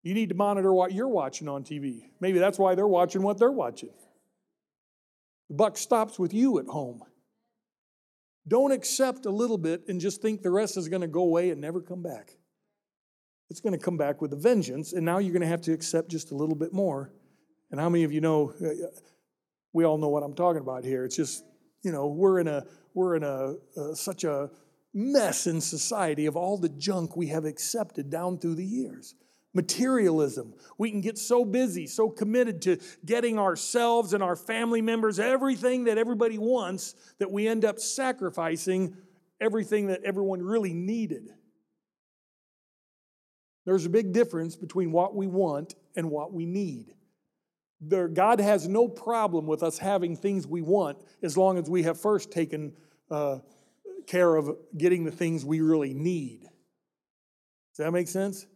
You 0.04 0.14
need 0.14 0.28
to 0.28 0.36
monitor 0.36 0.72
what 0.72 0.92
you're 0.92 1.08
watching 1.08 1.48
on 1.48 1.64
TV. 1.64 2.10
Maybe 2.20 2.38
that's 2.38 2.56
why 2.56 2.76
they're 2.76 2.86
watching 2.86 3.22
what 3.22 3.36
they're 3.36 3.50
watching. 3.50 3.90
The 5.48 5.56
buck 5.56 5.76
stops 5.76 6.20
with 6.20 6.32
you 6.32 6.60
at 6.60 6.66
home. 6.66 7.02
Don't 8.46 8.70
accept 8.70 9.26
a 9.26 9.30
little 9.30 9.58
bit 9.58 9.88
and 9.88 10.00
just 10.00 10.22
think 10.22 10.42
the 10.42 10.50
rest 10.52 10.76
is 10.76 10.88
going 10.88 11.02
to 11.02 11.08
go 11.08 11.22
away 11.22 11.50
and 11.50 11.60
never 11.60 11.80
come 11.80 12.04
back. 12.04 12.36
It's 13.50 13.60
going 13.60 13.76
to 13.76 13.84
come 13.84 13.96
back 13.96 14.22
with 14.22 14.32
a 14.32 14.36
vengeance, 14.36 14.92
and 14.92 15.04
now 15.04 15.18
you're 15.18 15.32
going 15.32 15.42
to 15.42 15.48
have 15.48 15.62
to 15.62 15.72
accept 15.72 16.12
just 16.12 16.30
a 16.30 16.36
little 16.36 16.54
bit 16.54 16.72
more. 16.72 17.12
And 17.72 17.80
how 17.80 17.88
many 17.88 18.04
of 18.04 18.12
you 18.12 18.20
know? 18.20 18.54
Uh, 18.62 18.68
uh, 18.68 18.90
we 19.72 19.82
all 19.82 19.98
know 19.98 20.10
what 20.10 20.22
I'm 20.22 20.34
talking 20.34 20.60
about 20.60 20.84
here. 20.84 21.04
It's 21.04 21.16
just 21.16 21.42
you 21.82 21.90
know 21.90 22.06
we're 22.06 22.38
in 22.38 22.46
a 22.46 22.64
we're 22.94 23.16
in 23.16 23.22
a 23.22 23.54
such 23.94 24.24
a 24.24 24.50
mess 24.92 25.46
in 25.46 25.60
society 25.60 26.26
of 26.26 26.36
all 26.36 26.58
the 26.58 26.68
junk 26.68 27.16
we 27.16 27.28
have 27.28 27.44
accepted 27.44 28.10
down 28.10 28.38
through 28.38 28.56
the 28.56 28.64
years 28.64 29.14
materialism. 29.52 30.54
We 30.78 30.90
can 30.90 31.00
get 31.00 31.18
so 31.18 31.44
busy, 31.44 31.86
so 31.86 32.08
committed 32.08 32.62
to 32.62 32.78
getting 33.04 33.38
ourselves 33.38 34.14
and 34.14 34.22
our 34.22 34.36
family 34.36 34.80
members 34.80 35.18
everything 35.18 35.84
that 35.84 35.98
everybody 35.98 36.38
wants 36.38 36.94
that 37.18 37.30
we 37.30 37.48
end 37.48 37.64
up 37.64 37.80
sacrificing 37.80 38.96
everything 39.40 39.88
that 39.88 40.02
everyone 40.04 40.42
really 40.42 40.72
needed. 40.72 41.30
There's 43.66 43.86
a 43.86 43.90
big 43.90 44.12
difference 44.12 44.56
between 44.56 44.92
what 44.92 45.14
we 45.14 45.26
want 45.26 45.74
and 45.96 46.10
what 46.10 46.32
we 46.32 46.46
need. 46.46 46.94
There, 47.80 48.08
God 48.08 48.40
has 48.40 48.68
no 48.68 48.88
problem 48.88 49.46
with 49.46 49.62
us 49.62 49.78
having 49.78 50.16
things 50.16 50.46
we 50.46 50.60
want 50.60 50.98
as 51.22 51.36
long 51.36 51.58
as 51.58 51.68
we 51.68 51.82
have 51.84 51.98
first 52.00 52.30
taken 52.30 52.72
uh, 53.10 53.38
care 54.06 54.36
of 54.36 54.56
getting 54.76 55.04
the 55.04 55.10
things 55.10 55.44
we 55.44 55.60
really 55.60 55.94
need. 55.94 56.42
Does 56.42 57.86
that 57.86 57.92
make 57.92 58.08
sense? 58.08 58.46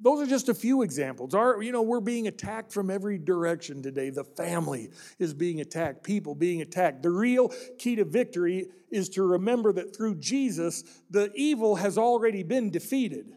Those 0.00 0.20
are 0.20 0.26
just 0.26 0.48
a 0.48 0.54
few 0.54 0.82
examples. 0.82 1.34
Our, 1.34 1.60
you 1.60 1.72
know, 1.72 1.82
we're 1.82 2.00
being 2.00 2.28
attacked 2.28 2.72
from 2.72 2.88
every 2.88 3.18
direction 3.18 3.82
today. 3.82 4.10
The 4.10 4.22
family 4.22 4.90
is 5.18 5.34
being 5.34 5.60
attacked, 5.60 6.04
people 6.04 6.36
being 6.36 6.62
attacked. 6.62 7.02
The 7.02 7.10
real 7.10 7.52
key 7.78 7.96
to 7.96 8.04
victory 8.04 8.66
is 8.90 9.08
to 9.10 9.24
remember 9.24 9.72
that 9.72 9.96
through 9.96 10.16
Jesus, 10.16 10.84
the 11.10 11.32
evil 11.34 11.76
has 11.76 11.98
already 11.98 12.44
been 12.44 12.70
defeated. 12.70 13.32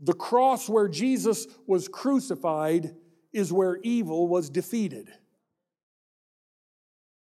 The 0.00 0.14
cross 0.14 0.68
where 0.68 0.88
Jesus 0.88 1.46
was 1.66 1.88
crucified 1.88 2.94
is 3.32 3.52
where 3.52 3.78
evil 3.82 4.28
was 4.28 4.50
defeated. 4.50 5.10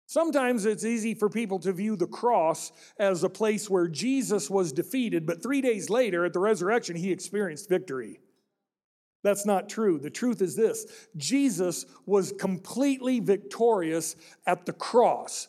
Sometimes 0.05 0.65
it's 0.65 0.83
easy 0.83 1.13
for 1.13 1.29
people 1.29 1.57
to 1.59 1.71
view 1.71 1.95
the 1.95 2.05
cross 2.05 2.73
as 2.99 3.23
a 3.23 3.29
place 3.29 3.69
where 3.69 3.87
Jesus 3.87 4.49
was 4.49 4.73
defeated, 4.73 5.25
but 5.25 5.41
three 5.41 5.61
days 5.61 5.89
later 5.89 6.25
at 6.25 6.33
the 6.33 6.39
resurrection, 6.39 6.97
he 6.97 7.11
experienced 7.11 7.69
victory. 7.69 8.19
That's 9.23 9.45
not 9.45 9.69
true. 9.69 9.99
The 9.99 10.09
truth 10.09 10.41
is 10.41 10.55
this 10.55 10.85
Jesus 11.15 11.85
was 12.05 12.33
completely 12.33 13.19
victorious 13.19 14.15
at 14.45 14.65
the 14.65 14.73
cross. 14.73 15.47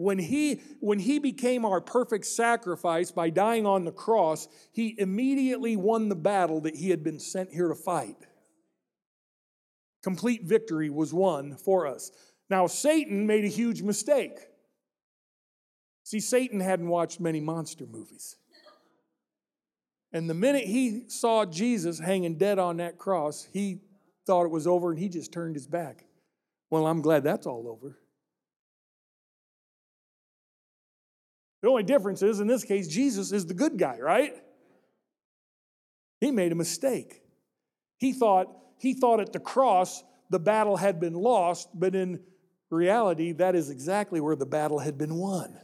When 0.00 0.18
he, 0.18 0.62
when 0.80 0.98
he 0.98 1.18
became 1.18 1.66
our 1.66 1.78
perfect 1.78 2.24
sacrifice 2.24 3.10
by 3.10 3.28
dying 3.28 3.66
on 3.66 3.84
the 3.84 3.92
cross, 3.92 4.48
he 4.72 4.94
immediately 4.96 5.76
won 5.76 6.08
the 6.08 6.16
battle 6.16 6.62
that 6.62 6.74
he 6.74 6.88
had 6.88 7.04
been 7.04 7.20
sent 7.20 7.52
here 7.52 7.68
to 7.68 7.74
fight. 7.74 8.16
Complete 10.02 10.44
victory 10.44 10.88
was 10.88 11.12
won 11.12 11.54
for 11.54 11.86
us. 11.86 12.12
Now, 12.48 12.66
Satan 12.66 13.26
made 13.26 13.44
a 13.44 13.48
huge 13.48 13.82
mistake. 13.82 14.38
See, 16.02 16.20
Satan 16.20 16.60
hadn't 16.60 16.88
watched 16.88 17.20
many 17.20 17.40
monster 17.40 17.84
movies. 17.84 18.36
And 20.14 20.30
the 20.30 20.34
minute 20.34 20.64
he 20.64 21.10
saw 21.10 21.44
Jesus 21.44 21.98
hanging 21.98 22.38
dead 22.38 22.58
on 22.58 22.78
that 22.78 22.96
cross, 22.96 23.46
he 23.52 23.82
thought 24.26 24.46
it 24.46 24.50
was 24.50 24.66
over 24.66 24.92
and 24.92 24.98
he 24.98 25.10
just 25.10 25.30
turned 25.30 25.56
his 25.56 25.66
back. 25.66 26.06
Well, 26.70 26.86
I'm 26.86 27.02
glad 27.02 27.22
that's 27.22 27.46
all 27.46 27.68
over. 27.68 27.98
The 31.62 31.68
only 31.68 31.82
difference 31.82 32.22
is, 32.22 32.40
in 32.40 32.46
this 32.46 32.64
case, 32.64 32.88
Jesus 32.88 33.32
is 33.32 33.46
the 33.46 33.54
good 33.54 33.78
guy, 33.78 33.98
right? 33.98 34.34
He 36.20 36.30
made 36.30 36.52
a 36.52 36.54
mistake. 36.54 37.22
He 37.98 38.12
thought, 38.12 38.48
he 38.78 38.94
thought 38.94 39.20
at 39.20 39.32
the 39.32 39.40
cross 39.40 40.02
the 40.30 40.38
battle 40.38 40.76
had 40.76 41.00
been 41.00 41.14
lost, 41.14 41.68
but 41.74 41.94
in 41.94 42.20
reality, 42.70 43.32
that 43.32 43.54
is 43.54 43.68
exactly 43.68 44.20
where 44.20 44.36
the 44.36 44.46
battle 44.46 44.78
had 44.78 44.96
been 44.96 45.16
won. 45.16 45.58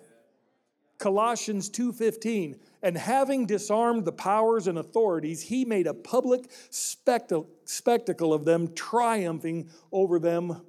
Colossians 0.99 1.69
2:15 1.71 2.59
and 2.83 2.97
having 2.97 3.47
disarmed 3.47 4.05
the 4.05 4.13
powers 4.13 4.67
and 4.67 4.79
authorities 4.79 5.43
he 5.43 5.65
made 5.65 5.87
a 5.87 5.93
public 5.93 6.51
spectacle 6.71 8.33
of 8.33 8.45
them 8.45 8.73
triumphing 8.75 9.69
over 9.93 10.19
them 10.19 10.63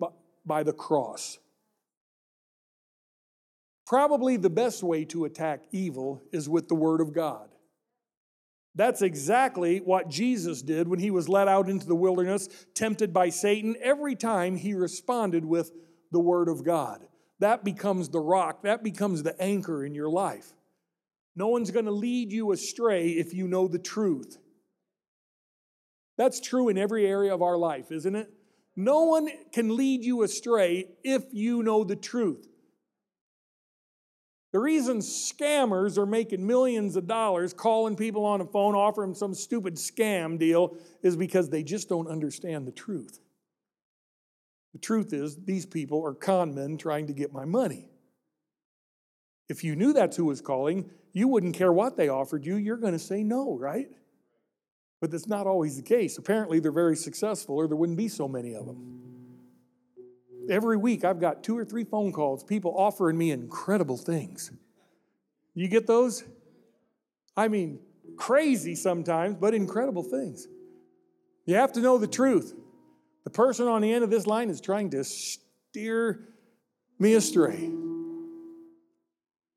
by 0.46 0.64
the 0.64 0.74
cross. 0.74 1.40
Probably 3.88 4.36
the 4.36 4.50
best 4.50 4.84
way 4.84 5.06
to 5.06 5.26
attack 5.26 5.64
evil 5.72 6.22
is 6.34 6.50
with 6.50 6.68
the 6.68 6.76
word 6.76 7.00
of 7.02 7.14
God. 7.14 7.48
That's 8.76 9.02
exactly 9.02 9.80
what 9.80 10.10
Jesus 10.10 10.62
did 10.62 10.88
when 10.88 11.00
he 11.00 11.10
was 11.10 11.28
led 11.28 11.48
out 11.48 11.68
into 11.68 11.88
the 11.88 11.96
wilderness 11.96 12.48
tempted 12.76 13.12
by 13.12 13.30
Satan 13.30 13.76
every 13.82 14.16
time 14.16 14.56
he 14.56 14.76
responded 14.76 15.44
with 15.44 15.72
the 16.12 16.20
Word 16.20 16.48
of 16.48 16.64
God. 16.64 17.08
That 17.40 17.64
becomes 17.64 18.10
the 18.10 18.20
rock, 18.20 18.62
that 18.64 18.84
becomes 18.84 19.24
the 19.24 19.40
anchor 19.42 19.84
in 19.84 19.96
your 19.96 20.10
life. 20.10 20.54
No 21.36 21.48
one's 21.48 21.72
going 21.72 21.86
to 21.86 21.92
lead 21.92 22.32
you 22.32 22.52
astray 22.52 23.10
if 23.10 23.34
you 23.34 23.48
know 23.48 23.68
the 23.68 23.80
truth. 23.80 24.38
That's 26.18 26.40
true 26.40 26.70
in 26.70 26.78
every 26.78 27.08
area 27.08 27.34
of 27.34 27.42
our 27.42 27.58
life, 27.58 27.92
isn't 27.92 28.16
it? 28.16 28.30
No 28.76 29.06
one 29.06 29.30
can 29.54 29.76
lead 29.76 30.04
you 30.04 30.22
astray 30.22 30.90
if 31.04 31.24
you 31.32 31.64
know 31.64 31.84
the 31.84 31.96
truth. 31.96 32.48
The 34.58 34.64
reason 34.64 35.02
scammers 35.02 36.00
are 36.00 36.08
making 36.08 36.48
millions 36.48 36.96
of 36.96 37.06
dollars 37.06 37.54
calling 37.54 37.96
people 37.96 38.26
on 38.26 38.40
the 38.40 38.46
phone, 38.46 38.74
offering 38.74 39.14
some 39.14 39.36
stupid 39.36 39.76
scam 39.76 40.40
deal, 40.40 40.76
is 41.04 41.16
because 41.16 41.48
they 41.48 41.62
just 41.62 41.88
don't 41.88 42.08
understand 42.08 42.66
the 42.66 42.72
truth. 42.72 43.20
The 44.74 44.80
truth 44.80 45.14
is, 45.14 45.36
these 45.46 45.68
people 45.68 46.04
are 46.04 46.16
con 46.16 46.56
men 46.56 46.80
trying 46.80 47.06
to 47.06 47.14
get 47.14 47.32
my 47.32 47.46
money. 47.46 47.92
If 49.48 49.64
you 49.64 49.76
knew 49.76 49.94
that's 49.94 50.18
who 50.18 50.26
was 50.26 50.42
calling, 50.42 50.90
you 51.14 51.28
wouldn't 51.28 51.54
care 51.54 51.72
what 51.72 51.96
they 51.96 52.10
offered 52.10 52.44
you. 52.44 52.56
You're 52.56 52.78
going 52.78 52.94
to 52.94 53.00
say 53.00 53.22
no, 53.22 53.56
right? 53.60 53.92
But 55.02 55.12
that's 55.12 55.28
not 55.28 55.46
always 55.46 55.76
the 55.76 55.84
case. 55.84 56.18
Apparently, 56.18 56.60
they're 56.60 56.72
very 56.72 56.96
successful, 56.96 57.58
or 57.58 57.68
there 57.68 57.78
wouldn't 57.78 58.00
be 58.00 58.08
so 58.08 58.28
many 58.28 58.56
of 58.56 58.66
them. 58.66 59.07
Every 60.50 60.78
week, 60.78 61.04
I've 61.04 61.20
got 61.20 61.44
two 61.44 61.58
or 61.58 61.66
three 61.66 61.84
phone 61.84 62.12
calls, 62.12 62.44
people 62.44 62.74
offering 62.78 63.18
me 63.18 63.32
incredible 63.32 63.98
things. 63.98 64.52
You 65.54 65.68
get 65.68 65.88
those? 65.88 66.24
I 67.36 67.48
mean, 67.48 67.80
crazy 68.16 68.76
sometimes, 68.76 69.36
but 69.36 69.54
incredible 69.54 70.04
things. 70.04 70.48
You 71.46 71.56
have 71.56 71.74
to 71.74 71.80
know 71.80 71.98
the 71.98 72.08
truth. 72.08 72.54
The 73.24 73.30
person 73.30 73.68
on 73.68 73.82
the 73.82 73.92
end 73.92 74.04
of 74.04 74.10
this 74.10 74.28
line 74.28 74.50
is 74.50 74.62
trying 74.62 74.92
to 74.92 75.04
steer 75.04 76.28
me 77.00 77.14
astray. 77.14 77.70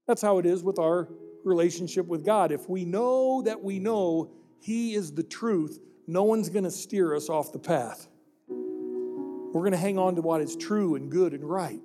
That's 0.06 0.22
how 0.22 0.38
it 0.38 0.46
is 0.46 0.62
with 0.62 0.78
our 0.78 1.08
relationship 1.44 2.06
with 2.06 2.24
God. 2.24 2.52
If 2.52 2.68
we 2.68 2.84
know 2.84 3.42
that 3.42 3.62
we 3.62 3.78
know 3.78 4.32
He 4.60 4.94
is 4.94 5.12
the 5.12 5.22
truth, 5.22 5.78
no 6.06 6.24
one's 6.24 6.48
going 6.48 6.64
to 6.64 6.70
steer 6.70 7.14
us 7.14 7.28
off 7.28 7.52
the 7.52 7.58
path. 7.58 8.08
We're 9.52 9.62
going 9.62 9.72
to 9.72 9.78
hang 9.78 9.98
on 9.98 10.16
to 10.16 10.22
what 10.22 10.40
is 10.40 10.56
true 10.56 10.94
and 10.94 11.10
good 11.10 11.32
and 11.32 11.44
right. 11.44 11.80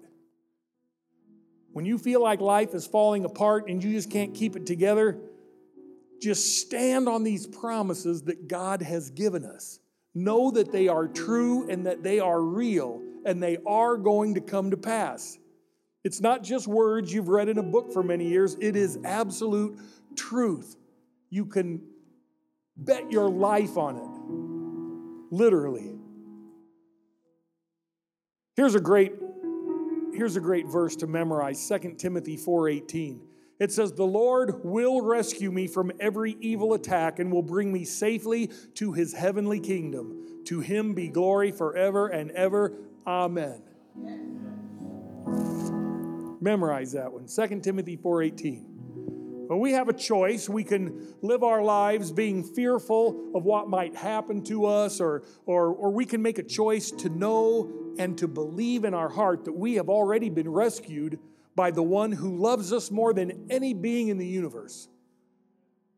When 1.74 1.86
you 1.86 1.98
feel 1.98 2.22
like 2.22 2.40
life 2.40 2.74
is 2.74 2.88
falling 2.88 3.26
apart 3.26 3.68
and 3.68 3.84
you 3.84 3.92
just 3.92 4.10
can't 4.10 4.34
keep 4.34 4.56
it 4.56 4.66
together, 4.66 5.18
just 6.22 6.60
stand 6.62 7.10
on 7.10 7.24
these 7.24 7.48
promises 7.48 8.24
that 8.24 8.48
God 8.48 8.82
has 8.82 9.10
given 9.10 9.44
us. 9.44 9.80
Know 10.14 10.52
that 10.52 10.72
they 10.72 10.88
are 10.88 11.08
true 11.08 11.70
and 11.70 11.86
that 11.86 12.02
they 12.02 12.20
are 12.20 12.42
real 12.42 13.02
and 13.26 13.44
they 13.44 13.58
are 13.66 13.98
going 13.98 14.36
to 14.36 14.42
come 14.42 14.72
to 14.72 14.78
pass. 14.78 15.38
It's 16.06 16.22
not 16.22 16.44
just 16.44 16.68
words 16.68 17.12
you've 17.12 17.28
read 17.28 17.50
in 17.50 17.58
a 17.58 17.64
book 17.64 17.92
for 17.92 18.04
many 18.04 18.28
years, 18.28 18.56
it 18.62 18.76
is 18.76 19.00
absolute 19.04 19.78
truth. 20.16 20.76
You 21.30 21.46
can 21.46 21.82
bet 22.78 23.12
your 23.12 23.28
life 23.28 23.76
on 23.76 23.98
it, 23.98 25.36
literally. 25.36 25.95
Here's 28.56 28.76
a 28.76 28.80
great 28.80 29.14
here's 30.14 30.38
a 30.38 30.42
great 30.42 30.68
verse 30.68 30.96
to 30.98 31.08
memorize 31.08 31.68
2 31.68 31.98
Timothy 31.98 32.38
4:18. 32.38 33.20
It 33.58 33.72
says, 33.72 33.94
The 33.94 34.06
Lord 34.06 34.66
will 34.66 35.02
rescue 35.02 35.50
me 35.52 35.68
from 35.68 35.92
every 36.00 36.36
evil 36.42 36.74
attack 36.74 37.20
and 37.20 37.32
will 37.32 37.42
bring 37.42 37.72
me 37.72 37.86
safely 37.86 38.50
to 38.76 38.92
his 38.92 39.14
heavenly 39.14 39.62
kingdom. 39.62 40.44
To 40.46 40.60
him 40.60 40.94
be 40.94 41.08
glory 41.08 41.52
forever 41.52 42.08
and 42.08 42.32
ever. 42.32 42.74
Amen. 43.08 43.62
Memorize 46.42 46.92
that 46.92 47.12
one. 47.12 47.28
2 47.28 47.62
Timothy 47.62 47.98
4:18. 47.98 48.75
When 49.48 49.60
we 49.60 49.74
have 49.74 49.90
a 49.90 49.94
choice, 49.94 50.50
we 50.50 50.64
can 50.64 51.14
live 51.22 51.44
our 51.44 51.62
lives 51.62 52.12
being 52.12 52.44
fearful 52.44 53.32
of 53.36 53.44
what 53.44 53.70
might 53.70 53.96
happen 53.96 54.44
to 54.46 54.66
us, 54.66 55.00
or, 55.00 55.24
or, 55.46 55.68
or 55.68 55.92
we 55.92 56.06
can 56.06 56.22
make 56.22 56.40
a 56.40 56.44
choice 56.44 56.92
to 56.92 57.10
know 57.10 57.72
and 57.98 58.18
to 58.18 58.28
believe 58.28 58.84
in 58.84 58.94
our 58.94 59.10
heart 59.10 59.46
that 59.46 59.54
we 59.54 59.76
have 59.76 59.90
already 59.90 60.30
been 60.30 60.50
rescued 60.50 61.20
by 61.56 61.72
the 61.72 61.84
one 61.84 62.12
who 62.12 62.38
loves 62.38 62.74
us 62.74 62.92
more 62.92 63.14
than 63.14 63.48
any 63.50 63.74
being 63.74 64.10
in 64.10 64.18
the 64.18 64.28
universe. 64.28 64.90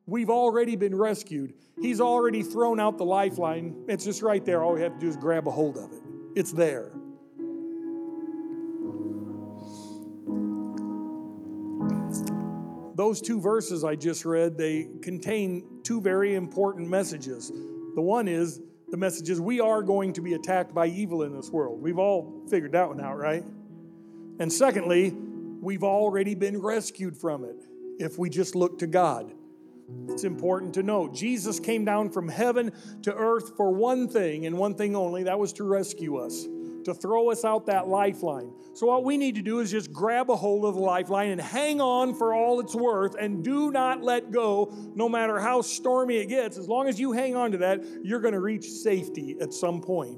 We've 0.06 0.30
already 0.30 0.76
been 0.76 0.96
rescued. 0.96 1.54
He's 1.82 2.00
already 2.00 2.44
thrown 2.44 2.80
out 2.80 2.98
the 2.98 3.06
lifeline. 3.06 3.84
It's 3.88 4.06
just 4.06 4.22
right 4.22 4.44
there. 4.46 4.64
All 4.64 4.74
we 4.74 4.82
have 4.82 4.94
to 4.94 5.00
do 5.00 5.08
is 5.08 5.18
grab 5.18 5.48
a 5.48 5.52
hold 5.52 5.78
of 5.78 5.92
it. 5.92 6.02
It's 6.36 6.52
there. 6.52 6.92
Those 12.98 13.22
two 13.22 13.40
verses 13.40 13.84
I 13.84 13.96
just 13.96 14.26
read, 14.26 14.58
they 14.58 14.90
contain 15.04 15.82
two 15.84 16.02
very 16.02 16.34
important 16.34 16.90
messages. 16.90 17.52
The 17.94 18.02
one 18.02 18.28
is 18.28 18.60
the 18.90 18.98
message 18.98 19.30
is 19.30 19.40
we 19.40 19.60
are 19.60 19.84
going 19.84 20.14
to 20.14 20.22
be 20.22 20.34
attacked 20.34 20.74
by 20.74 20.88
evil 20.88 21.22
in 21.22 21.36
this 21.36 21.52
world. 21.52 21.80
We've 21.80 22.00
all 22.00 22.44
figured 22.50 22.72
that 22.72 22.88
one 22.88 23.00
out, 23.00 23.18
right? 23.18 23.44
And 24.40 24.52
secondly, 24.52 25.12
we've 25.12 25.84
already 25.84 26.34
been 26.34 26.60
rescued 26.60 27.16
from 27.16 27.44
it 27.44 27.58
if 28.00 28.18
we 28.18 28.32
just 28.32 28.56
look 28.56 28.80
to 28.80 28.88
God. 28.88 29.32
It's 30.10 30.24
important 30.24 30.74
to 30.74 30.84
know 30.84 31.08
Jesus 31.08 31.60
came 31.60 31.86
down 31.86 32.10
from 32.10 32.28
heaven 32.28 32.72
to 33.04 33.14
earth 33.14 33.56
for 33.56 33.72
one 33.72 34.08
thing 34.08 34.48
and 34.48 34.58
one 34.58 34.74
thing 34.74 34.96
only 34.96 35.24
that 35.24 35.38
was 35.38 35.54
to 35.54 35.64
rescue 35.64 36.18
us, 36.18 36.48
to 36.88 36.94
throw 36.94 37.32
us 37.32 37.46
out 37.46 37.68
that 37.68 37.88
lifeline. 37.88 38.52
So, 38.74 38.88
what 38.88 39.06
we 39.06 39.18
need 39.18 39.36
to 39.36 39.42
do 39.42 39.60
is 39.60 39.72
just 39.72 39.94
grab 39.94 40.30
a 40.30 40.36
hold 40.36 40.66
of 40.66 40.76
the 40.76 40.82
lifeline 40.82 41.30
and 41.30 41.40
hang 41.40 41.80
on 41.80 42.16
for 42.16 42.34
all 42.34 42.60
it's 42.60 42.76
worth 42.76 43.16
and 43.16 43.44
do 43.44 43.72
not 43.72 44.04
let 44.04 44.32
go, 44.32 44.74
no 44.96 45.08
matter 45.08 45.40
how 45.40 45.62
stormy 45.62 46.18
it 46.18 46.26
gets. 46.26 46.58
As 46.58 46.68
long 46.68 46.90
as 46.90 47.00
you 47.00 47.12
hang 47.12 47.36
on 47.36 47.52
to 47.52 47.60
that, 47.60 47.84
you're 48.04 48.22
going 48.22 48.34
to 48.34 48.42
reach 48.42 48.66
safety 48.66 49.38
at 49.40 49.54
some 49.54 49.82
point 49.82 50.18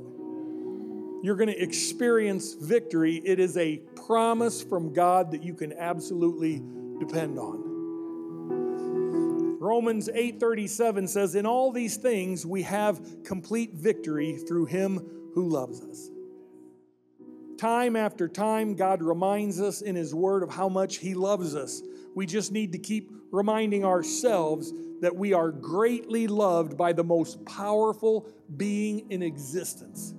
you're 1.22 1.36
going 1.36 1.50
to 1.50 1.62
experience 1.62 2.54
victory. 2.54 3.22
It 3.26 3.40
is 3.40 3.58
a 3.58 3.78
promise 4.08 4.62
from 4.62 4.94
God 4.94 5.32
that 5.32 5.44
you 5.44 5.54
can 5.54 5.74
absolutely 5.74 6.64
depend 7.00 7.38
on. 7.38 7.70
Romans 9.60 10.10
8:37 10.10 11.08
says 11.08 11.36
in 11.36 11.46
all 11.46 11.72
these 11.72 11.98
things 11.98 12.46
we 12.46 12.64
have 12.64 13.24
complete 13.24 13.74
victory 13.74 14.38
through 14.38 14.66
him 14.66 15.00
who 15.34 15.50
loves 15.50 15.82
us. 15.82 16.10
Time 17.60 17.98
after 17.98 18.30
time 18.30 18.74
God 18.74 19.04
reminds 19.04 19.60
us 19.60 19.82
in 19.82 19.94
his 19.94 20.16
word 20.16 20.44
of 20.44 20.50
how 20.50 20.70
much 20.70 20.96
he 21.00 21.14
loves 21.14 21.56
us. 21.56 21.82
We 22.16 22.26
just 22.26 22.54
need 22.54 22.72
to 22.72 22.78
keep 22.78 23.12
reminding 23.32 23.84
ourselves 23.84 24.72
that 25.02 25.14
we 25.14 25.34
are 25.34 25.52
greatly 25.52 26.28
loved 26.28 26.78
by 26.78 26.94
the 26.94 27.04
most 27.04 27.44
powerful 27.44 28.30
being 28.56 29.12
in 29.12 29.22
existence. 29.22 30.14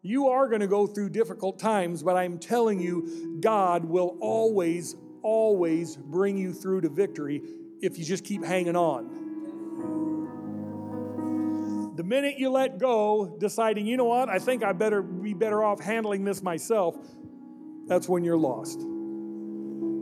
You 0.00 0.28
are 0.28 0.48
going 0.48 0.62
to 0.62 0.66
go 0.66 0.86
through 0.86 1.10
difficult 1.10 1.58
times, 1.58 2.02
but 2.02 2.16
I'm 2.16 2.38
telling 2.38 2.80
you, 2.80 3.38
God 3.42 3.84
will 3.84 4.16
always, 4.18 4.96
always 5.22 5.98
bring 5.98 6.38
you 6.38 6.54
through 6.54 6.80
to 6.80 6.88
victory 6.88 7.42
if 7.82 7.98
you 7.98 8.04
just 8.06 8.24
keep 8.24 8.42
hanging 8.42 8.76
on. 8.76 9.21
The 11.94 12.02
minute 12.02 12.38
you 12.38 12.48
let 12.50 12.78
go, 12.78 13.36
deciding, 13.38 13.86
you 13.86 13.98
know 13.98 14.06
what, 14.06 14.30
I 14.30 14.38
think 14.38 14.64
I 14.64 14.72
better 14.72 15.02
be 15.02 15.34
better 15.34 15.62
off 15.62 15.78
handling 15.78 16.24
this 16.24 16.42
myself, 16.42 16.96
that's 17.86 18.08
when 18.08 18.24
you're 18.24 18.38
lost. 18.38 18.80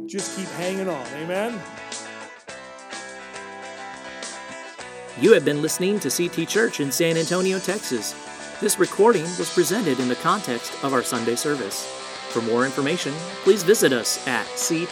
Just 0.06 0.36
keep 0.36 0.46
hanging 0.50 0.88
on. 0.88 1.06
Amen. 1.16 1.60
You 5.20 5.32
have 5.32 5.44
been 5.44 5.60
listening 5.62 5.98
to 6.00 6.10
CT 6.10 6.48
Church 6.48 6.78
in 6.78 6.92
San 6.92 7.16
Antonio, 7.16 7.58
Texas. 7.58 8.14
This 8.60 8.78
recording 8.78 9.24
was 9.24 9.52
presented 9.52 9.98
in 9.98 10.08
the 10.08 10.14
context 10.16 10.72
of 10.84 10.92
our 10.92 11.02
Sunday 11.02 11.34
service. 11.34 11.84
For 12.30 12.40
more 12.42 12.64
information, 12.64 13.12
please 13.42 13.64
visit 13.64 13.92
us 13.92 14.24
at 14.28 14.46
ctagsa.com, 14.46 14.86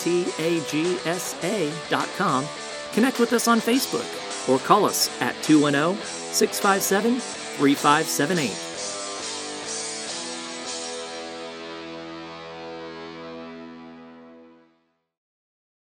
connect 2.92 3.20
with 3.20 3.32
us 3.32 3.46
on 3.46 3.60
Facebook, 3.60 4.17
or 4.48 4.58
call 4.58 4.84
us 4.84 5.10
at 5.20 5.34
210 5.42 6.02
657 6.32 7.20
3578. 7.20 8.67